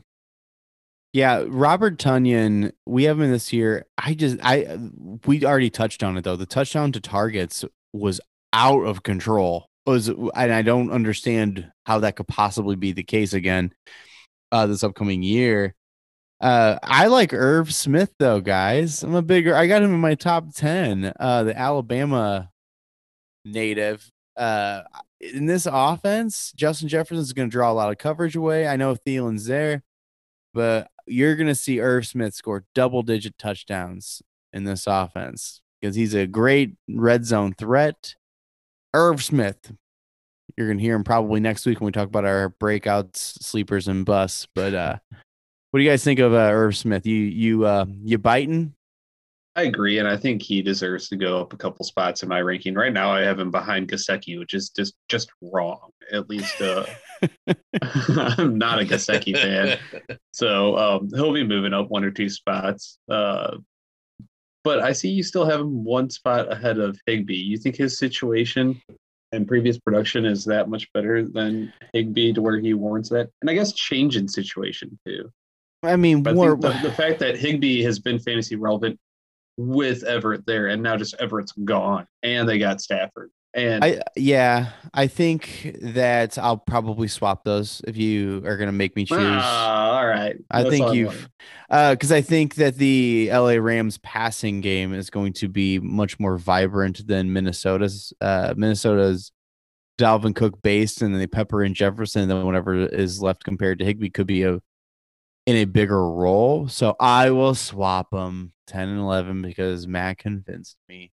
Yeah, 1.15 1.45
Robert 1.47 1.97
Tonyan, 1.97 2.73
we 2.85 3.05
have 3.05 3.21
him 3.21 3.31
this 3.31 3.53
year. 3.53 3.85
I 3.97 4.15
just 4.15 4.37
I 4.43 4.77
we 5.25 5.45
already 5.45 5.69
touched 5.69 6.03
on 6.03 6.17
it 6.17 6.23
though. 6.23 6.35
The 6.35 6.45
touchdown 6.45 6.91
to 6.91 6.99
targets 6.99 7.63
was 7.93 8.19
out 8.51 8.83
of 8.83 9.03
control. 9.03 9.67
Was 9.85 10.09
and 10.09 10.31
I 10.35 10.61
don't 10.61 10.91
understand 10.91 11.71
how 11.85 11.99
that 11.99 12.17
could 12.17 12.27
possibly 12.27 12.75
be 12.75 12.91
the 12.91 13.03
case 13.03 13.31
again 13.33 13.71
uh 14.51 14.67
this 14.67 14.83
upcoming 14.83 15.23
year. 15.23 15.73
Uh 16.41 16.79
I 16.83 17.07
like 17.07 17.33
Irv 17.33 17.73
Smith 17.73 18.11
though, 18.19 18.41
guys. 18.41 19.01
I'm 19.01 19.15
a 19.15 19.21
bigger 19.21 19.55
I 19.55 19.67
got 19.67 19.83
him 19.83 19.93
in 19.93 20.01
my 20.01 20.15
top 20.15 20.53
10. 20.53 21.13
Uh 21.17 21.43
the 21.43 21.57
Alabama 21.57 22.49
native. 23.45 24.11
Uh 24.35 24.81
in 25.19 25.45
this 25.45 25.67
offense, 25.71 26.51
Justin 26.55 26.87
Jefferson 26.87 27.21
is 27.21 27.33
going 27.33 27.49
to 27.49 27.51
draw 27.51 27.71
a 27.71 27.73
lot 27.73 27.91
of 27.91 27.97
coverage 27.97 28.35
away. 28.35 28.67
I 28.67 28.75
know 28.75 28.95
Thielen's 28.95 29.45
there, 29.45 29.83
but 30.53 30.89
you're 31.07 31.35
going 31.35 31.47
to 31.47 31.55
see 31.55 31.79
Irv 31.79 32.05
Smith 32.05 32.33
score 32.33 32.65
double 32.73 33.01
digit 33.01 33.37
touchdowns 33.37 34.21
in 34.53 34.63
this 34.63 34.87
offense 34.87 35.61
because 35.79 35.95
he's 35.95 36.13
a 36.13 36.27
great 36.27 36.75
red 36.89 37.25
zone 37.25 37.53
threat. 37.53 38.15
Irv 38.93 39.23
Smith, 39.23 39.73
you're 40.57 40.67
going 40.67 40.77
to 40.77 40.83
hear 40.83 40.95
him 40.95 41.03
probably 41.03 41.39
next 41.39 41.65
week 41.65 41.79
when 41.79 41.87
we 41.87 41.91
talk 41.91 42.07
about 42.07 42.25
our 42.25 42.49
breakouts, 42.49 43.17
sleepers, 43.17 43.87
and 43.87 44.05
busts. 44.05 44.47
But 44.55 44.73
uh, 44.73 44.97
what 45.71 45.79
do 45.79 45.83
you 45.83 45.89
guys 45.89 46.03
think 46.03 46.19
of 46.19 46.33
uh, 46.33 46.37
Irv 46.51 46.75
Smith? 46.77 47.05
You 47.05 47.17
you 47.17 47.65
uh, 47.65 47.85
you 48.03 48.17
biting? 48.17 48.73
I 49.57 49.63
agree, 49.63 49.99
and 49.99 50.07
I 50.07 50.17
think 50.17 50.41
he 50.41 50.61
deserves 50.61 51.07
to 51.09 51.15
go 51.15 51.39
up 51.39 51.53
a 51.53 51.57
couple 51.57 51.85
spots 51.85 52.23
in 52.23 52.29
my 52.29 52.41
ranking. 52.41 52.75
Right 52.75 52.91
now, 52.91 53.11
I 53.11 53.21
have 53.21 53.39
him 53.39 53.51
behind 53.51 53.87
Gesicki, 53.87 54.37
which 54.37 54.53
is 54.53 54.69
just 54.69 54.95
just 55.07 55.29
wrong. 55.41 55.91
At 56.11 56.29
least 56.29 56.61
uh, 56.61 56.85
I'm 57.81 58.57
not 58.57 58.81
a 58.81 58.85
Gesicki 58.85 59.33
fan, 59.37 59.79
so 60.31 60.77
um, 60.77 61.09
he'll 61.13 61.33
be 61.33 61.45
moving 61.45 61.73
up 61.73 61.89
one 61.89 62.03
or 62.03 62.11
two 62.11 62.27
spots. 62.27 62.99
Uh, 63.09 63.57
but 64.65 64.79
I 64.79 64.91
see 64.91 65.09
you 65.09 65.23
still 65.23 65.45
have 65.45 65.61
him 65.61 65.85
one 65.85 66.09
spot 66.09 66.51
ahead 66.51 66.79
of 66.79 66.99
Higbee. 67.05 67.35
You 67.35 67.57
think 67.57 67.77
his 67.77 67.97
situation 67.97 68.81
and 69.31 69.47
previous 69.47 69.77
production 69.77 70.25
is 70.25 70.43
that 70.45 70.69
much 70.69 70.91
better 70.91 71.25
than 71.25 71.71
Higbee 71.93 72.33
to 72.33 72.41
where 72.41 72.59
he 72.59 72.73
warrants 72.73 73.09
that? 73.09 73.29
And 73.41 73.49
I 73.49 73.53
guess 73.53 73.73
change 73.73 74.17
in 74.17 74.27
situation 74.27 74.97
too. 75.05 75.31
I 75.83 75.95
mean, 75.95 76.27
I 76.27 76.33
the, 76.33 76.79
the 76.81 76.91
fact 76.91 77.19
that 77.19 77.37
Higbee 77.37 77.83
has 77.83 77.99
been 77.99 78.19
fantasy 78.19 78.55
relevant 78.55 78.99
with 79.57 80.03
Everett 80.03 80.45
there, 80.45 80.67
and 80.67 80.83
now 80.83 80.97
just 80.97 81.15
Everett's 81.19 81.51
gone, 81.51 82.07
and 82.23 82.47
they 82.47 82.57
got 82.59 82.81
Stafford, 82.81 83.31
and 83.55 83.85
I 83.85 84.01
yeah, 84.17 84.71
I 84.93 85.07
think 85.07 85.77
that 85.81 86.37
I'll 86.37 86.57
probably 86.57 87.07
swap 87.07 87.45
those 87.45 87.81
if 87.87 87.95
you 87.95 88.43
are 88.45 88.57
going 88.57 88.67
to 88.67 88.73
make 88.73 88.97
me 88.97 89.05
choose. 89.05 89.17
Ah, 89.21 89.97
all 89.97 90.05
right. 90.05 90.35
I 90.51 90.63
That's 90.63 90.75
think 90.75 90.93
you've 90.93 91.29
because 91.69 92.11
I 92.11 92.19
think 92.19 92.55
that 92.55 92.75
the 92.75 93.29
LA 93.31 93.53
Rams 93.53 93.97
passing 93.99 94.59
game 94.59 94.93
is 94.93 95.09
going 95.09 95.31
to 95.33 95.47
be 95.47 95.79
much 95.79 96.19
more 96.19 96.37
vibrant 96.37 97.07
than 97.07 97.31
Minnesota's. 97.31 98.11
Uh, 98.19 98.53
Minnesota's 98.57 99.31
Dalvin 99.97 100.35
Cook 100.35 100.61
based, 100.61 101.01
and 101.01 101.13
then 101.13 101.19
they 101.19 101.27
pepper 101.27 101.63
in 101.63 101.73
Jefferson, 101.73 102.23
and 102.23 102.31
then 102.31 102.45
whatever 102.45 102.75
is 102.75 103.21
left 103.21 103.45
compared 103.45 103.79
to 103.79 103.85
Higbee 103.85 104.09
could 104.09 104.27
be 104.27 104.43
a 104.43 104.59
in 105.45 105.55
a 105.57 105.65
bigger 105.65 106.09
role. 106.09 106.67
So 106.67 106.95
I 106.99 107.31
will 107.31 107.55
swap 107.55 108.11
them 108.11 108.53
ten 108.67 108.89
and 108.89 108.99
eleven 108.99 109.41
because 109.41 109.87
Matt 109.87 110.17
convinced 110.17 110.77
me. 110.89 111.11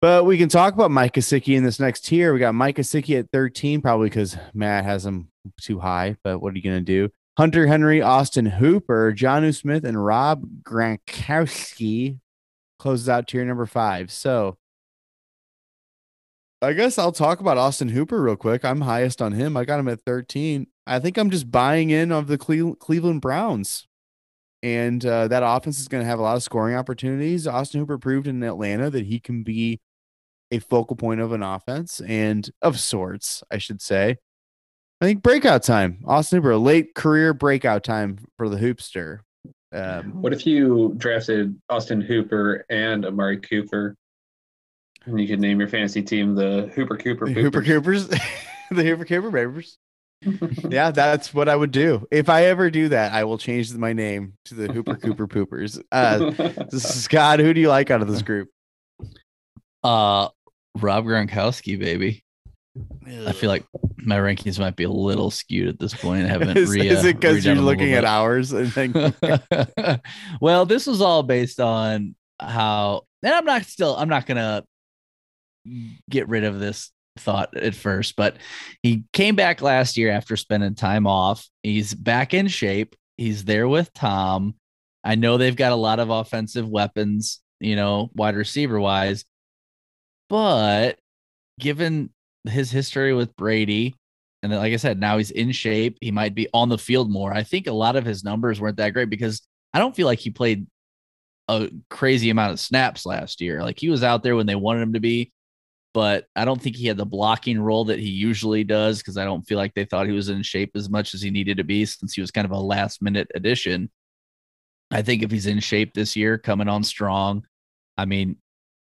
But 0.00 0.26
we 0.26 0.36
can 0.36 0.50
talk 0.50 0.74
about 0.74 0.90
Mike 0.90 1.14
Gesicki 1.14 1.56
in 1.56 1.64
this 1.64 1.80
next 1.80 2.04
tier. 2.04 2.34
We 2.34 2.38
got 2.38 2.54
Mike 2.54 2.76
Gesicki 2.76 3.18
at 3.18 3.30
13, 3.32 3.80
probably 3.80 4.10
because 4.10 4.36
Matt 4.52 4.84
has 4.84 5.06
him 5.06 5.28
too 5.58 5.78
high. 5.78 6.16
But 6.22 6.40
what 6.40 6.52
are 6.52 6.56
you 6.56 6.62
going 6.62 6.76
to 6.76 6.82
do? 6.84 7.08
Hunter 7.38 7.66
Henry, 7.66 8.02
Austin 8.02 8.44
Hooper, 8.44 9.14
Jonnu 9.16 9.56
Smith, 9.56 9.82
and 9.82 10.04
Rob 10.04 10.44
Gronkowski 10.62 12.18
closes 12.78 13.08
out 13.08 13.28
tier 13.28 13.46
number 13.46 13.64
five. 13.64 14.12
So 14.12 14.58
I 16.60 16.74
guess 16.74 16.98
I'll 16.98 17.10
talk 17.10 17.40
about 17.40 17.56
Austin 17.56 17.88
Hooper 17.88 18.20
real 18.20 18.36
quick. 18.36 18.62
I'm 18.62 18.82
highest 18.82 19.22
on 19.22 19.32
him. 19.32 19.56
I 19.56 19.64
got 19.64 19.80
him 19.80 19.88
at 19.88 20.02
13. 20.02 20.66
I 20.86 20.98
think 20.98 21.16
I'm 21.16 21.30
just 21.30 21.50
buying 21.50 21.90
in 21.90 22.12
of 22.12 22.26
the 22.26 22.38
Cleveland 22.38 23.20
Browns. 23.20 23.86
And 24.62 25.04
uh, 25.04 25.28
that 25.28 25.42
offense 25.44 25.78
is 25.78 25.88
going 25.88 26.02
to 26.02 26.08
have 26.08 26.18
a 26.18 26.22
lot 26.22 26.36
of 26.36 26.42
scoring 26.42 26.74
opportunities. 26.74 27.46
Austin 27.46 27.80
Hooper 27.80 27.98
proved 27.98 28.26
in 28.26 28.42
Atlanta 28.42 28.88
that 28.90 29.04
he 29.04 29.20
can 29.20 29.42
be 29.42 29.80
a 30.50 30.58
focal 30.58 30.96
point 30.96 31.20
of 31.20 31.32
an 31.32 31.42
offense 31.42 32.00
and 32.00 32.50
of 32.62 32.80
sorts, 32.80 33.42
I 33.50 33.58
should 33.58 33.82
say. 33.82 34.16
I 35.00 35.04
think 35.04 35.22
breakout 35.22 35.64
time. 35.64 36.02
Austin 36.06 36.38
Hooper, 36.38 36.52
a 36.52 36.58
late 36.58 36.94
career 36.94 37.34
breakout 37.34 37.84
time 37.84 38.18
for 38.38 38.48
the 38.48 38.56
hoopster. 38.56 39.18
Um, 39.72 40.22
What 40.22 40.32
if 40.32 40.46
you 40.46 40.94
drafted 40.96 41.60
Austin 41.68 42.00
Hooper 42.00 42.64
and 42.70 43.04
Amari 43.04 43.38
Cooper? 43.38 43.96
And 45.04 45.20
you 45.20 45.26
could 45.26 45.40
name 45.40 45.58
your 45.60 45.68
fantasy 45.68 46.02
team 46.02 46.34
the 46.34 46.70
Hooper 46.74 46.96
Cooper 46.96 47.26
Hooper 47.26 47.60
Coopers, 47.60 48.08
the 48.70 48.82
Hooper 48.82 49.04
Cooper 49.04 49.30
Papers. 49.30 49.76
Yeah, 50.68 50.90
that's 50.92 51.32
what 51.34 51.48
I 51.48 51.56
would 51.56 51.70
do. 51.70 52.06
If 52.10 52.28
I 52.28 52.44
ever 52.46 52.70
do 52.70 52.88
that, 52.90 53.12
I 53.12 53.24
will 53.24 53.38
change 53.38 53.72
my 53.74 53.92
name 53.92 54.34
to 54.46 54.54
the 54.54 54.72
Hooper 54.72 54.96
Cooper 54.96 55.26
Poopers. 55.26 55.82
Uh, 55.92 56.68
Scott, 56.76 57.40
who 57.40 57.54
do 57.54 57.60
you 57.60 57.68
like 57.68 57.90
out 57.90 58.02
of 58.02 58.08
this 58.08 58.22
group? 58.22 58.48
Uh 59.82 60.28
Rob 60.76 61.04
Gronkowski, 61.04 61.78
baby. 61.78 62.24
I 63.06 63.32
feel 63.32 63.48
like 63.48 63.64
my 63.98 64.16
rankings 64.16 64.58
might 64.58 64.74
be 64.74 64.84
a 64.84 64.90
little 64.90 65.30
skewed 65.30 65.68
at 65.68 65.78
this 65.78 65.94
point. 65.94 66.24
I 66.24 66.28
haven't 66.28 66.56
is, 66.56 66.70
re, 66.70 66.88
is 66.88 67.04
uh, 67.04 67.08
it 67.08 67.20
because 67.20 67.44
you're 67.44 67.54
looking 67.54 67.92
at 67.92 68.04
little 68.04 68.10
ours 68.10 68.52
and 68.52 68.72
think 68.72 68.96
well, 70.40 70.66
this 70.66 70.86
was 70.86 71.00
all 71.00 71.22
based 71.22 71.60
on 71.60 72.16
how, 72.40 73.02
and 73.22 73.32
I'm 73.32 73.44
not 73.44 73.64
still, 73.64 73.96
I'm 73.96 74.08
not 74.08 74.26
gonna 74.26 74.64
get 76.10 76.28
rid 76.28 76.44
of 76.44 76.58
this 76.58 76.90
thought 77.16 77.56
at 77.56 77.74
first, 77.74 78.16
but 78.16 78.36
he 78.82 79.04
came 79.12 79.36
back 79.36 79.62
last 79.62 79.96
year 79.96 80.10
after 80.10 80.36
spending 80.36 80.74
time 80.74 81.06
off. 81.06 81.48
He's 81.62 81.94
back 81.94 82.34
in 82.34 82.48
shape. 82.48 82.96
He's 83.16 83.44
there 83.44 83.68
with 83.68 83.92
Tom. 83.92 84.54
I 85.04 85.14
know 85.14 85.36
they've 85.36 85.54
got 85.54 85.72
a 85.72 85.76
lot 85.76 86.00
of 86.00 86.10
offensive 86.10 86.68
weapons, 86.68 87.40
you 87.60 87.76
know, 87.76 88.10
wide 88.14 88.36
receiver 88.36 88.80
wise, 88.80 89.24
but 90.28 90.98
given 91.60 92.10
his 92.48 92.70
history 92.70 93.14
with 93.14 93.36
Brady, 93.36 93.94
and 94.42 94.52
then, 94.52 94.58
like 94.58 94.72
I 94.74 94.76
said, 94.76 95.00
now 95.00 95.16
he's 95.16 95.30
in 95.30 95.52
shape. 95.52 95.96
He 96.02 96.10
might 96.10 96.34
be 96.34 96.48
on 96.52 96.68
the 96.68 96.76
field 96.76 97.10
more. 97.10 97.32
I 97.32 97.44
think 97.44 97.66
a 97.66 97.72
lot 97.72 97.96
of 97.96 98.04
his 98.04 98.24
numbers 98.24 98.60
weren't 98.60 98.76
that 98.76 98.92
great 98.92 99.08
because 99.08 99.40
I 99.72 99.78
don't 99.78 99.96
feel 99.96 100.06
like 100.06 100.18
he 100.18 100.28
played 100.28 100.66
a 101.48 101.70
crazy 101.88 102.28
amount 102.30 102.52
of 102.52 102.60
snaps 102.60 103.06
last 103.06 103.40
year. 103.40 103.62
Like 103.62 103.78
he 103.78 103.88
was 103.88 104.02
out 104.02 104.22
there 104.22 104.36
when 104.36 104.46
they 104.46 104.54
wanted 104.54 104.82
him 104.82 104.92
to 104.94 105.00
be, 105.00 105.32
but 105.94 106.26
I 106.34 106.44
don't 106.44 106.60
think 106.60 106.74
he 106.74 106.88
had 106.88 106.96
the 106.96 107.06
blocking 107.06 107.58
role 107.60 107.84
that 107.86 108.00
he 108.00 108.10
usually 108.10 108.64
does 108.64 108.98
because 108.98 109.16
I 109.16 109.24
don't 109.24 109.46
feel 109.46 109.56
like 109.56 109.74
they 109.74 109.84
thought 109.84 110.06
he 110.06 110.12
was 110.12 110.28
in 110.28 110.42
shape 110.42 110.72
as 110.74 110.90
much 110.90 111.14
as 111.14 111.22
he 111.22 111.30
needed 111.30 111.56
to 111.58 111.64
be 111.64 111.86
since 111.86 112.14
he 112.14 112.20
was 112.20 112.32
kind 112.32 112.44
of 112.44 112.50
a 112.50 112.58
last 112.58 113.00
minute 113.00 113.30
addition. 113.34 113.88
I 114.90 115.02
think 115.02 115.22
if 115.22 115.30
he's 115.30 115.46
in 115.46 115.60
shape 115.60 115.94
this 115.94 116.16
year, 116.16 116.36
coming 116.36 116.68
on 116.68 116.82
strong, 116.82 117.46
I 117.96 118.06
mean, 118.06 118.36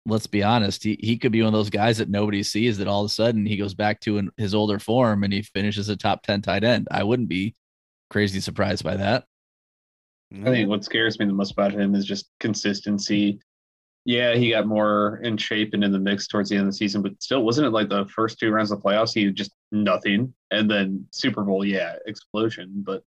let's 0.07 0.29
be 0.29 0.45
honest, 0.45 0.85
he, 0.85 0.97
he 1.01 1.19
could 1.19 1.33
be 1.33 1.43
one 1.43 1.49
of 1.49 1.53
those 1.53 1.69
guys 1.69 1.99
that 1.99 2.09
nobody 2.09 2.45
sees 2.45 2.79
that 2.79 2.87
all 2.89 3.05
of 3.05 3.11
a 3.11 3.13
sudden 3.13 3.45
he 3.45 3.57
goes 3.57 3.75
back 3.75 4.01
to 4.03 4.19
an, 4.19 4.31
his 4.37 4.55
older 4.55 4.79
form 4.79 5.25
and 5.25 5.33
he 5.33 5.43
finishes 5.43 5.89
a 5.89 5.97
top 5.97 6.23
10 6.23 6.43
tight 6.43 6.63
end. 6.63 6.87
I 6.93 7.03
wouldn't 7.03 7.29
be 7.29 7.57
crazy 8.09 8.39
surprised 8.39 8.85
by 8.85 8.97
that. 8.97 9.25
I 10.33 10.45
think 10.45 10.69
what 10.69 10.85
scares 10.85 11.19
me 11.19 11.27
the 11.27 11.33
most 11.33 11.53
about 11.53 11.73
him 11.73 11.95
is 11.95 12.05
just 12.05 12.31
consistency. 12.39 13.41
Yeah, 14.07 14.35
he 14.35 14.51
got 14.51 14.67
more 14.67 15.21
in 15.23 15.39
shape 15.39 15.73
and 15.73 15.83
in 15.83 15.91
the 15.91 15.99
mix 15.99 16.29
towards 16.29 16.51
the 16.51 16.57
end 16.57 16.67
of 16.67 16.73
the 16.73 16.77
season, 16.77 17.01
but 17.01 17.23
still, 17.23 17.43
wasn't 17.43 17.67
it 17.67 17.71
like 17.71 17.89
the 17.89 18.05
first 18.07 18.39
two 18.39 18.51
rounds 18.51 18.71
of 18.71 18.83
the 18.83 18.89
playoffs? 18.89 19.15
He 19.15 19.31
just 19.33 19.53
nothing, 19.73 20.35
and 20.51 20.71
then 20.71 21.07
Super 21.11 21.43
Bowl, 21.43 21.65
yeah, 21.65 21.97
explosion. 22.07 22.83
But 22.85 23.03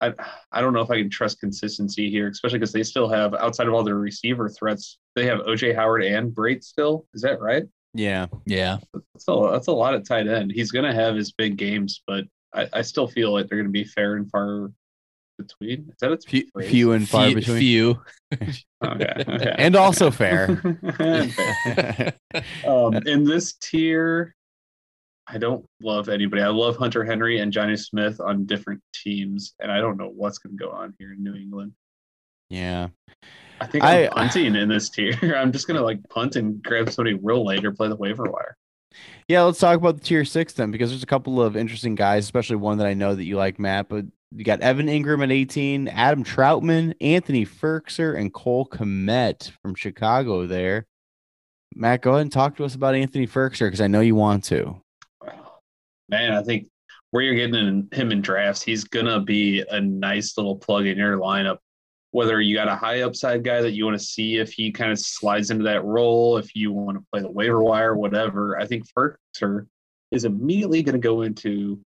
I, 0.00 0.12
I 0.50 0.60
don't 0.60 0.72
know 0.72 0.80
if 0.80 0.90
I 0.90 0.96
can 0.96 1.10
trust 1.10 1.40
consistency 1.40 2.10
here, 2.10 2.28
especially 2.28 2.58
because 2.58 2.72
they 2.72 2.82
still 2.82 3.08
have 3.08 3.34
outside 3.34 3.68
of 3.68 3.74
all 3.74 3.84
their 3.84 3.96
receiver 3.96 4.48
threats, 4.48 4.98
they 5.14 5.26
have 5.26 5.40
OJ 5.40 5.74
Howard 5.74 6.02
and 6.02 6.32
Brate 6.32 6.64
still. 6.64 7.06
Is 7.14 7.22
that 7.22 7.40
right? 7.40 7.64
Yeah. 7.92 8.26
Yeah. 8.46 8.78
That's 8.94 9.28
a, 9.28 9.48
that's 9.52 9.66
a 9.66 9.72
lot 9.72 9.94
at 9.94 10.06
tight 10.06 10.26
end. 10.26 10.52
He's 10.52 10.70
going 10.70 10.84
to 10.84 10.94
have 10.94 11.14
his 11.14 11.32
big 11.32 11.56
games, 11.56 12.02
but 12.06 12.24
I, 12.54 12.68
I 12.72 12.82
still 12.82 13.06
feel 13.06 13.32
like 13.32 13.48
they're 13.48 13.58
going 13.58 13.68
to 13.68 13.72
be 13.72 13.84
fair 13.84 14.16
and 14.16 14.30
far 14.30 14.72
between. 15.42 15.88
Is 15.90 15.96
that 16.00 16.12
a 16.12 16.18
Few, 16.18 16.44
few 16.62 16.92
and 16.92 17.08
far 17.08 17.26
few, 17.26 17.34
between. 17.36 17.58
few. 17.58 18.02
Okay, 18.32 18.44
okay. 19.28 19.54
And 19.58 19.76
also 19.76 20.10
fair. 20.10 20.56
Fair. 20.96 22.12
um, 22.66 22.94
in 23.06 23.24
this 23.24 23.54
tier, 23.54 24.34
I 25.26 25.38
don't 25.38 25.64
love 25.82 26.08
anybody. 26.08 26.42
I 26.42 26.48
love 26.48 26.76
Hunter 26.76 27.04
Henry 27.04 27.38
and 27.40 27.52
Johnny 27.52 27.76
Smith 27.76 28.20
on 28.20 28.46
different 28.46 28.80
teams, 28.94 29.54
and 29.60 29.70
I 29.70 29.78
don't 29.78 29.96
know 29.96 30.08
what's 30.14 30.38
going 30.38 30.56
to 30.56 30.64
go 30.64 30.70
on 30.70 30.94
here 30.98 31.12
in 31.12 31.22
New 31.22 31.34
England. 31.34 31.72
yeah. 32.48 32.88
I 33.62 33.66
think 33.66 33.84
I'm 33.84 34.04
I- 34.04 34.08
punting 34.08 34.54
in 34.56 34.68
this 34.70 34.88
tier. 34.88 35.14
I'm 35.36 35.52
just 35.52 35.66
going 35.66 35.76
to 35.76 35.84
like 35.84 36.00
punt 36.08 36.36
and 36.36 36.62
grab 36.62 36.88
somebody 36.90 37.18
real 37.22 37.44
late 37.44 37.62
or 37.64 37.72
play 37.72 37.88
the 37.88 37.96
waiver 37.96 38.24
wire. 38.24 38.56
Yeah, 39.28 39.42
let's 39.42 39.58
talk 39.60 39.76
about 39.76 39.96
the 39.96 40.00
tier 40.02 40.24
six 40.24 40.54
then, 40.54 40.70
because 40.70 40.88
there's 40.88 41.02
a 41.02 41.06
couple 41.06 41.42
of 41.42 41.56
interesting 41.58 41.94
guys, 41.94 42.24
especially 42.24 42.56
one 42.56 42.78
that 42.78 42.86
I 42.86 42.94
know 42.94 43.14
that 43.14 43.22
you 43.24 43.36
like, 43.36 43.58
Matt. 43.58 43.88
But 43.90 44.06
you 44.32 44.44
got 44.44 44.60
Evan 44.60 44.86
Engram 44.86 45.22
at 45.24 45.32
18, 45.32 45.88
Adam 45.88 46.22
Trautman, 46.22 46.94
Anthony 47.00 47.44
Firkser, 47.44 48.16
and 48.16 48.32
Cole 48.32 48.66
Kmet 48.66 49.50
from 49.62 49.74
Chicago 49.74 50.46
there. 50.46 50.86
Matt, 51.74 52.02
go 52.02 52.12
ahead 52.12 52.22
and 52.22 52.32
talk 52.32 52.56
to 52.56 52.64
us 52.64 52.74
about 52.74 52.94
Anthony 52.94 53.26
Firkser 53.26 53.66
because 53.66 53.80
I 53.80 53.86
know 53.86 54.00
you 54.00 54.14
want 54.14 54.44
to. 54.44 54.80
Man, 56.08 56.32
I 56.32 56.42
think 56.42 56.68
where 57.10 57.22
you're 57.22 57.34
getting 57.34 57.88
him 57.92 58.12
in 58.12 58.20
drafts, 58.20 58.62
he's 58.62 58.84
gonna 58.84 59.20
be 59.20 59.64
a 59.70 59.80
nice 59.80 60.36
little 60.36 60.56
plug 60.56 60.86
in 60.86 60.98
your 60.98 61.18
lineup. 61.18 61.58
Whether 62.12 62.40
you 62.40 62.56
got 62.56 62.68
a 62.68 62.74
high 62.74 63.02
upside 63.02 63.44
guy 63.44 63.62
that 63.62 63.72
you 63.72 63.84
want 63.84 63.98
to 63.98 64.04
see 64.04 64.38
if 64.38 64.52
he 64.52 64.72
kind 64.72 64.90
of 64.90 64.98
slides 64.98 65.50
into 65.50 65.62
that 65.64 65.84
role, 65.84 66.38
if 66.38 66.56
you 66.56 66.72
want 66.72 66.98
to 66.98 67.04
play 67.12 67.22
the 67.22 67.30
waiver 67.30 67.62
wire, 67.62 67.96
whatever, 67.96 68.58
I 68.58 68.66
think 68.66 68.84
Firkser 68.92 69.66
is 70.10 70.24
immediately 70.24 70.82
going 70.82 70.94
to 70.94 70.98
go 71.00 71.22
into 71.22 71.80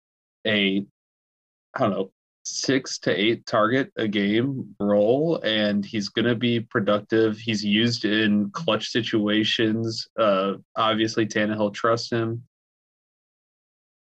a, 0.47 0.85
I 1.75 1.79
don't 1.79 1.91
know, 1.91 2.11
six 2.43 2.99
to 2.99 3.11
eight 3.11 3.45
target 3.45 3.91
a 3.97 4.07
game 4.07 4.75
role, 4.79 5.39
and 5.43 5.85
he's 5.85 6.09
going 6.09 6.27
to 6.27 6.35
be 6.35 6.59
productive. 6.59 7.37
He's 7.37 7.63
used 7.63 8.05
in 8.05 8.49
clutch 8.51 8.89
situations. 8.89 10.07
Uh, 10.19 10.53
obviously, 10.75 11.25
Tannehill 11.25 11.73
trusts 11.73 12.11
him 12.11 12.43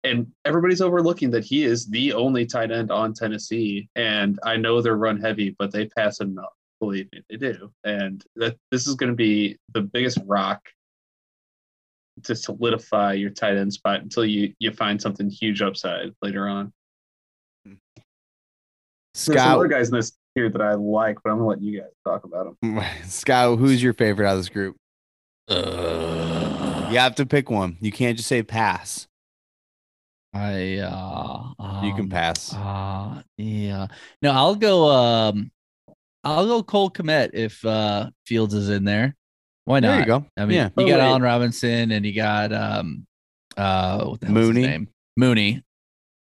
and 0.05 0.27
everybody's 0.45 0.81
overlooking 0.81 1.31
that 1.31 1.45
he 1.45 1.65
is 1.65 1.87
the 1.87 2.13
only 2.13 2.47
tight 2.47 2.71
end 2.71 2.91
on 2.91 3.13
Tennessee. 3.13 3.89
And 3.97 4.39
I 4.45 4.57
know 4.57 4.81
they're 4.81 4.97
run 4.97 5.21
heavy, 5.21 5.55
but 5.59 5.73
they 5.73 5.87
pass 5.87 6.21
enough. 6.21 6.53
Believe 6.81 7.09
me, 7.13 7.23
they 7.29 7.37
do. 7.37 7.71
And 7.85 8.25
that 8.37 8.57
this 8.71 8.87
is 8.87 8.95
going 8.95 9.11
to 9.11 9.17
be 9.17 9.59
the 9.75 9.83
biggest 9.83 10.19
rock 10.27 10.63
to 12.23 12.35
solidify 12.35 13.15
your 13.15 13.31
tight 13.31 13.57
end 13.57 13.73
spot 13.73 14.01
until 14.01 14.25
you 14.25 14.55
you 14.59 14.73
find 14.73 15.01
something 15.01 15.29
huge 15.29 15.63
upside 15.63 16.15
later 16.23 16.49
on. 16.49 16.73
There's 19.27 19.39
some 19.41 19.45
Scott, 19.47 19.59
other 19.59 19.69
guys 19.69 19.89
in 19.89 19.95
this 19.97 20.13
here 20.35 20.49
that 20.51 20.61
I 20.63 20.75
like, 20.75 21.19
but 21.23 21.31
I'm 21.31 21.39
gonna 21.39 21.49
let 21.49 21.63
you 21.63 21.81
guys 21.81 21.91
talk 22.07 22.25
about 22.25 22.55
them. 22.63 22.83
Scott, 23.05 23.59
who's 23.59 23.83
your 23.83 23.93
favorite 23.95 24.27
out 24.29 24.33
of 24.35 24.39
this 24.39 24.49
group? 24.49 24.77
Uh, 25.49 26.89
You 26.91 26.99
have 26.99 27.15
to 27.17 27.27
pick 27.27 27.51
one. 27.51 27.77
You 27.81 27.93
can't 27.93 28.17
just 28.17 28.29
say 28.29 28.43
pass. 28.43 29.07
I 30.33 30.79
uh 30.79 31.83
You 31.85 31.93
can 31.95 32.05
um, 32.05 32.09
pass. 32.09 32.55
Uh 32.55 33.23
yeah. 33.37 33.89
No, 34.23 34.31
I'll 34.31 34.55
go 34.55 34.89
um 34.89 35.51
I'll 36.23 36.47
go 36.47 36.63
Cole 36.63 36.91
Kmet 36.91 37.31
if 37.33 37.65
uh 37.65 38.11
Fields 38.27 38.55
is 38.55 38.69
in 38.71 38.85
there. 38.85 39.17
Why 39.65 39.81
not? 39.81 39.89
there 39.91 40.01
you 40.01 40.07
go. 40.07 40.25
I 40.37 40.47
mean, 40.47 40.57
yeah. 40.57 40.65
you 40.77 40.85
Oh, 40.85 40.89
got 40.89 40.99
wait. 40.99 41.05
Allen 41.05 41.23
Robinson 41.23 41.91
and 41.91 42.07
you 42.07 42.15
got 42.15 42.53
um 42.53 43.07
uh 43.57 44.05
what 44.05 44.21
the 44.21 44.27
hell's 44.27 44.39
his 44.39 44.49
Mooney. 44.49 44.67
name? 44.67 44.89
Mooney. 45.17 45.63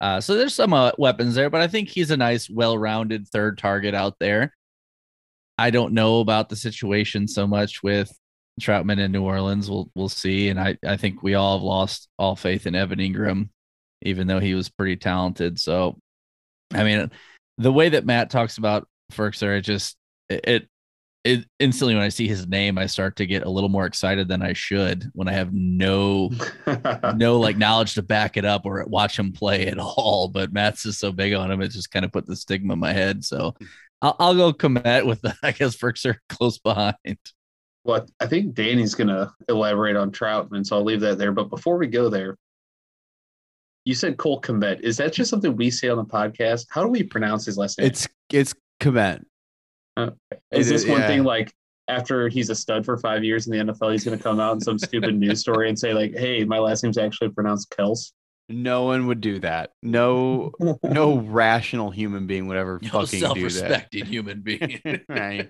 Uh 0.03 0.21
so 0.21 0.35
there's 0.35 0.55
some 0.55 0.75
uh, 0.75 0.91
weapons 0.99 1.35
there, 1.35 1.49
but 1.49 1.63
I 1.63 1.69
think 1.69 1.89
he's 1.89 2.11
a 2.11 2.17
nice 2.19 2.51
well-rounded 2.51 3.29
third 3.29 3.57
target 3.57 3.95
out 3.95 4.17
there. 4.21 4.53
I 5.57 5.71
don't 5.71 5.95
know 5.95 6.21
about 6.21 6.49
the 6.49 6.57
situation 6.57 7.29
so 7.29 7.47
much 7.47 7.83
with 7.83 8.13
Trautman 8.61 8.99
in 8.99 9.13
New 9.13 9.23
Orleans. 9.23 9.71
We'll 9.71 9.91
we'll 9.95 10.09
see. 10.09 10.49
And 10.49 10.61
I, 10.61 10.77
I 10.85 10.97
think 10.97 11.23
we 11.23 11.35
all 11.35 11.59
have 11.59 11.65
lost 11.65 12.09
all 12.19 12.37
faith 12.37 12.67
in 12.67 12.75
Evan 12.75 12.99
Engram, 12.99 13.49
even 14.03 14.27
though 14.27 14.41
he 14.41 14.55
was 14.55 14.69
pretty 14.69 14.97
talented. 14.97 15.59
So 15.59 15.99
I 16.75 16.85
mean 16.85 17.11
the 17.59 17.73
way 17.73 17.91
that 17.91 18.07
Matt 18.07 18.31
talks 18.31 18.59
about 18.59 18.89
Firkser, 19.13 19.59
it 19.59 19.63
just 19.63 19.97
it, 20.29 20.49
it 20.49 20.69
it 21.25 21.45
instantly 21.61 21.95
when 21.95 22.03
I 22.03 22.09
see 22.09 22.27
his 22.27 22.49
name, 22.49 22.79
I 22.79 22.87
start 22.87 23.17
to 23.17 23.27
get 23.27 23.45
a 23.45 23.51
little 23.51 23.69
more 23.69 23.87
excited 23.87 24.27
than 24.27 24.43
I 24.43 24.55
should 24.55 25.11
when 25.15 25.29
I 25.29 25.33
have 25.33 25.53
no 25.53 26.31
no 27.15 27.39
like 27.39 27.57
knowledge 27.57 27.95
to 27.95 28.03
back 28.03 28.37
it 28.37 28.45
up 28.45 28.63
or 28.65 28.85
watch 28.87 29.19
him 29.19 29.33
play 29.33 29.67
at 29.69 29.79
all. 29.79 30.29
But 30.29 30.53
Matt's 30.53 30.85
is 30.85 30.99
so 30.99 31.13
big 31.13 31.33
on 31.33 31.51
him, 31.51 31.63
it 31.63 31.69
just 31.69 31.91
kind 31.93 32.05
of 32.05 32.13
put 32.13 32.27
the 32.27 32.35
stigma 32.35 32.73
in 32.73 32.81
my 32.81 32.93
head. 32.93 33.25
So 33.25 33.55
I'll, 34.01 34.17
I'll 34.19 34.35
go 34.35 34.53
Kmet 34.53 35.07
with 35.07 35.23
the, 35.23 35.35
I 35.43 35.53
guess 35.53 35.77
Firkser 35.77 36.17
close 36.29 36.59
behind. 36.59 36.97
Well, 37.85 38.07
I 38.21 38.27
think 38.27 38.55
Danny's 38.55 38.95
going 38.95 39.09
to 39.09 39.33
elaborate 39.49 39.97
on 39.97 40.13
Trautman, 40.13 40.65
so 40.65 40.77
I'll 40.77 40.85
leave 40.85 41.01
that 41.01 41.19
there. 41.19 41.33
But 41.33 41.51
before 41.51 41.79
we 41.79 41.89
go 41.89 42.09
there, 42.09 42.37
you 43.85 43.95
said 43.95 44.17
Cole 44.17 44.41
Kmet. 44.41 44.81
Is 44.81 44.97
that 44.99 45.13
just 45.13 45.31
something 45.31 45.57
we 45.57 45.71
say 45.71 45.89
on 45.89 45.97
the 45.97 46.05
podcast? 46.05 46.67
How 46.71 46.83
do 46.83 46.89
we 46.89 47.03
pronounce 47.03 47.45
his 47.45 47.59
last 47.59 47.79
name? 47.79 47.89
It's 47.89 48.07
it's 48.31 48.55
Kmet. 48.81 49.25
Is 49.97 50.71
it 50.71 50.75
this 50.75 50.87
one 50.87 51.01
yeah. 51.01 51.07
thing 51.07 51.25
like 51.25 51.53
after 51.89 52.29
he's 52.29 52.49
a 52.51 52.55
stud 52.55 52.85
for 52.85 52.97
five 52.97 53.25
years 53.25 53.47
in 53.47 53.53
the 53.67 53.73
NFL, 53.73 53.93
he's 53.93 54.05
going 54.05 54.17
to 54.17 54.23
come 54.23 54.41
out 54.41 54.55
in 54.55 54.61
some 54.61 54.79
stupid 54.79 55.15
news 55.19 55.41
story 55.41 55.69
and 55.69 55.79
say 55.79 55.93
like, 55.93 56.17
"Hey, 56.17 56.45
my 56.45 56.59
last 56.59 56.83
name's 56.83 56.99
actually 56.99 57.31
pronounced 57.31 57.71
Kels." 57.71 58.13
No 58.49 58.85
one 58.85 59.07
would 59.07 59.21
do 59.21 59.39
that. 59.41 59.71
No 59.83 60.53
no 60.83 61.19
rational 61.19 61.91
human 61.91 62.27
being 62.27 62.47
would 62.49 62.57
ever 62.57 62.79
No 62.83 62.89
fucking 62.89 63.21
do 63.21 63.21
that. 63.21 63.27
self-respecting 63.27 64.07
human 64.07 64.41
being. 64.43 64.81
right. 65.09 65.49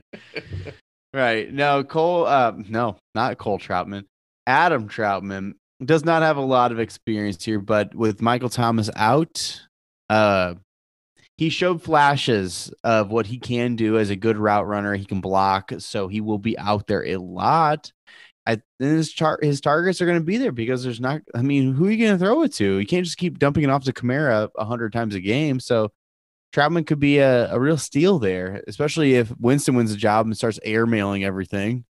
Right. 1.15 1.53
No, 1.53 1.85
Cole 1.85 2.27
uh 2.27 2.53
no, 2.69 2.97
not 3.15 3.39
Cole 3.39 3.59
Trautman. 3.59 4.05
Adam 4.47 4.89
Trautman 4.89 5.55
does 5.85 6.05
not 6.05 6.23
have 6.23 6.37
a 6.37 6.43
lot 6.43 6.73
of 6.73 6.79
experience 6.81 7.45
here, 7.45 7.61
but 7.61 7.95
with 7.95 8.23
Michael 8.23 8.49
Thomas 8.49 8.89
out, 8.97 9.61
uh 10.09 10.55
he 11.37 11.49
showed 11.49 11.83
flashes 11.83 12.73
of 12.85 13.11
what 13.11 13.27
he 13.27 13.39
can 13.39 13.77
do 13.77 13.99
as 13.99 14.11
a 14.11 14.17
good 14.17 14.37
route 14.37 14.67
runner. 14.67 14.95
He 14.95 15.05
can 15.05 15.21
block, 15.21 15.73
so 15.79 16.09
he 16.09 16.21
will 16.21 16.39
be 16.39 16.59
out 16.59 16.87
there 16.87 17.05
a 17.07 17.17
lot. 17.17 17.91
I 18.47 18.53
and 18.53 18.97
his 18.97 19.13
chart 19.13 19.45
his 19.45 19.61
targets 19.61 20.01
are 20.01 20.07
going 20.07 20.19
to 20.19 20.25
be 20.25 20.37
there 20.37 20.53
because 20.53 20.83
there's 20.83 21.01
not. 21.01 21.23
I 21.35 21.43
mean, 21.43 21.73
who 21.75 21.87
are 21.87 21.91
you 21.91 22.05
going 22.05 22.19
to 22.19 22.25
throw 22.25 22.43
it 22.43 22.53
to? 22.55 22.79
You 22.79 22.87
can't 22.87 23.05
just 23.05 23.19
keep 23.19 23.39
dumping 23.39 23.65
it 23.65 23.71
off 23.71 23.85
to 23.85 23.93
Kamara 23.93 24.49
hundred 24.59 24.93
times 24.93 25.15
a 25.15 25.21
game. 25.21 25.61
So 25.61 25.93
Trautman 26.53 26.87
could 26.87 26.99
be 26.99 27.19
a, 27.19 27.53
a 27.53 27.59
real 27.59 27.79
steal 27.79 28.19
there, 28.19 28.63
especially 28.67 29.15
if 29.15 29.33
Winston 29.39 29.75
wins 29.75 29.93
the 29.93 29.97
job 29.97 30.27
and 30.27 30.37
starts 30.37 30.59
airmailing 30.67 31.25
everything. 31.25 31.85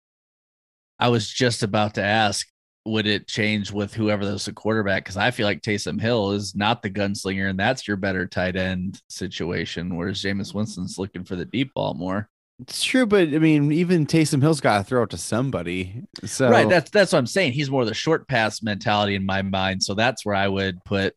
I 0.99 1.11
was 1.11 1.29
just 1.31 1.63
about 1.63 1.95
to 1.95 2.03
ask, 2.03 2.49
would 2.91 3.07
it 3.07 3.29
change 3.29 3.71
with 3.73 3.95
whoever 3.95 4.25
was 4.31 4.45
the 4.45 4.53
quarterback? 4.53 5.05
Because 5.05 5.17
I 5.17 5.31
feel 5.31 5.47
like 5.47 5.63
Taysom 5.63 6.01
Hill 6.01 6.33
is 6.33 6.55
not 6.55 6.83
the 6.83 6.91
gunslinger, 6.91 7.49
and 7.51 7.59
that's 7.59 7.87
your 7.87 7.97
better 7.97 8.27
tight 8.27 8.57
end 8.57 9.01
situation. 9.09 9.97
Whereas 9.97 10.23
Jameis 10.23 10.55
Winston's 10.55 10.99
looking 10.99 11.25
for 11.25 11.37
the 11.37 11.45
deep 11.45 11.73
ball 11.75 11.95
more. 11.95 12.29
It's 12.61 12.83
true, 12.83 13.07
but 13.07 13.29
I 13.29 13.39
mean, 13.39 13.71
even 13.71 14.05
Taysom 14.07 14.43
Hill's 14.43 14.61
got 14.61 14.79
to 14.79 14.85
throw 14.85 15.05
it 15.05 15.11
to 15.11 15.17
somebody. 15.19 16.03
So 16.25 16.51
right. 16.51 16.69
That's 16.69 16.91
that's 16.91 17.13
what 17.13 17.19
I'm 17.21 17.27
saying. 17.27 17.53
He's 17.53 17.71
more 17.71 17.85
the 17.85 17.95
short 17.95 18.27
pass 18.27 18.63
mentality 18.63 19.15
in 19.15 19.25
my 19.25 19.43
mind. 19.43 19.83
So 19.85 19.95
that's 19.95 20.27
where 20.27 20.35
I 20.35 20.49
would 20.49 20.83
put 20.85 21.15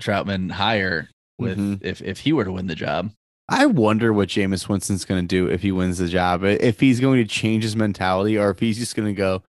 Trautman 0.00 0.50
higher 0.50 1.08
with 1.38 1.58
Mhm. 1.58 1.78
if 1.82 2.02
if 2.02 2.20
he 2.20 2.32
were 2.32 2.44
to 2.44 2.52
win 2.52 2.66
the 2.68 2.74
job. 2.76 3.10
I 3.48 3.66
wonder 3.66 4.12
what 4.12 4.28
Jameis 4.28 4.68
Winston's 4.68 5.04
going 5.04 5.22
to 5.22 5.26
do 5.26 5.46
if 5.48 5.62
he 5.62 5.70
wins 5.70 5.98
the 5.98 6.08
job. 6.08 6.42
If 6.44 6.80
he's 6.80 6.98
going 6.98 7.18
to 7.22 7.28
change 7.28 7.62
his 7.62 7.76
mentality, 7.76 8.36
or 8.36 8.50
if 8.50 8.58
he's 8.58 8.76
just 8.78 8.96
going 8.96 9.06
to 9.06 9.14
go, 9.14 9.42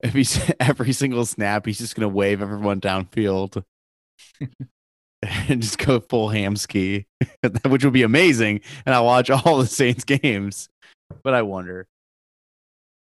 if 0.00 0.12
he's 0.12 0.50
every 0.60 0.92
single 0.92 1.26
snap, 1.26 1.66
he's 1.66 1.78
just 1.78 1.96
to 1.96 2.08
wave 2.08 2.42
everyone 2.42 2.80
downfield 2.80 3.64
and 5.22 5.62
just 5.62 5.78
go 5.78 6.00
full 6.00 6.28
ham 6.28 6.56
ski, 6.56 7.06
which 7.66 7.84
would 7.84 7.92
be 7.92 8.02
amazing. 8.02 8.60
And 8.84 8.94
I'll 8.94 9.04
watch 9.04 9.30
all 9.30 9.58
the 9.58 9.66
Saints 9.66 10.04
games, 10.04 10.68
but 11.22 11.34
I 11.34 11.42
wonder. 11.42 11.86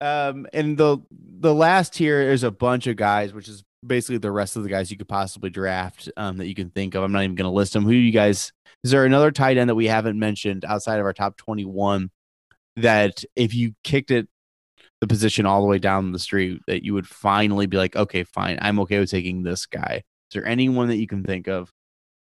Um, 0.01 0.45
and 0.53 0.77
the 0.77 0.97
the 1.09 1.53
last 1.53 1.95
here 1.95 2.21
is 2.21 2.43
a 2.43 2.51
bunch 2.51 2.87
of 2.87 2.95
guys, 2.95 3.33
which 3.33 3.47
is 3.47 3.63
basically 3.85 4.17
the 4.17 4.31
rest 4.31 4.55
of 4.55 4.63
the 4.63 4.69
guys 4.69 4.91
you 4.91 4.97
could 4.97 5.07
possibly 5.07 5.49
draft 5.49 6.09
um, 6.17 6.37
that 6.37 6.47
you 6.47 6.55
can 6.55 6.69
think 6.69 6.95
of. 6.95 7.03
I'm 7.03 7.11
not 7.11 7.23
even 7.23 7.35
going 7.35 7.49
to 7.49 7.55
list 7.55 7.73
them. 7.73 7.83
Who 7.83 7.91
you 7.91 8.11
guys? 8.11 8.51
Is 8.83 8.91
there 8.91 9.05
another 9.05 9.31
tight 9.31 9.57
end 9.57 9.69
that 9.69 9.75
we 9.75 9.87
haven't 9.87 10.19
mentioned 10.19 10.65
outside 10.65 10.99
of 10.99 11.05
our 11.05 11.13
top 11.13 11.37
21 11.37 12.11
that 12.77 13.23
if 13.35 13.53
you 13.53 13.73
kicked 13.83 14.11
it 14.11 14.27
the 15.05 15.13
position 15.13 15.45
all 15.45 15.61
the 15.61 15.67
way 15.67 15.77
down 15.77 16.11
the 16.11 16.19
street 16.19 16.61
that 16.65 16.83
you 16.83 16.93
would 16.95 17.07
finally 17.07 17.67
be 17.67 17.77
like, 17.77 17.95
okay, 17.95 18.23
fine, 18.23 18.57
I'm 18.59 18.79
okay 18.79 18.99
with 18.99 19.11
taking 19.11 19.43
this 19.43 19.67
guy? 19.67 20.01
Is 20.29 20.33
there 20.33 20.45
anyone 20.45 20.87
that 20.87 20.97
you 20.97 21.05
can 21.05 21.23
think 21.23 21.47
of? 21.47 21.71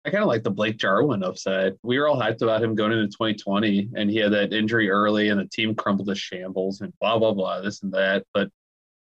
I 0.05 0.11
kind 0.11 0.23
of 0.23 0.29
like 0.29 0.43
the 0.43 0.51
Blake 0.51 0.77
Jarwin 0.77 1.23
upside. 1.23 1.75
We 1.83 1.99
were 1.99 2.09
all 2.09 2.21
hyped 2.21 2.43
about 2.43 2.63
him 2.63 2.75
going 2.75 2.93
into 2.93 3.07
2020, 3.07 3.91
and 3.97 4.11
he 4.11 4.19
had 4.19 4.33
that 4.33 4.53
injury 4.53 4.91
early, 4.91 5.29
and 5.29 5.41
the 5.41 5.47
team 5.47 5.75
crumbled 5.75 6.09
to 6.09 6.15
shambles, 6.15 6.81
and 6.81 6.93
blah 7.01 7.19
blah 7.19 7.33
blah, 7.33 7.61
this 7.61 7.83
and 7.83 7.93
that. 7.93 8.25
But 8.33 8.51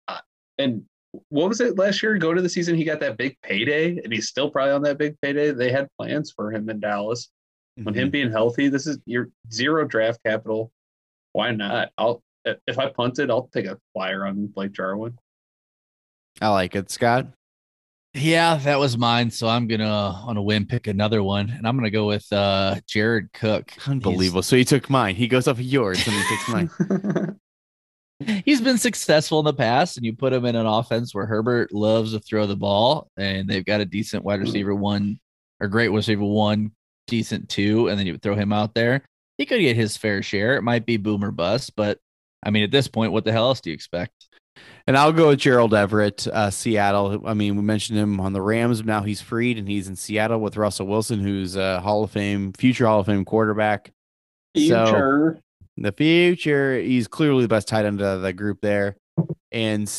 uh, 0.08 0.20
and 0.60 0.84
what 1.30 1.50
was 1.50 1.62
it 1.62 1.78
last 1.78 2.04
year? 2.04 2.18
Go 2.18 2.34
to 2.34 2.42
the 2.42 2.50
season, 2.50 2.76
he 2.76 2.84
got 2.84 3.00
that 3.00 3.18
big 3.18 3.38
payday, 3.42 3.98
and 3.98 4.14
he's 4.14 4.28
still 4.28 4.52
probably 4.52 4.74
on 4.74 4.84
that 4.84 5.00
big 5.00 5.20
payday. 5.22 5.52
They 5.52 5.72
had 5.72 5.88
plans 6.00 6.32
for 6.32 6.52
him 6.52 6.70
in 6.70 6.80
Dallas. 6.80 7.30
When 7.82 7.96
him 7.96 8.12
being 8.12 8.32
healthy, 8.32 8.68
this 8.68 8.86
is 8.86 9.00
your 9.08 9.30
zero 9.52 9.86
draft 9.86 10.20
capital. 10.24 10.72
Why 11.32 11.50
not? 11.52 11.90
I'll 11.98 12.22
if 12.46 12.80
I 12.80 12.90
punted, 12.90 13.30
I'll 13.30 13.48
take 13.54 13.66
a 13.66 13.78
flyer 13.94 14.26
on 14.26 14.48
Blake 14.48 14.74
Jarwin. 14.74 15.18
I 16.42 16.50
like 16.50 16.76
it, 16.76 16.90
Scott. 16.90 17.28
Yeah, 18.16 18.58
that 18.58 18.80
was 18.80 18.98
mine. 18.98 19.32
So 19.32 19.48
I'm 19.48 19.68
gonna 19.68 19.86
on 19.86 20.38
a 20.38 20.42
whim 20.42 20.66
pick 20.66 20.88
another 20.88 21.24
one, 21.24 21.50
and 21.50 21.68
I'm 21.68 21.76
gonna 21.76 21.90
go 21.90 22.06
with 22.06 22.32
uh 22.32 22.76
Jared 22.88 23.34
Cook. 23.34 23.74
Unbelievable. 23.88 24.44
so 24.44 24.56
he 24.56 24.66
took 24.66 24.90
mine. 24.90 25.16
He 25.16 25.28
goes 25.28 25.48
off 25.48 25.58
of 25.58 25.62
yours 25.62 26.06
and 26.06 26.16
he 26.16 26.24
takes 26.30 26.50
mine. 26.50 27.40
He's, 28.20 28.42
he's 28.46 28.62
been 28.62 28.78
successful 28.78 29.40
in 29.40 29.46
the 29.46 29.54
past, 29.54 29.98
and 29.98 30.06
you 30.06 30.14
put 30.14 30.32
him 30.32 30.46
in 30.46 30.56
an 30.56 30.68
offense 30.68 31.14
where 31.14 31.26
Herbert 31.26 31.74
loves 31.74 32.14
to 32.14 32.20
throw 32.20 32.46
the 32.46 32.56
ball, 32.56 33.10
and 33.18 33.50
they've 33.50 33.66
got 33.66 33.82
a 33.82 33.86
decent 33.86 34.24
wide 34.24 34.40
receiver 34.40 34.74
one 34.74 35.20
or 35.60 35.68
great 35.68 35.90
wide 35.90 35.98
receiver 35.98 36.24
one, 36.24 36.72
decent 37.08 37.50
two, 37.50 37.90
and 37.90 37.98
then 37.98 38.06
you 38.06 38.14
would 38.14 38.22
throw 38.22 38.36
him 38.36 38.54
out 38.54 38.76
there. 38.76 39.04
He 39.38 39.46
could 39.46 39.60
get 39.60 39.76
his 39.76 39.98
fair 39.98 40.22
share. 40.22 40.56
It 40.56 40.62
might 40.62 40.86
be 40.86 40.98
boomer 40.98 41.32
bust, 41.32 41.76
but 41.76 42.00
I 42.46 42.50
mean, 42.50 42.64
at 42.64 42.72
this 42.72 42.88
point, 42.88 43.12
what 43.12 43.26
the 43.26 43.32
hell 43.32 43.48
else 43.48 43.62
do 43.62 43.70
you 43.70 43.74
expect? 43.74 44.28
And 44.86 44.98
I'll 44.98 45.14
go 45.14 45.30
with 45.30 45.40
Gerald 45.40 45.74
Everett, 45.74 46.28
uh, 46.28 46.52
Seattle. 46.52 47.24
I 47.26 47.34
mean, 47.34 47.56
we 47.56 47.62
mentioned 47.62 47.98
him 47.98 48.20
on 48.20 48.34
the 48.34 48.42
Rams. 48.42 48.84
Now 48.84 49.02
he's 49.02 49.22
freed 49.22 49.58
and 49.58 49.68
he's 49.68 49.88
in 49.88 49.96
Seattle 49.96 50.40
with 50.40 50.58
Russell 50.58 50.88
Wilson, 50.88 51.20
who's 51.20 51.56
a 51.56 51.80
Hall 51.80 52.04
of 52.04 52.12
Fame, 52.12 52.54
future 52.54 52.86
Hall 52.86 53.00
of 53.00 53.06
Fame 53.06 53.26
quarterback. 53.26 53.92
Future. 54.56 55.36
So 55.38 55.42
the 55.78 55.92
future, 55.92 56.80
he's 56.80 57.08
clearly 57.08 57.44
the 57.44 57.48
best 57.48 57.68
tight 57.68 57.86
end 57.86 58.02
of 58.02 58.22
the 58.22 58.34
group 58.34 58.60
there. 58.62 58.98
And 59.52 59.92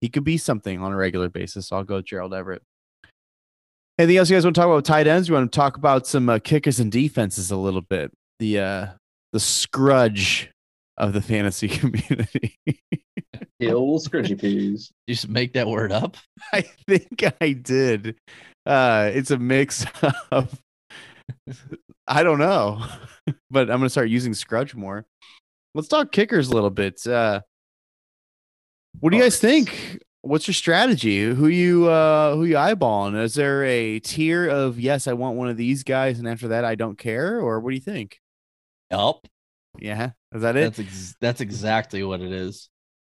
he 0.00 0.08
could 0.08 0.24
be 0.24 0.38
something 0.38 0.80
on 0.80 0.92
a 0.92 0.96
regular 0.96 1.28
basis. 1.28 1.68
So 1.68 1.76
I'll 1.76 1.84
go 1.84 1.96
with 1.96 2.06
Gerald 2.06 2.32
Everett. 2.32 2.62
Anything 3.98 4.18
else 4.18 4.30
you 4.30 4.36
guys 4.36 4.44
want 4.44 4.54
to 4.54 4.60
talk 4.60 4.66
about 4.66 4.76
with 4.76 4.84
tight 4.84 5.06
ends? 5.08 5.28
You 5.28 5.34
want 5.34 5.50
to 5.50 5.56
talk 5.56 5.76
about 5.76 6.06
some 6.06 6.28
uh, 6.28 6.38
kickers 6.38 6.78
and 6.78 6.92
defenses 6.92 7.50
a 7.50 7.56
little 7.56 7.80
bit? 7.80 8.12
The 8.38 8.60
uh, 8.60 8.86
the 9.32 9.40
scrudge 9.40 10.50
of 10.98 11.12
the 11.12 11.22
fantasy 11.22 11.68
community. 11.68 12.58
Hill 13.58 13.98
scrunchie 13.98 14.38
peas. 14.38 14.92
You 15.06 15.14
just 15.14 15.28
make 15.28 15.54
that 15.54 15.66
word 15.66 15.90
up. 15.90 16.16
I 16.52 16.62
think 16.86 17.24
I 17.40 17.52
did. 17.52 18.16
Uh, 18.66 19.10
it's 19.14 19.30
a 19.30 19.38
mix 19.38 19.86
of 20.30 20.60
I 22.06 22.22
don't 22.22 22.38
know, 22.38 22.84
but 23.50 23.70
I'm 23.70 23.78
gonna 23.78 23.88
start 23.88 24.08
using 24.10 24.34
Scrudge 24.34 24.74
more. 24.74 25.06
Let's 25.74 25.88
talk 25.88 26.12
kickers 26.12 26.48
a 26.48 26.54
little 26.54 26.70
bit. 26.70 27.06
Uh, 27.06 27.40
what 29.00 29.10
do 29.10 29.16
you 29.16 29.22
guys 29.22 29.38
think? 29.38 30.02
What's 30.22 30.46
your 30.46 30.54
strategy? 30.54 31.22
Who 31.22 31.46
you 31.48 31.88
uh, 31.88 32.34
who 32.34 32.44
you 32.44 32.56
eyeballing? 32.56 33.20
Is 33.20 33.34
there 33.34 33.64
a 33.64 33.98
tier 34.00 34.48
of 34.48 34.78
yes, 34.78 35.06
I 35.06 35.14
want 35.14 35.36
one 35.36 35.48
of 35.48 35.56
these 35.56 35.84
guys, 35.84 36.18
and 36.18 36.28
after 36.28 36.48
that, 36.48 36.64
I 36.64 36.74
don't 36.74 36.98
care, 36.98 37.40
or 37.40 37.60
what 37.60 37.70
do 37.70 37.76
you 37.76 37.82
think? 37.82 38.20
Yep. 38.90 39.16
Yeah, 39.80 40.12
is 40.32 40.42
that 40.42 40.56
it? 40.56 40.74
That's 40.74 40.78
ex- 40.78 41.16
that's 41.20 41.40
exactly 41.40 42.02
what 42.02 42.20
it 42.20 42.32
is. 42.32 42.68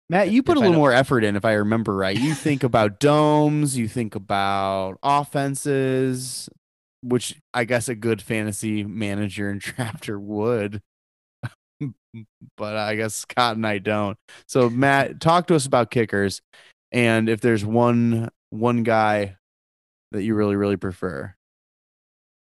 Matt, 0.09 0.29
you 0.29 0.43
put 0.43 0.57
If 0.57 0.57
a 0.57 0.59
I 0.61 0.65
little 0.65 0.79
more 0.79 0.91
effort 0.93 1.23
in, 1.23 1.35
if 1.35 1.45
I 1.45 1.53
remember 1.53 1.95
right. 1.95 2.17
You 2.17 2.33
think 2.33 2.63
about 2.63 2.99
domes, 2.99 3.77
you 3.77 3.87
think 3.87 4.13
about 4.15 4.97
offenses, 5.03 6.49
which 7.01 7.35
I 7.53 7.63
guess 7.63 7.87
a 7.87 7.95
good 7.95 8.21
fantasy 8.21 8.83
manager 8.83 9.49
and 9.49 9.61
drafter 9.61 10.19
would. 10.19 10.81
but 12.57 12.75
I 12.75 12.95
guess 12.95 13.15
Scott 13.15 13.55
and 13.55 13.65
I 13.65 13.77
don't. 13.79 14.17
So 14.47 14.69
Matt, 14.69 15.19
talk 15.19 15.47
to 15.47 15.55
us 15.55 15.65
about 15.65 15.91
kickers 15.91 16.41
and 16.91 17.29
if 17.29 17.41
there's 17.41 17.65
one 17.65 18.29
one 18.49 18.83
guy 18.83 19.37
that 20.11 20.23
you 20.23 20.35
really, 20.35 20.55
really 20.55 20.77
prefer. 20.77 21.35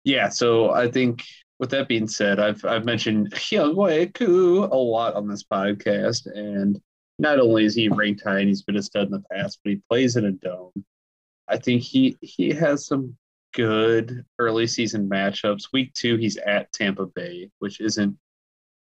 Yeah, 0.03 0.29
so 0.29 0.71
I 0.71 0.91
think 0.91 1.23
with 1.59 1.69
that 1.71 1.87
being 1.87 2.07
said, 2.07 2.39
I've 2.39 2.63
I've 2.65 2.85
mentioned 2.85 3.31
Younghoe 3.31 4.13
Koo 4.13 4.65
a 4.65 4.75
lot 4.75 5.15
on 5.15 5.27
this 5.27 5.43
podcast, 5.43 6.25
and 6.25 6.79
not 7.19 7.39
only 7.39 7.65
is 7.65 7.75
he 7.75 7.89
ranked 7.89 8.23
high 8.23 8.39
and 8.39 8.47
he's 8.47 8.63
been 8.63 8.77
a 8.77 8.83
stud 8.83 9.05
in 9.05 9.11
the 9.11 9.23
past, 9.31 9.59
but 9.63 9.71
he 9.71 9.81
plays 9.89 10.15
in 10.15 10.25
a 10.25 10.31
dome. 10.31 10.71
I 11.47 11.57
think 11.57 11.81
he 11.81 12.17
he 12.21 12.51
has 12.51 12.87
some 12.87 13.15
good 13.53 14.25
early 14.39 14.67
season 14.67 15.07
matchups. 15.07 15.71
Week 15.71 15.93
two, 15.93 16.17
he's 16.17 16.37
at 16.37 16.71
Tampa 16.73 17.05
Bay, 17.05 17.49
which 17.59 17.79
isn't 17.79 18.17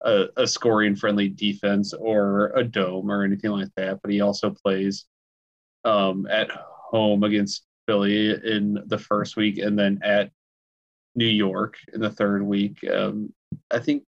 a, 0.02 0.26
a 0.38 0.48
scoring 0.48 0.96
friendly 0.96 1.30
defense 1.30 1.94
or 1.94 2.52
a 2.56 2.64
dome 2.64 3.10
or 3.12 3.24
anything 3.24 3.52
like 3.52 3.70
that, 3.78 4.00
but 4.02 4.12
he 4.12 4.22
also 4.22 4.52
plays 4.52 5.06
um, 5.86 6.28
at 6.28 6.50
home 6.52 7.24
against 7.24 7.66
Philly 7.88 8.30
in 8.30 8.78
the 8.86 8.98
first 8.98 9.36
week 9.36 9.58
and 9.58 9.78
then 9.78 10.00
at 10.04 10.32
New 11.16 11.28
York 11.28 11.78
in 11.94 12.02
the 12.02 12.10
third 12.10 12.44
week. 12.44 12.84
Um, 12.90 13.34
I 13.72 13.80
think 13.80 14.04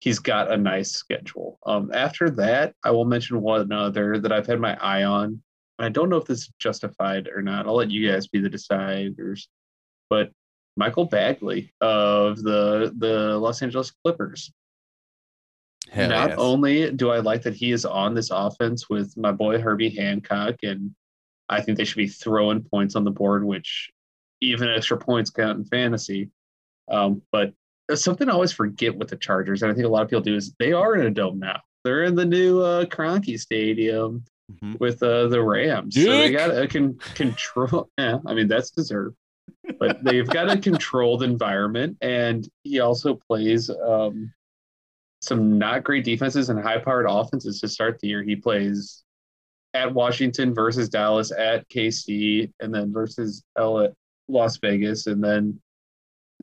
he's 0.00 0.18
got 0.18 0.50
a 0.50 0.56
nice 0.56 0.92
schedule. 0.92 1.58
Um, 1.66 1.90
after 1.92 2.30
that, 2.30 2.74
I 2.84 2.90
will 2.90 3.04
mention 3.04 3.40
one 3.40 3.72
other 3.72 4.18
that 4.18 4.32
I've 4.32 4.46
had 4.46 4.60
my 4.60 4.76
eye 4.76 5.04
on. 5.04 5.42
I 5.78 5.88
don't 5.88 6.08
know 6.08 6.16
if 6.16 6.26
this 6.26 6.40
is 6.40 6.50
justified 6.58 7.28
or 7.28 7.42
not. 7.42 7.66
I'll 7.66 7.76
let 7.76 7.90
you 7.90 8.10
guys 8.10 8.26
be 8.26 8.40
the 8.40 8.50
deciders. 8.50 9.46
But 10.10 10.30
Michael 10.76 11.08
Badgley 11.08 11.70
of 11.80 12.42
the 12.42 12.92
the 12.96 13.36
Los 13.38 13.62
Angeles 13.62 13.90
Clippers. 13.90 14.52
Hell 15.90 16.10
Not 16.10 16.30
yes. 16.30 16.38
only 16.38 16.90
do 16.92 17.10
I 17.10 17.18
like 17.18 17.42
that 17.42 17.54
he 17.54 17.72
is 17.72 17.84
on 17.84 18.14
this 18.14 18.30
offense 18.30 18.88
with 18.90 19.16
my 19.16 19.32
boy 19.32 19.58
Herbie 19.58 19.90
Hancock, 19.90 20.56
and 20.62 20.94
I 21.48 21.62
think 21.62 21.78
they 21.78 21.84
should 21.84 21.96
be 21.96 22.08
throwing 22.08 22.62
points 22.62 22.94
on 22.94 23.04
the 23.04 23.10
board, 23.10 23.44
which 23.44 23.90
even 24.40 24.68
extra 24.68 24.96
points 24.96 25.30
count 25.30 25.58
in 25.58 25.64
fantasy. 25.64 26.30
Um, 26.90 27.22
but 27.32 27.52
something 27.94 28.28
I 28.28 28.32
always 28.32 28.52
forget 28.52 28.96
with 28.96 29.08
the 29.08 29.16
Chargers, 29.16 29.62
and 29.62 29.70
I 29.70 29.74
think 29.74 29.86
a 29.86 29.90
lot 29.90 30.02
of 30.02 30.08
people 30.08 30.22
do 30.22 30.36
is 30.36 30.54
they 30.58 30.72
are 30.72 30.94
in 30.96 31.06
a 31.06 31.10
dome 31.10 31.38
now. 31.38 31.60
They're 31.84 32.04
in 32.04 32.14
the 32.14 32.24
new 32.26 32.60
uh, 32.60 32.84
Kroenke 32.86 33.38
Stadium 33.38 34.24
Mhm. 34.50 34.80
with 34.80 35.02
uh, 35.02 35.28
the 35.28 35.42
Rams, 35.42 35.94
so 35.94 36.00
they 36.10 36.30
got 36.32 36.56
a 36.56 36.66
con- 36.66 36.98
control. 37.14 37.90
Yeah, 37.98 38.18
I 38.26 38.32
mean 38.32 38.48
that's 38.48 38.70
deserved, 38.70 39.14
but 39.78 40.02
they've 40.02 40.26
got 40.26 40.50
a 40.50 40.56
controlled 40.56 41.22
environment, 41.22 41.98
and 42.00 42.48
he 42.64 42.80
also 42.80 43.18
plays 43.28 43.68
um, 43.68 44.32
some 45.20 45.58
not 45.58 45.84
great 45.84 46.02
defenses 46.04 46.48
and 46.48 46.58
high-powered 46.58 47.04
offenses 47.06 47.60
to 47.60 47.68
start 47.68 47.98
the 48.00 48.08
year. 48.08 48.22
He 48.22 48.36
plays 48.36 49.04
at 49.74 49.92
Washington 49.92 50.54
versus 50.54 50.88
Dallas, 50.88 51.30
at 51.30 51.68
KC, 51.68 52.50
and 52.60 52.74
then 52.74 52.90
versus 52.90 53.44
L- 53.58 53.94
Las 54.28 54.56
Vegas, 54.58 55.06
and 55.06 55.22
then 55.22 55.60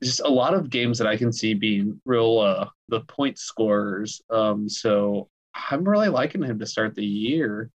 just 0.02 0.20
a 0.20 0.28
lot 0.28 0.54
of 0.54 0.68
games 0.70 0.98
that 0.98 1.06
I 1.06 1.16
can 1.16 1.32
see 1.32 1.54
being 1.54 2.00
real 2.04 2.38
uh, 2.38 2.68
the 2.88 3.00
point 3.02 3.38
scorers. 3.38 4.20
Um, 4.30 4.68
so 4.68 5.28
I'm 5.54 5.88
really 5.88 6.08
liking 6.08 6.42
him 6.42 6.58
to 6.58 6.66
start 6.66 6.94
the 6.94 7.04
year. 7.04 7.70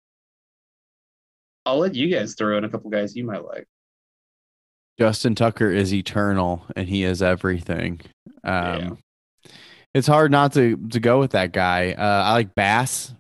I'll 1.66 1.80
let 1.80 1.96
you 1.96 2.14
guys 2.14 2.36
throw 2.36 2.58
in 2.58 2.64
a 2.64 2.70
couple 2.70 2.90
guys 2.90 3.16
you 3.16 3.24
might 3.24 3.46
like. 3.46 3.68
Justin 5.00 5.36
Tucker 5.36 5.70
is 5.70 5.94
eternal 5.94 6.64
and 6.76 6.88
he 6.88 7.04
is 7.04 7.22
everything. 7.22 8.02
Yeah. 8.44 8.76
Um, 8.76 8.98
It's 9.94 10.08
hard 10.08 10.32
not 10.32 10.54
to 10.54 10.78
to 10.90 11.00
go 11.00 11.20
with 11.20 11.32
that 11.32 11.52
guy. 11.54 11.94
Uh, 11.94 12.24
I 12.24 12.34
like 12.34 12.56
Bass 12.56 13.14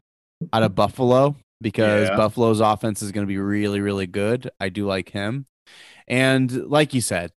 out 0.53 0.63
of 0.63 0.75
Buffalo 0.75 1.35
because 1.61 2.07
Yeah. 2.09 2.15
Buffalo's 2.15 2.59
offense 2.59 3.01
is 3.01 3.11
going 3.11 3.25
to 3.25 3.27
be 3.27 3.37
really 3.37 3.81
really 3.81 4.07
good. 4.07 4.49
I 4.59 4.69
do 4.69 4.85
like 4.85 5.09
him, 5.09 5.45
and 6.11 6.51
like 6.69 6.93
you 6.93 6.99
said, 7.01 7.31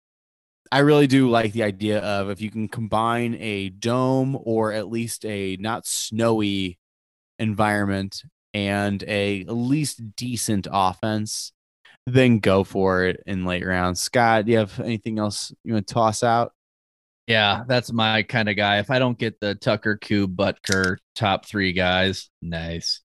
I 0.71 0.79
really 0.79 1.05
do 1.05 1.29
like 1.29 1.51
the 1.51 1.63
idea 1.63 1.99
of 1.99 2.29
if 2.29 2.39
you 2.39 2.49
can 2.49 2.69
combine 2.69 3.35
a 3.35 3.67
dome 3.67 4.39
or 4.41 4.71
at 4.71 4.89
least 4.89 5.25
a 5.25 5.57
not 5.59 5.85
snowy 5.85 6.79
environment 7.37 8.23
and 8.53 9.03
a 9.03 9.41
at 9.41 9.53
least 9.53 10.15
decent 10.15 10.67
offense, 10.71 11.51
then 12.07 12.39
go 12.39 12.63
for 12.63 13.03
it 13.03 13.21
in 13.25 13.43
late 13.43 13.65
rounds. 13.65 13.99
Scott, 13.99 14.45
do 14.45 14.53
you 14.53 14.59
have 14.59 14.79
anything 14.79 15.19
else 15.19 15.53
you 15.65 15.73
want 15.73 15.87
to 15.87 15.93
toss 15.93 16.23
out? 16.23 16.53
Yeah, 17.27 17.65
that's 17.67 17.91
my 17.91 18.23
kind 18.23 18.47
of 18.47 18.55
guy. 18.55 18.79
If 18.79 18.89
I 18.89 18.99
don't 18.99 19.19
get 19.19 19.39
the 19.41 19.55
Tucker, 19.55 19.97
Cube, 19.97 20.37
Butker 20.37 20.97
top 21.13 21.45
three 21.45 21.73
guys, 21.73 22.29
nice. 22.41 23.01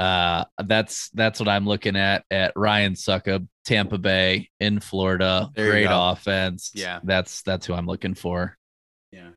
Uh, 0.00 0.44
that's 0.64 1.10
that's 1.10 1.38
what 1.38 1.48
I'm 1.48 1.66
looking 1.66 1.94
at 1.94 2.24
at 2.30 2.54
Ryan 2.56 2.94
Succop, 2.94 3.46
Tampa 3.66 3.98
Bay 3.98 4.48
in 4.58 4.80
Florida. 4.80 5.50
There 5.54 5.70
Great 5.70 5.88
offense. 5.90 6.70
Yeah. 6.74 7.00
that's 7.04 7.42
that's 7.42 7.66
who 7.66 7.74
I'm 7.74 7.84
looking 7.84 8.14
for. 8.14 8.56
Yeah. 9.12 9.28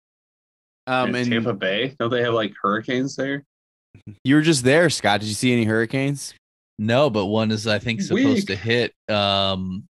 Um, 0.88 1.08
And 1.08 1.18
and 1.18 1.32
Tampa 1.32 1.54
Bay, 1.54 1.96
don't 2.00 2.10
they 2.10 2.22
have 2.22 2.34
like 2.34 2.54
hurricanes 2.62 3.18
there? 3.18 3.44
You 4.24 4.36
were 4.36 4.42
just 4.42 4.64
there, 4.64 4.90
Scott. 4.90 5.20
Did 5.20 5.28
you 5.28 5.36
see 5.36 5.52
any 5.52 5.66
hurricanes? 5.66 6.34
No, 6.80 7.10
but 7.10 7.26
one 7.26 7.52
is 7.52 7.68
I 7.68 7.78
think 7.80 8.02
supposed 8.02 8.24
Weak. 8.24 8.48
to 8.48 8.56
hit 8.56 8.94
um 9.10 9.84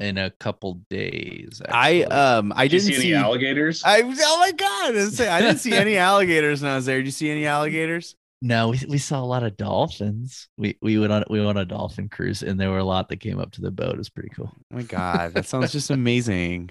in 0.00 0.18
a 0.18 0.30
couple 0.30 0.80
days. 0.88 1.60
I 1.68 2.04
um 2.04 2.52
I 2.54 2.68
Did 2.68 2.84
you 2.84 2.90
didn't 2.90 3.02
see 3.02 3.12
any 3.12 3.22
alligators? 3.22 3.82
I 3.84 4.02
oh 4.02 4.38
my 4.38 4.52
god! 4.52 4.94
I, 4.96 5.04
was 5.04 5.20
I 5.20 5.40
didn't 5.40 5.58
see 5.58 5.74
any 5.74 5.96
alligators 5.98 6.62
when 6.62 6.70
I 6.70 6.76
was 6.76 6.86
there. 6.86 6.98
Did 6.98 7.06
you 7.06 7.12
see 7.12 7.28
any 7.28 7.44
alligators? 7.46 8.14
No, 8.42 8.68
we, 8.68 8.80
we 8.88 8.98
saw 8.98 9.20
a 9.20 9.24
lot 9.24 9.42
of 9.42 9.56
dolphins. 9.56 10.48
We 10.58 10.76
we 10.82 10.98
went 10.98 11.12
on 11.12 11.24
we 11.30 11.38
went 11.38 11.58
on 11.58 11.62
a 11.62 11.64
dolphin 11.64 12.08
cruise, 12.08 12.42
and 12.42 12.60
there 12.60 12.70
were 12.70 12.78
a 12.78 12.84
lot 12.84 13.08
that 13.08 13.20
came 13.20 13.38
up 13.38 13.52
to 13.52 13.60
the 13.60 13.70
boat. 13.70 13.94
It 13.94 13.98
was 13.98 14.10
pretty 14.10 14.30
cool. 14.30 14.52
Oh 14.54 14.76
my 14.76 14.82
god, 14.82 15.34
that 15.34 15.46
sounds 15.46 15.72
just 15.72 15.90
amazing. 15.90 16.70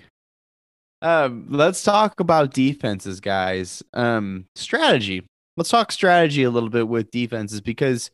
Um, 1.01 1.47
let's 1.49 1.83
talk 1.83 2.19
about 2.19 2.53
defenses, 2.53 3.19
guys. 3.19 3.83
Um, 3.93 4.45
strategy. 4.55 5.25
Let's 5.57 5.69
talk 5.69 5.91
strategy 5.91 6.43
a 6.43 6.49
little 6.49 6.69
bit 6.69 6.87
with 6.87 7.11
defenses 7.11 7.61
because 7.61 8.11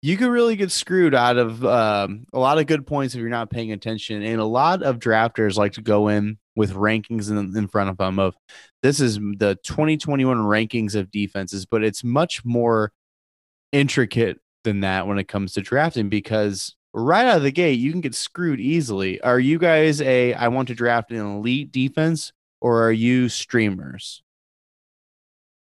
you 0.00 0.16
could 0.16 0.28
really 0.28 0.56
get 0.56 0.70
screwed 0.70 1.14
out 1.14 1.38
of 1.38 1.64
um, 1.64 2.26
a 2.32 2.38
lot 2.38 2.58
of 2.58 2.66
good 2.66 2.86
points 2.86 3.14
if 3.14 3.20
you're 3.20 3.28
not 3.28 3.50
paying 3.50 3.72
attention. 3.72 4.22
And 4.22 4.40
a 4.40 4.44
lot 4.44 4.82
of 4.82 4.98
drafters 4.98 5.56
like 5.56 5.72
to 5.72 5.82
go 5.82 6.08
in 6.08 6.38
with 6.54 6.72
rankings 6.72 7.30
in, 7.30 7.56
in 7.56 7.68
front 7.68 7.90
of 7.90 7.96
them 7.96 8.18
of 8.18 8.36
this 8.82 9.00
is 9.00 9.16
the 9.16 9.58
2021 9.64 10.36
rankings 10.38 10.94
of 10.94 11.10
defenses, 11.10 11.66
but 11.66 11.82
it's 11.82 12.04
much 12.04 12.44
more 12.44 12.92
intricate 13.72 14.40
than 14.64 14.80
that 14.80 15.06
when 15.06 15.18
it 15.18 15.28
comes 15.28 15.52
to 15.52 15.60
drafting 15.62 16.08
because 16.08 16.76
right 16.94 17.26
out 17.26 17.38
of 17.38 17.42
the 17.42 17.50
gate 17.50 17.78
you 17.78 17.90
can 17.90 18.00
get 18.00 18.14
screwed 18.14 18.60
easily. 18.60 19.20
Are 19.20 19.40
you 19.40 19.58
guys 19.58 20.00
a 20.00 20.32
I 20.34 20.48
want 20.48 20.68
to 20.68 20.74
draft 20.74 21.10
an 21.10 21.18
elite 21.18 21.72
defense 21.72 22.32
or 22.60 22.84
are 22.84 22.92
you 22.92 23.28
streamers? 23.28 24.22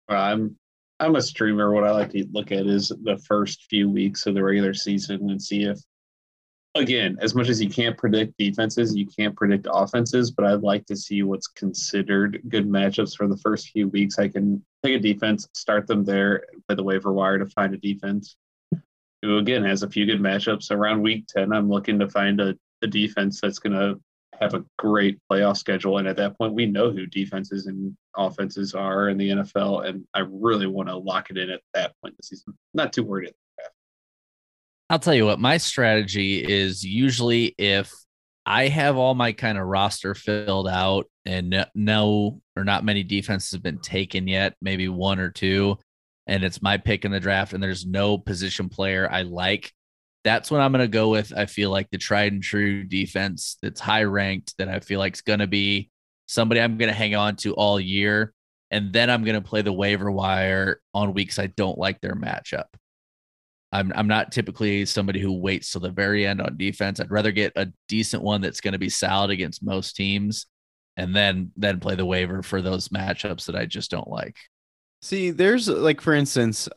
I'm 0.09 0.57
I'm 1.01 1.17
a 1.17 1.23
streamer. 1.23 1.73
What 1.73 1.85
I 1.85 1.93
like 1.93 2.11
to 2.11 2.27
look 2.33 2.51
at 2.51 2.67
is 2.67 2.89
the 2.89 3.19
first 3.19 3.67
few 3.71 3.89
weeks 3.89 4.27
of 4.27 4.35
the 4.35 4.43
regular 4.43 4.75
season 4.75 5.31
and 5.31 5.41
see 5.41 5.63
if, 5.63 5.79
again, 6.75 7.17
as 7.21 7.35
much 7.35 7.49
as 7.49 7.63
you 7.63 7.71
can't 7.71 7.97
predict 7.97 8.37
defenses, 8.37 8.97
you 8.97 9.07
can't 9.07 9.37
predict 9.37 9.69
offenses. 9.71 10.33
But 10.33 10.47
I'd 10.47 10.63
like 10.63 10.87
to 10.87 10.97
see 10.97 11.23
what's 11.23 11.47
considered 11.47 12.43
good 12.49 12.69
matchups 12.69 13.17
for 13.17 13.29
the 13.29 13.37
first 13.37 13.69
few 13.69 13.89
weeks. 13.89 14.19
I 14.19 14.29
can 14.29 14.65
take 14.85 14.97
a 14.97 14.99
defense, 14.99 15.49
start 15.55 15.87
them 15.87 16.05
there, 16.05 16.45
by 16.69 16.75
the 16.75 16.83
waiver 16.83 17.13
wire 17.13 17.39
to 17.39 17.47
find 17.47 17.75
a 17.75 17.79
defense. 17.79 18.37
Who 19.23 19.39
again 19.39 19.65
has 19.65 19.83
a 19.83 19.91
few 19.91 20.07
good 20.07 20.21
matchups 20.21 20.71
around 20.71 21.03
week 21.03 21.27
ten. 21.29 21.53
I'm 21.53 21.69
looking 21.69 21.99
to 21.99 22.09
find 22.09 22.41
a, 22.41 22.57
a 22.83 22.87
defense 22.87 23.41
that's 23.41 23.59
going 23.59 23.73
to 23.73 24.01
have 24.41 24.55
a 24.55 24.65
great 24.79 25.19
playoff 25.31 25.57
schedule. 25.57 25.99
And 25.99 26.09
at 26.09 26.17
that 26.17 26.37
point, 26.39 26.55
we 26.55 26.67
know 26.67 26.91
who 26.91 27.07
defenses 27.07 27.67
and 27.67 27.97
offenses 28.17 28.75
are 28.75 29.09
in 29.09 29.19
the 29.19 29.31
NFL. 29.31 29.89
And 29.89 30.05
I 30.15 30.21
really 30.21 30.67
want 30.67 30.89
to 30.89 30.97
lock 30.97 31.31
it 31.31 31.39
in 31.39 31.51
at 31.51 31.61
that 31.75 31.93
point 32.03 32.15
season. 32.23 32.57
Not 32.75 32.93
too 32.93 33.05
worried. 33.05 33.33
I'll 34.91 34.99
tell 34.99 35.15
you 35.15 35.27
what, 35.27 35.39
my 35.39 35.59
strategy 35.59 36.43
is 36.43 36.83
usually 36.83 37.55
if 37.59 37.93
I 38.47 38.69
have 38.69 38.97
all 38.97 39.15
my 39.15 39.33
kind 39.33 39.59
of 39.59 39.67
roster 39.67 40.15
filled 40.15 40.69
out 40.69 41.07
and 41.27 41.67
no 41.75 42.41
or 42.57 42.65
not 42.65 42.85
many 42.85 43.03
defenses 43.03 43.51
have 43.53 43.63
been 43.63 43.81
taken 43.81 44.27
yet, 44.27 44.55
maybe 44.63 44.89
one 44.89 45.19
or 45.19 45.29
two, 45.29 45.79
and 46.27 46.43
it's 46.43 46.63
my 46.63 46.79
pick 46.79 47.05
in 47.05 47.11
the 47.11 47.21
draft 47.21 47.53
and 47.53 47.63
there's 47.63 47.85
no 47.85 48.17
position 48.17 48.71
player 48.71 49.07
I 49.11 49.23
like, 49.23 49.73
that's 50.29 50.51
what 50.51 50.61
I'm 50.61 50.73
going 50.73 50.85
to 50.85 50.89
go 50.89 51.09
with. 51.09 51.33
I 51.35 51.47
feel 51.47 51.71
like 51.71 51.89
the 51.91 51.97
tried 51.97 52.35
and 52.35 52.43
true 52.43 52.85
defense 52.85 53.57
that's 53.63 53.81
high 53.81 54.05
ranked 54.05 54.55
that 54.59 54.69
I 54.69 54.81
feel 54.81 54.99
like 54.99 55.15
is 55.15 55.23
going 55.23 55.39
to 55.39 55.47
be 55.47 55.89
somebody 56.27 56.61
I'm 56.61 56.77
going 56.77 56.91
to 56.91 56.95
hang 56.95 57.15
on 57.15 57.37
to 57.37 57.55
all 57.55 57.81
year. 57.81 58.35
And 58.71 58.93
then 58.93 59.09
I'm 59.09 59.25
going 59.25 59.43
to 59.43 59.49
play 59.49 59.63
the 59.63 59.73
waiver 59.73 60.11
wire 60.11 60.83
on 60.93 61.15
weeks 61.15 61.39
I 61.39 61.47
don't 61.47 61.79
like 61.79 62.03
their 62.03 62.15
matchup. 62.15 62.67
I'm 63.73 63.91
I'm 63.97 64.07
not 64.07 64.31
typically 64.31 64.85
somebody 64.85 65.19
who 65.19 65.33
waits 65.33 65.73
till 65.73 65.81
the 65.81 65.89
very 65.89 66.27
end 66.27 66.43
on 66.43 66.59
defense. 66.59 67.01
I'd 67.01 67.11
rather 67.11 67.33
get 67.33 67.55
a 67.57 67.73
decent 67.89 68.23
one 68.23 68.43
that's 68.43 68.61
going 68.61 68.73
to 68.73 68.79
be 68.79 68.91
solid 68.91 69.31
against 69.31 69.63
most 69.63 69.97
teams, 69.97 70.45
and 70.99 71.17
then 71.17 71.53
then 71.57 71.81
play 71.81 71.95
the 71.95 72.05
waiver 72.05 72.43
for 72.43 72.61
those 72.61 72.89
matchups 72.89 73.47
that 73.47 73.57
I 73.57 73.65
just 73.65 73.91
don't 73.91 74.09
like. 74.09 74.37
See, 75.01 75.31
there's 75.31 75.69
like 75.69 76.03
for 76.03 76.13
instance, 76.13 76.69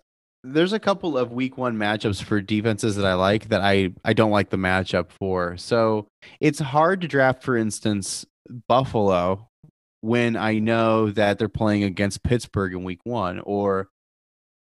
there's 0.44 0.74
a 0.74 0.80
couple 0.80 1.18
of 1.18 1.32
week 1.32 1.58
one 1.58 1.78
matchups 1.78 2.24
for 2.24 2.42
defenses 2.42 2.96
that 2.96 3.06
I 3.06 3.14
like 3.14 3.50
that 3.50 3.62
I 3.62 3.94
I 4.04 4.14
don't 4.14 4.32
like 4.32 4.50
the 4.50 4.58
matchup 4.58 5.12
for. 5.12 5.58
So 5.58 6.08
it's 6.40 6.60
hard 6.60 7.02
to 7.02 7.08
draft, 7.08 7.44
for 7.44 7.56
instance, 7.56 8.26
Buffalo 8.68 9.48
when 10.02 10.36
I 10.36 10.58
know 10.58 11.12
that 11.12 11.38
they're 11.38 11.48
playing 11.48 11.84
against 11.84 12.24
Pittsburgh 12.24 12.74
in 12.74 12.84
week 12.84 13.02
one, 13.04 13.40
or 13.40 13.90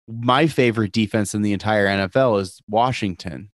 my 0.08 0.46
favorite 0.46 0.92
defense 0.92 1.34
in 1.34 1.42
the 1.42 1.52
entire 1.52 1.86
NFL 1.86 2.40
is 2.40 2.60
Washington. 2.68 3.50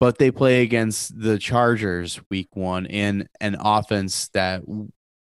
But 0.00 0.18
they 0.18 0.30
play 0.30 0.62
against 0.62 1.18
the 1.18 1.38
Chargers 1.38 2.20
week 2.30 2.48
one 2.54 2.84
in 2.84 3.28
an 3.40 3.56
offense 3.58 4.28
that 4.34 4.62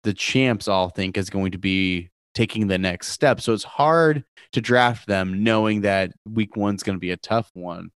the 0.02 0.12
champs 0.12 0.68
all 0.68 0.90
think 0.90 1.16
is 1.16 1.30
going 1.30 1.52
to 1.52 1.58
be 1.58 2.10
taking 2.36 2.68
the 2.68 2.78
next 2.78 3.08
step. 3.08 3.40
So 3.40 3.52
it's 3.52 3.64
hard 3.64 4.22
to 4.52 4.60
draft 4.60 5.08
them 5.08 5.42
knowing 5.42 5.80
that 5.80 6.12
week 6.24 6.54
one's 6.54 6.84
going 6.84 6.94
to 6.96 7.00
be 7.00 7.10
a 7.10 7.16
tough 7.16 7.50
one. 7.54 7.90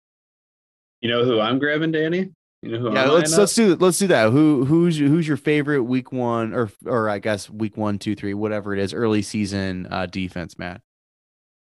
You 1.02 1.10
know 1.10 1.24
who 1.24 1.40
I'm 1.40 1.58
grabbing, 1.58 1.92
Danny? 1.92 2.30
You 2.62 2.72
know 2.72 2.78
who 2.78 2.94
Yeah, 2.94 3.04
I'm 3.04 3.10
let's 3.10 3.36
let's 3.36 3.58
up? 3.58 3.64
do 3.64 3.76
let's 3.76 3.98
do 3.98 4.06
that. 4.06 4.30
Who 4.32 4.64
who's 4.64 4.96
who's 4.96 5.28
your 5.28 5.36
favorite 5.36 5.82
week 5.82 6.10
one 6.12 6.54
or 6.54 6.70
or 6.86 7.10
I 7.10 7.18
guess 7.18 7.50
week 7.50 7.76
one, 7.76 7.98
two, 7.98 8.14
three, 8.14 8.34
whatever 8.34 8.72
it 8.72 8.80
is, 8.80 8.94
early 8.94 9.22
season 9.22 9.86
uh, 9.90 10.06
defense, 10.06 10.58
Matt. 10.58 10.80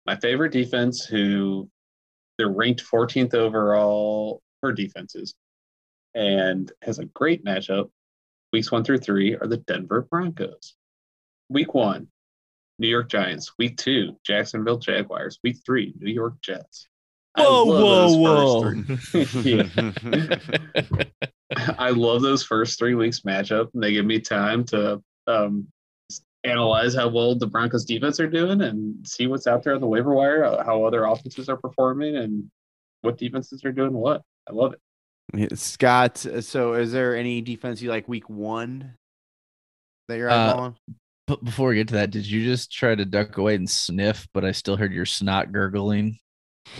my 0.07 0.17
favorite 0.17 0.53
defense 0.53 1.05
who 1.05 1.69
they're 2.39 2.49
ranked 2.53 2.85
14th 2.85 3.35
overall 3.35 4.41
for 4.61 4.73
defenses 4.73 5.35
and 6.15 6.71
has 6.83 6.99
a 6.99 7.05
great 7.07 7.45
matchup 7.45 7.91
weeks 8.53 8.71
one 8.71 8.85
through 8.85 8.99
three 8.99 9.35
are 9.37 9.47
the 9.47 9.57
denver 9.59 10.03
broncos 10.11 10.75
week 11.51 11.75
one 11.75 12.09
new 12.79 12.89
york 12.89 13.09
giants 13.09 13.53
week 13.59 13.77
two 13.77 14.17
jacksonville 14.25 14.79
jaguars 14.79 15.39
week 15.43 15.57
three 15.65 15.95
new 15.99 16.13
york 16.13 16.35
jets 16.43 16.89
Whoa, 17.39 17.65
Whoa, 17.67 18.17
whoa, 18.17 18.63
those 18.71 19.11
first 19.11 19.31
three- 19.43 19.71
I 21.79 21.91
love 21.91 22.23
those 22.23 22.43
first 22.43 22.79
three 22.79 22.95
weeks 22.95 23.21
matchup, 23.21 23.69
and 23.75 23.83
they 23.83 23.93
give 23.93 24.07
me 24.07 24.21
time 24.21 24.65
to 24.67 25.03
um, 25.27 25.67
analyze 26.45 26.95
how 26.95 27.09
well 27.09 27.35
the 27.35 27.47
Broncos 27.47 27.85
defense 27.85 28.21
are 28.21 28.27
doing 28.29 28.63
and 28.63 29.07
see 29.07 29.27
what's 29.27 29.47
out 29.47 29.63
there 29.63 29.75
on 29.75 29.83
the 29.83 29.87
waiver 29.87 30.15
wire, 30.15 30.45
uh, 30.45 30.65
how 30.65 30.85
other 30.85 31.05
offenses 31.05 31.51
are 31.51 31.59
performing, 31.59 32.17
and 32.17 32.51
what 33.03 33.19
defenses 33.19 33.63
are 33.67 33.73
doing 33.73 33.93
what. 33.93 34.23
I 34.49 34.53
love 34.55 34.75
it. 34.75 35.59
Scott, 35.59 36.25
uh, 36.25 36.41
so 36.41 36.73
is 36.73 36.91
there 36.91 37.15
any 37.17 37.43
defense 37.43 37.83
you 37.83 37.91
like 37.91 38.09
week 38.09 38.31
one 38.31 38.95
that 40.09 40.17
you're 40.17 40.31
Uh, 40.31 40.55
eyeballing? 40.55 40.77
But 41.27 41.43
before 41.45 41.71
we 41.71 41.75
get 41.77 41.89
to 41.89 41.95
that, 41.95 42.11
did 42.11 42.25
you 42.27 42.45
just 42.45 42.71
try 42.71 42.95
to 42.95 43.05
duck 43.05 43.37
away 43.37 43.57
and 43.57 43.69
sniff? 43.69 44.29
But 44.33 44.45
I 44.45 44.53
still 44.53 44.77
heard 44.77 44.93
your 44.93 45.07
snot 45.07 45.51
gurgling 45.53 46.19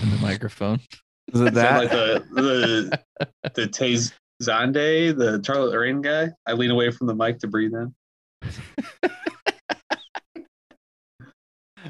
in 0.03 0.11
the 0.11 0.19
microphone. 0.19 0.81
Is 1.35 1.41
it 1.41 1.55
that? 1.55 1.79
like 1.81 1.91
the 1.91 2.25
the 3.43 3.51
the 3.55 3.67
Tay 3.73 3.97
Zonday, 4.41 5.17
the 5.17 5.41
Chocolate 5.43 5.77
Rain 5.77 6.01
guy. 6.01 6.29
I 6.47 6.53
lean 6.53 6.71
away 6.71 6.93
from 6.93 7.09
the 7.09 7.15
mic 7.15 7.41
to 7.41 7.49
breathe 7.49 7.73
in. 7.75 7.93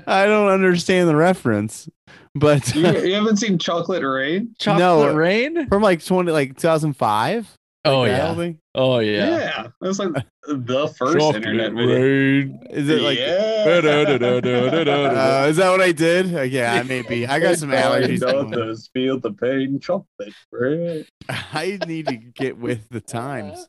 I 0.07 0.26
don't 0.26 0.48
understand 0.48 1.09
the 1.09 1.16
reference, 1.16 1.88
but 2.34 2.74
You, 2.74 2.86
you 3.02 3.14
haven't 3.14 3.36
seen 3.38 3.59
Chocolate 3.59 4.02
Rain? 4.04 4.54
Chocolate 4.59 4.78
No. 4.78 5.14
rain? 5.14 5.66
from 5.68 5.82
like 5.82 6.04
20 6.04 6.30
like 6.32 6.57
2005. 6.57 7.52
Oh 7.87 8.01
Like 8.01 8.11
yeah. 8.11 8.34
don't? 8.34 8.59
Oh 8.74 8.99
Yeah, 8.99 9.39
yeah. 9.39 9.66
that's 9.80 9.99
like 9.99 10.12
the 10.49 10.89
first 10.99 11.34
internet 11.34 11.72
video. 11.72 11.97
rain. 11.97 12.61
Is 12.70 12.89
it 12.89 13.01
like 13.01 13.18
yeah. 13.18 13.64
uh, 15.45 15.47
is 15.49 15.57
that 15.57 15.70
what 15.70 15.80
I 15.80 15.93
did? 15.93 16.34
Uh, 16.34 16.43
yeah, 16.43 16.74
I 16.74 16.82
may. 16.82 17.26
I 17.26 17.39
got 17.41 17.59
some 17.59 17.70
allergies. 17.70 18.20
going. 18.20 18.51
Does 18.51 18.89
feel 18.93 19.18
the 19.20 19.32
pain, 19.32 19.80
chocolate 19.80 20.34
bread. 20.51 21.07
I 21.28 21.78
need 21.87 22.07
to 22.09 22.16
get 22.16 22.59
with 22.59 22.89
the 22.91 23.01
times. 23.01 23.66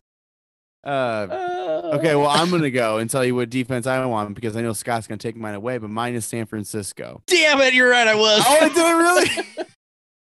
Uh, 0.83 1.91
okay, 1.95 2.15
well, 2.15 2.29
I'm 2.29 2.49
gonna 2.49 2.69
go 2.69 2.97
and 2.97 3.09
tell 3.09 3.25
you 3.25 3.35
what 3.35 3.49
defense 3.49 3.87
I 3.87 4.05
want 4.05 4.35
because 4.35 4.55
I 4.55 4.61
know 4.61 4.71
Scott's 4.73 5.05
gonna 5.07 5.17
take 5.17 5.35
mine 5.35 5.55
away, 5.55 5.77
but 5.79 5.89
mine 5.89 6.15
is 6.15 6.25
San 6.25 6.45
Francisco. 6.45 7.21
Damn 7.27 7.59
it, 7.61 7.73
you're 7.73 7.89
right. 7.89 8.07
I 8.07 8.15
was. 8.15 8.43
Oh, 8.47 8.57
I 8.61 8.69
did 8.69 8.77
it 8.77 8.81
really. 8.93 9.65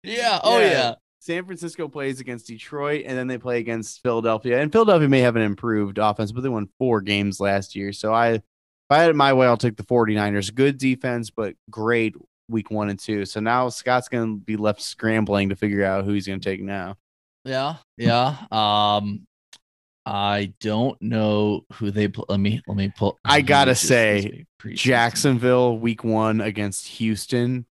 yeah. 0.03 0.41
Oh 0.43 0.59
Yeah. 0.59 0.71
yeah. 0.71 0.95
San 1.27 1.45
Francisco 1.45 1.89
plays 1.89 2.21
against 2.21 2.47
Detroit, 2.47 3.03
and 3.05 3.19
then 3.19 3.27
they 3.27 3.37
play 3.37 3.59
against 3.59 4.01
Philadelphia. 4.01 4.61
And 4.61 4.71
Philadelphia 4.71 5.09
may 5.09 5.19
have 5.21 5.35
an 5.35 5.43
improved 5.43 5.99
offense, 5.99 6.31
but 6.31 6.43
they 6.43 6.49
won 6.49 6.69
four 6.79 7.01
games 7.01 7.41
last 7.41 7.75
year. 7.75 7.93
So 7.93 8.15
I, 8.15 8.35
if 8.35 8.43
I 8.91 8.99
had 8.99 9.11
it 9.11 9.17
my 9.17 9.33
way, 9.33 9.49
I'll 9.49 9.57
take 9.57 9.77
the 9.77 9.83
49ers. 9.83 10.55
Good 10.55 10.79
defense, 10.79 11.31
but 11.31 11.57
great 11.69 12.15
week 12.49 12.71
one 12.71 12.91
and 12.91 12.99
two. 12.99 13.25
So 13.25 13.41
now 13.41 13.69
Scott's 13.71 14.09
gonna 14.09 14.37
be 14.37 14.57
left 14.57 14.81
scrambling 14.81 15.49
to 15.49 15.57
figure 15.57 15.85
out 15.85 16.05
who 16.05 16.13
he's 16.13 16.29
gonna 16.29 16.39
take 16.39 16.63
now. 16.63 16.95
Yeah. 17.45 17.75
Yeah. 17.97 18.37
Um, 18.53 19.27
I 20.05 20.53
don't 20.61 21.01
know 21.03 21.65
who 21.73 21.91
they. 21.91 22.07
Pl- 22.07 22.27
let 22.29 22.39
me. 22.39 22.63
Let 22.69 22.77
me 22.77 22.93
pull. 22.97 23.19
I 23.25 23.41
gotta 23.41 23.73
look 23.73 23.79
at 23.79 23.81
this 23.81 23.89
say. 23.89 24.45
Jacksonville 24.75 25.77
week 25.77 26.05
one 26.05 26.41
against 26.41 26.87
Houston. 26.87 27.67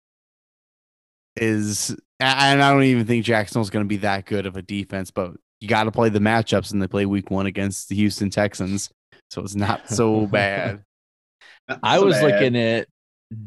is, 1.34 1.96
and 2.20 2.62
I 2.62 2.72
don't 2.72 2.82
even 2.84 3.06
think 3.06 3.24
Jacksonville's 3.24 3.70
going 3.70 3.84
to 3.84 3.88
be 3.88 3.98
that 3.98 4.26
good 4.26 4.46
of 4.46 4.56
a 4.56 4.62
defense, 4.62 5.10
but 5.10 5.32
you 5.60 5.68
got 5.68 5.84
to 5.84 5.90
play 5.92 6.08
the 6.08 6.18
matchups, 6.18 6.72
and 6.72 6.80
they 6.82 6.86
play 6.86 7.06
Week 7.06 7.30
One 7.30 7.46
against 7.46 7.88
the 7.88 7.96
Houston 7.96 8.30
Texans, 8.30 8.90
so 9.30 9.42
it's 9.42 9.54
not 9.54 9.88
so 9.88 10.26
bad. 10.30 10.82
I 11.82 11.98
So 11.98 12.06
was 12.06 12.16
bad. 12.16 12.24
looking 12.24 12.56
at 12.56 12.88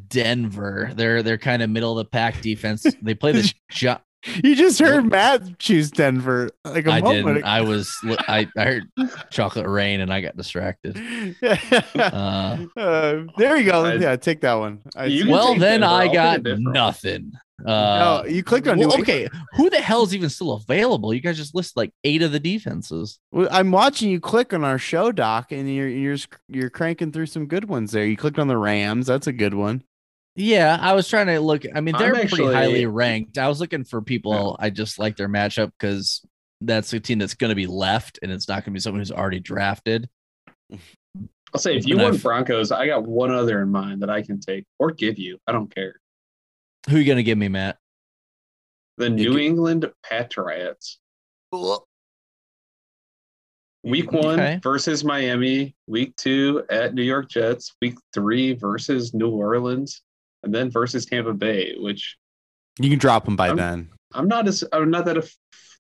Denver. 0.08 0.92
They're 0.96 1.24
they're 1.24 1.38
kind 1.38 1.62
of 1.62 1.70
middle 1.70 1.92
of 1.98 2.06
the 2.06 2.10
pack 2.10 2.42
defense. 2.42 2.86
They 3.02 3.14
play 3.16 3.32
the 3.34 3.54
jo- 3.72 3.98
You 4.44 4.56
just 4.56 4.80
heard 4.80 5.10
Matt 5.10 5.60
choose 5.60 5.92
Denver 5.92 6.50
like 6.64 6.88
a 6.88 6.92
I 6.92 7.02
moment 7.02 7.26
didn't. 7.26 7.38
ago. 7.40 7.48
I 7.48 7.62
was 7.62 7.94
I, 8.06 8.48
I 8.58 8.64
heard 8.64 8.84
chocolate 9.30 9.68
rain 9.68 10.00
and 10.00 10.14
I 10.14 10.22
got 10.22 10.38
distracted. 10.38 10.96
Uh, 11.96 12.58
Uh, 12.78 13.24
there 13.38 13.58
you 13.58 13.70
go. 13.70 13.86
I- 13.86 13.96
yeah, 13.96 14.16
take 14.16 14.42
that 14.42 14.54
one. 14.54 14.80
I 14.96 15.06
You 15.06 15.18
see. 15.20 15.24
can 15.24 15.32
well, 15.32 15.50
take 15.52 15.60
then 15.60 15.82
Denver. 15.82 15.96
I 15.96 16.06
I'll 16.06 16.14
got 16.14 16.44
different 16.44 16.66
one. 16.66 16.74
nothing. 16.74 17.32
no, 17.60 17.72
Uh, 17.72 18.24
you 18.28 18.44
clicked 18.44 18.68
on 18.68 18.78
well, 18.80 18.90
New 18.96 19.02
okay, 19.04 19.28
who 19.54 19.70
the 19.70 19.80
hell 19.82 20.04
is 20.04 20.14
even 20.16 20.30
still 20.30 20.54
available? 20.54 21.14
You 21.14 21.20
guys 21.22 21.38
just 21.38 21.54
listed 21.56 21.78
like 21.78 21.92
eight 22.04 22.22
of 22.22 22.32
the 22.32 22.40
defenses. 22.40 23.20
Well, 23.32 23.48
I'm 23.52 23.72
watching 23.72 24.10
you 24.10 24.20
click 24.20 24.54
on 24.54 24.64
our 24.64 24.78
show 24.78 25.12
doc, 25.12 25.52
and 25.52 25.74
you're 25.74 25.88
you're 25.90 26.18
sc- 26.18 26.40
you're 26.48 26.70
cranking 26.70 27.12
through 27.12 27.28
some 27.28 27.46
good 27.48 27.66
ones 27.66 27.92
there. 27.92 28.06
You 28.06 28.18
clicked 28.18 28.40
on 28.40 28.48
the 28.48 28.58
Rams. 28.58 29.08
That's 29.08 29.28
a 29.28 29.34
good 29.34 29.54
one. 29.54 29.84
Yeah, 30.36 30.78
I 30.82 30.94
was 30.94 31.08
trying 31.08 31.28
to 31.28 31.40
look. 31.40 31.64
I 31.76 31.82
mean, 31.82 31.96
they're 31.98 32.16
actually- 32.16 32.44
pretty 32.46 32.54
highly 32.54 32.86
ranked. 32.86 33.38
I 33.38 33.48
was 33.48 33.60
looking 33.60 33.84
for 33.84 34.02
people 34.02 34.56
I 34.60 34.70
just 34.72 34.98
like 34.98 35.16
their 35.16 35.30
matchup 35.30 35.72
because 35.80 36.26
that's 36.62 36.92
a 36.94 37.00
team 37.00 37.20
that's 37.20 37.36
going 37.36 37.50
to 37.50 37.56
be 37.56 37.68
left, 37.68 38.20
and 38.24 38.32
it's 38.32 38.48
not 38.48 38.56
going 38.64 38.66
to 38.66 38.72
be 38.72 38.80
someone 38.80 39.02
who's 39.02 39.12
already 39.12 39.40
drafted. 39.40 40.10
I'll 40.72 41.60
say 41.60 41.78
if 41.78 41.86
you 41.86 41.96
And 41.96 42.04
want 42.04 42.14
I've- 42.16 42.24
Broncos, 42.24 42.72
I 42.72 42.88
got 42.88 43.04
one 43.06 43.30
other 43.32 43.62
in 43.62 43.70
mind 43.70 44.02
that 44.02 44.10
I 44.10 44.24
can 44.24 44.40
take 44.40 44.66
or 44.80 44.92
give 44.92 45.20
you. 45.20 45.38
I 45.48 45.52
don't 45.52 45.74
care. 45.74 46.00
Who 46.90 46.98
you 46.98 47.06
going 47.06 47.18
to 47.18 47.24
give 47.24 47.38
me, 47.38 47.48
Matt? 47.48 47.78
The 48.98 49.10
New 49.10 49.38
England 49.38 49.92
Patriots. 50.04 51.00
Week 53.84 54.08
mm, 54.08 54.24
one 54.24 54.40
Okay. 54.40 54.60
versus 54.64 55.04
Miami. 55.04 55.76
Week 55.88 56.16
two 56.16 56.64
at 56.70 56.94
New 56.94 57.04
York 57.04 57.30
Jets. 57.30 57.76
Week 57.82 57.96
three 58.14 58.54
versus 58.54 59.14
New 59.14 59.30
Orleans, 59.30 60.02
and 60.44 60.54
then 60.54 60.70
versus 60.70 61.06
Tampa 61.06 61.34
Bay. 61.34 61.76
Which 61.78 62.18
You 62.80 62.90
can 62.90 63.00
drop 63.00 63.26
them 63.26 63.36
by 63.36 63.48
I'm- 63.48 63.58
then. 63.58 63.90
I'm 64.14 64.28
not 64.28 64.48
as 64.48 64.64
I'm 64.72 64.92
not 64.92 65.06
that 65.06 65.18
af- 65.18 65.38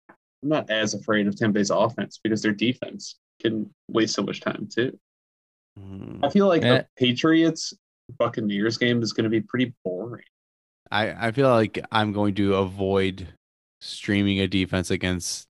I'm 0.09 0.49
not 0.49 0.70
as 0.70 0.93
afraid 0.93 1.28
of 1.28 1.36
Tampa 1.38 1.53
Bay's 1.59 1.70
offense 1.70 2.20
because 2.24 2.41
their 2.41 2.51
defense 2.53 3.20
can 3.41 3.70
waste 3.89 4.16
so 4.16 4.24
much 4.24 4.41
time 4.41 4.68
too. 4.74 4.97
Mm, 5.80 6.20
I 6.24 6.30
feel 6.30 6.47
like 6.47 6.64
Eh. 6.64 6.70
the 6.80 6.88
Patriots 6.97 7.74
Buccaneers 8.18 8.78
game 8.78 9.01
is 9.01 9.14
going 9.14 9.24
to 9.24 9.30
be 9.30 9.41
pretty 9.41 9.74
boring. 9.84 10.26
I 10.91 11.28
I 11.28 11.32
feel 11.32 11.49
like 11.49 11.80
I'm 11.91 12.11
going 12.11 12.36
to 12.36 12.55
avoid 12.55 13.34
streaming 13.82 14.39
a 14.39 14.47
defense 14.47 14.91
against 14.91 15.47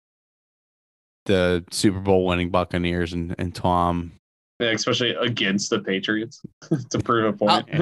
the 1.24 1.64
Super 1.70 2.00
Bowl 2.00 2.24
winning 2.26 2.50
Buccaneers 2.50 3.12
and 3.12 3.34
and 3.38 3.54
Tom. 3.54 4.12
Yeah, 4.58 4.70
especially 4.70 5.10
against 5.10 5.70
the 5.70 5.80
Patriots 5.80 6.40
to 6.90 6.98
prove 6.98 7.34
a 7.34 7.36
point. 7.36 7.68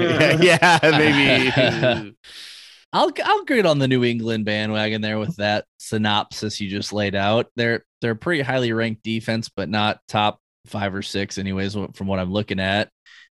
yeah, 0.43 0.79
maybe. 0.83 2.17
I'll 2.93 3.11
I'll 3.25 3.45
get 3.45 3.67
on 3.67 3.79
the 3.79 3.89
New 3.89 4.05
England 4.05 4.45
bandwagon 4.45 5.01
there 5.01 5.19
with 5.19 5.37
that 5.37 5.67
synopsis 5.79 6.61
you 6.61 6.71
just 6.71 6.93
laid 6.93 7.15
out. 7.15 7.47
They're 7.57 7.85
they're 8.01 8.13
a 8.13 8.17
pretty 8.17 8.43
highly 8.43 8.73
ranked 8.73 9.03
defense, 9.03 9.49
but 9.49 9.69
not 9.69 10.01
top 10.09 10.39
five 10.67 10.95
or 10.95 11.03
six, 11.03 11.39
anyways, 11.39 11.75
from 11.75 12.07
what 12.07 12.19
I'm 12.19 12.33
looking 12.33 12.61
at. 12.61 12.91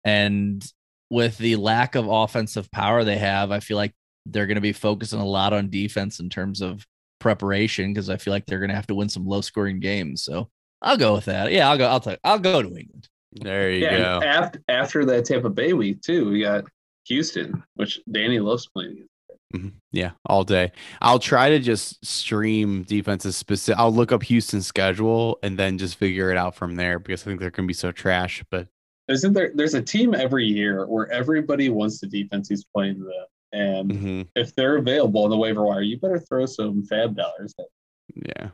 And 0.05 0.65
with 1.11 1.39
the 1.39 1.57
lack 1.57 1.95
of 1.95 2.09
offensive 2.09 2.71
power 2.71 3.05
they 3.05 3.19
have, 3.19 3.51
I 3.51 3.61
feel 3.61 3.77
like 3.77 3.95
they're 4.27 4.47
going 4.47 4.57
to 4.57 4.61
be 4.61 4.73
focusing 4.73 5.21
a 5.21 5.27
lot 5.27 5.53
on 5.53 5.71
defense 5.71 6.21
in 6.21 6.29
terms 6.29 6.61
of 6.61 6.87
preparation 7.19 7.93
because 7.93 8.11
I 8.11 8.17
feel 8.17 8.33
like 8.33 8.47
they're 8.47 8.59
going 8.59 8.71
to 8.71 8.77
have 8.77 8.89
to 8.89 8.95
win 8.95 9.09
some 9.09 9.27
low 9.27 9.41
scoring 9.41 9.81
games. 9.81 10.23
So 10.23 10.51
I'll 10.83 10.97
go 10.97 11.15
with 11.15 11.27
that. 11.27 11.53
Yeah, 11.53 11.71
I'll 11.71 11.79
go. 11.79 11.87
I'll 11.87 12.01
take. 12.01 12.19
I'll 12.25 12.39
go 12.39 12.61
New 12.61 12.77
England. 12.77 13.09
There 13.41 13.71
you 13.71 13.85
yeah, 13.85 13.99
go. 13.99 14.21
after 14.25 14.63
after 14.69 15.05
that 15.07 15.25
Tampa 15.25 15.51
Bay 15.51 15.73
week 15.73 16.01
too, 16.03 16.31
we 16.31 16.41
got 16.43 16.65
Houston, 17.07 17.63
which 17.75 18.01
Danny 18.11 18.39
loves 18.41 18.67
playing. 18.67 19.07
Mhm. 19.55 19.73
Yeah, 19.93 20.11
all 20.27 20.43
day. 20.43 20.73
I'll 21.01 21.19
try 21.21 21.51
to 21.51 21.59
just 21.59 22.05
stream 22.05 22.83
defenses 22.83 23.37
specific. 23.37 23.79
I'll 23.79 23.93
look 23.95 24.11
up 24.11 24.23
Houston's 24.25 24.67
schedule 24.67 25.39
and 25.43 25.57
then 25.59 25.79
just 25.79 25.97
figure 25.99 26.31
it 26.33 26.37
out 26.37 26.57
from 26.57 26.75
there 26.77 26.99
because 26.99 27.23
I 27.23 27.27
think 27.27 27.41
they're 27.41 27.51
gonna 27.51 27.69
be 27.69 27.75
so 27.75 27.93
trash. 27.93 28.43
But 28.51 28.67
Isn't 29.09 29.35
there? 29.35 29.53
There's 29.55 29.75
a 29.75 29.83
team 29.83 30.15
every 30.15 30.47
year 30.47 30.85
where 30.87 31.11
everybody 31.13 31.69
wants 31.69 32.01
the 32.01 32.09
defense 32.09 32.49
he's 32.49 32.65
playing 32.65 32.99
them, 32.99 33.27
and 33.53 33.91
mhm, 33.93 34.29
if 34.35 34.53
they're 34.57 34.79
available 34.79 35.23
on 35.23 35.31
the 35.31 35.37
waiver 35.37 35.65
wire, 35.65 35.83
you 35.83 35.97
better 35.99 36.19
throw 36.19 36.45
some 36.47 36.83
FAAB 36.83 37.15
dollars. 37.15 37.55
At 37.59 37.67
yeah, 38.15 38.49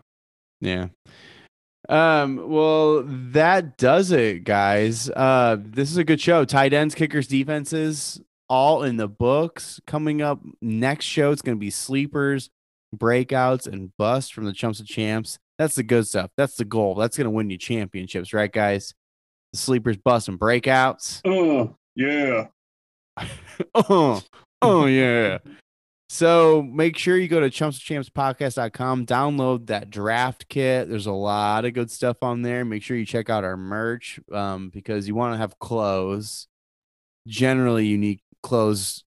yeah. 0.60 0.88
Um. 1.88 2.48
Well, 2.48 3.02
that 3.06 3.76
does 3.76 4.12
it, 4.12 4.44
guys. 4.44 5.10
Uh, 5.10 5.56
this 5.60 5.90
is 5.90 5.96
a 5.96 6.04
good 6.04 6.20
show. 6.20 6.44
Tight 6.44 6.72
ends, 6.72 6.94
kickers, 6.94 7.26
defenses, 7.26 8.20
all 8.48 8.82
in 8.84 8.96
the 8.96 9.08
books. 9.08 9.80
Coming 9.86 10.22
up 10.22 10.40
next 10.60 11.06
show, 11.06 11.32
it's 11.32 11.42
gonna 11.42 11.56
be 11.56 11.70
sleepers, 11.70 12.50
breakouts, 12.94 13.66
and 13.66 13.90
busts 13.96 14.30
from 14.30 14.44
the 14.44 14.52
chumps 14.52 14.78
of 14.78 14.86
champs. 14.86 15.38
That's 15.58 15.74
the 15.74 15.82
good 15.82 16.06
stuff. 16.06 16.30
That's 16.36 16.56
the 16.56 16.64
goal. 16.64 16.94
That's 16.94 17.16
gonna 17.16 17.30
win 17.30 17.50
you 17.50 17.58
championships, 17.58 18.32
right, 18.32 18.52
guys? 18.52 18.94
The 19.52 19.58
sleepers, 19.58 19.96
busts, 19.96 20.28
and 20.28 20.38
breakouts. 20.38 21.20
Oh 21.24 21.76
yeah. 21.96 22.46
oh, 23.74 24.22
oh 24.62 24.86
yeah. 24.86 25.38
So 26.12 26.62
make 26.62 26.98
sure 26.98 27.16
you 27.16 27.26
go 27.26 27.40
to 27.40 27.48
chumpschampspodcast.com, 27.48 29.06
download 29.06 29.68
that 29.68 29.88
draft 29.88 30.46
kit. 30.50 30.90
There's 30.90 31.06
a 31.06 31.12
lot 31.12 31.64
of 31.64 31.72
good 31.72 31.90
stuff 31.90 32.18
on 32.20 32.42
there. 32.42 32.66
Make 32.66 32.82
sure 32.82 32.98
you 32.98 33.06
check 33.06 33.30
out 33.30 33.44
our 33.44 33.56
merch 33.56 34.20
um, 34.30 34.68
because 34.68 35.08
you 35.08 35.14
want 35.14 35.32
to 35.32 35.38
have 35.38 35.58
clothes. 35.58 36.48
Generally, 37.26 37.86
you 37.86 37.96
need 37.96 38.20
clothes 38.42 39.04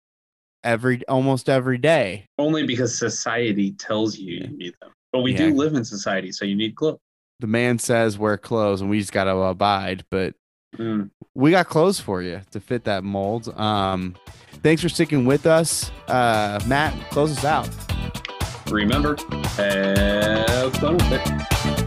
every 0.63 1.05
almost 1.09 1.49
every 1.49 1.77
day. 1.77 2.27
Only 2.37 2.65
because 2.65 2.97
society 2.97 3.73
tells 3.73 4.17
you 4.17 4.35
you 4.35 4.47
need 4.47 4.73
them, 4.81 4.91
but 5.11 5.23
we 5.23 5.33
Yeah. 5.33 5.49
do 5.49 5.55
live 5.55 5.73
in 5.73 5.83
society, 5.83 6.31
so 6.31 6.45
you 6.45 6.55
need 6.55 6.73
clothes. 6.77 6.99
The 7.41 7.47
man 7.47 7.79
says 7.79 8.17
wear 8.17 8.37
clothes, 8.37 8.79
and 8.79 8.89
we 8.89 8.99
just 9.01 9.11
got 9.11 9.25
to 9.25 9.35
abide. 9.35 10.05
But 10.09 10.35
Mm. 10.77 11.09
we 11.35 11.51
got 11.51 11.67
clothes 11.67 11.99
for 11.99 12.21
you 12.21 12.43
to 12.51 12.61
fit 12.61 12.85
that 12.85 13.03
mold. 13.03 13.49
Um, 13.59 14.15
thanks 14.63 14.81
for 14.81 14.89
sticking 14.89 15.25
with 15.25 15.45
us, 15.45 15.91
uh, 16.07 16.59
Matt. 16.65 16.93
Close 17.11 17.37
us 17.37 17.45
out. 17.45 17.69
Remember, 18.71 19.15
have 19.57 20.73
fun 20.77 20.93
with 20.97 21.11
it. 21.11 21.82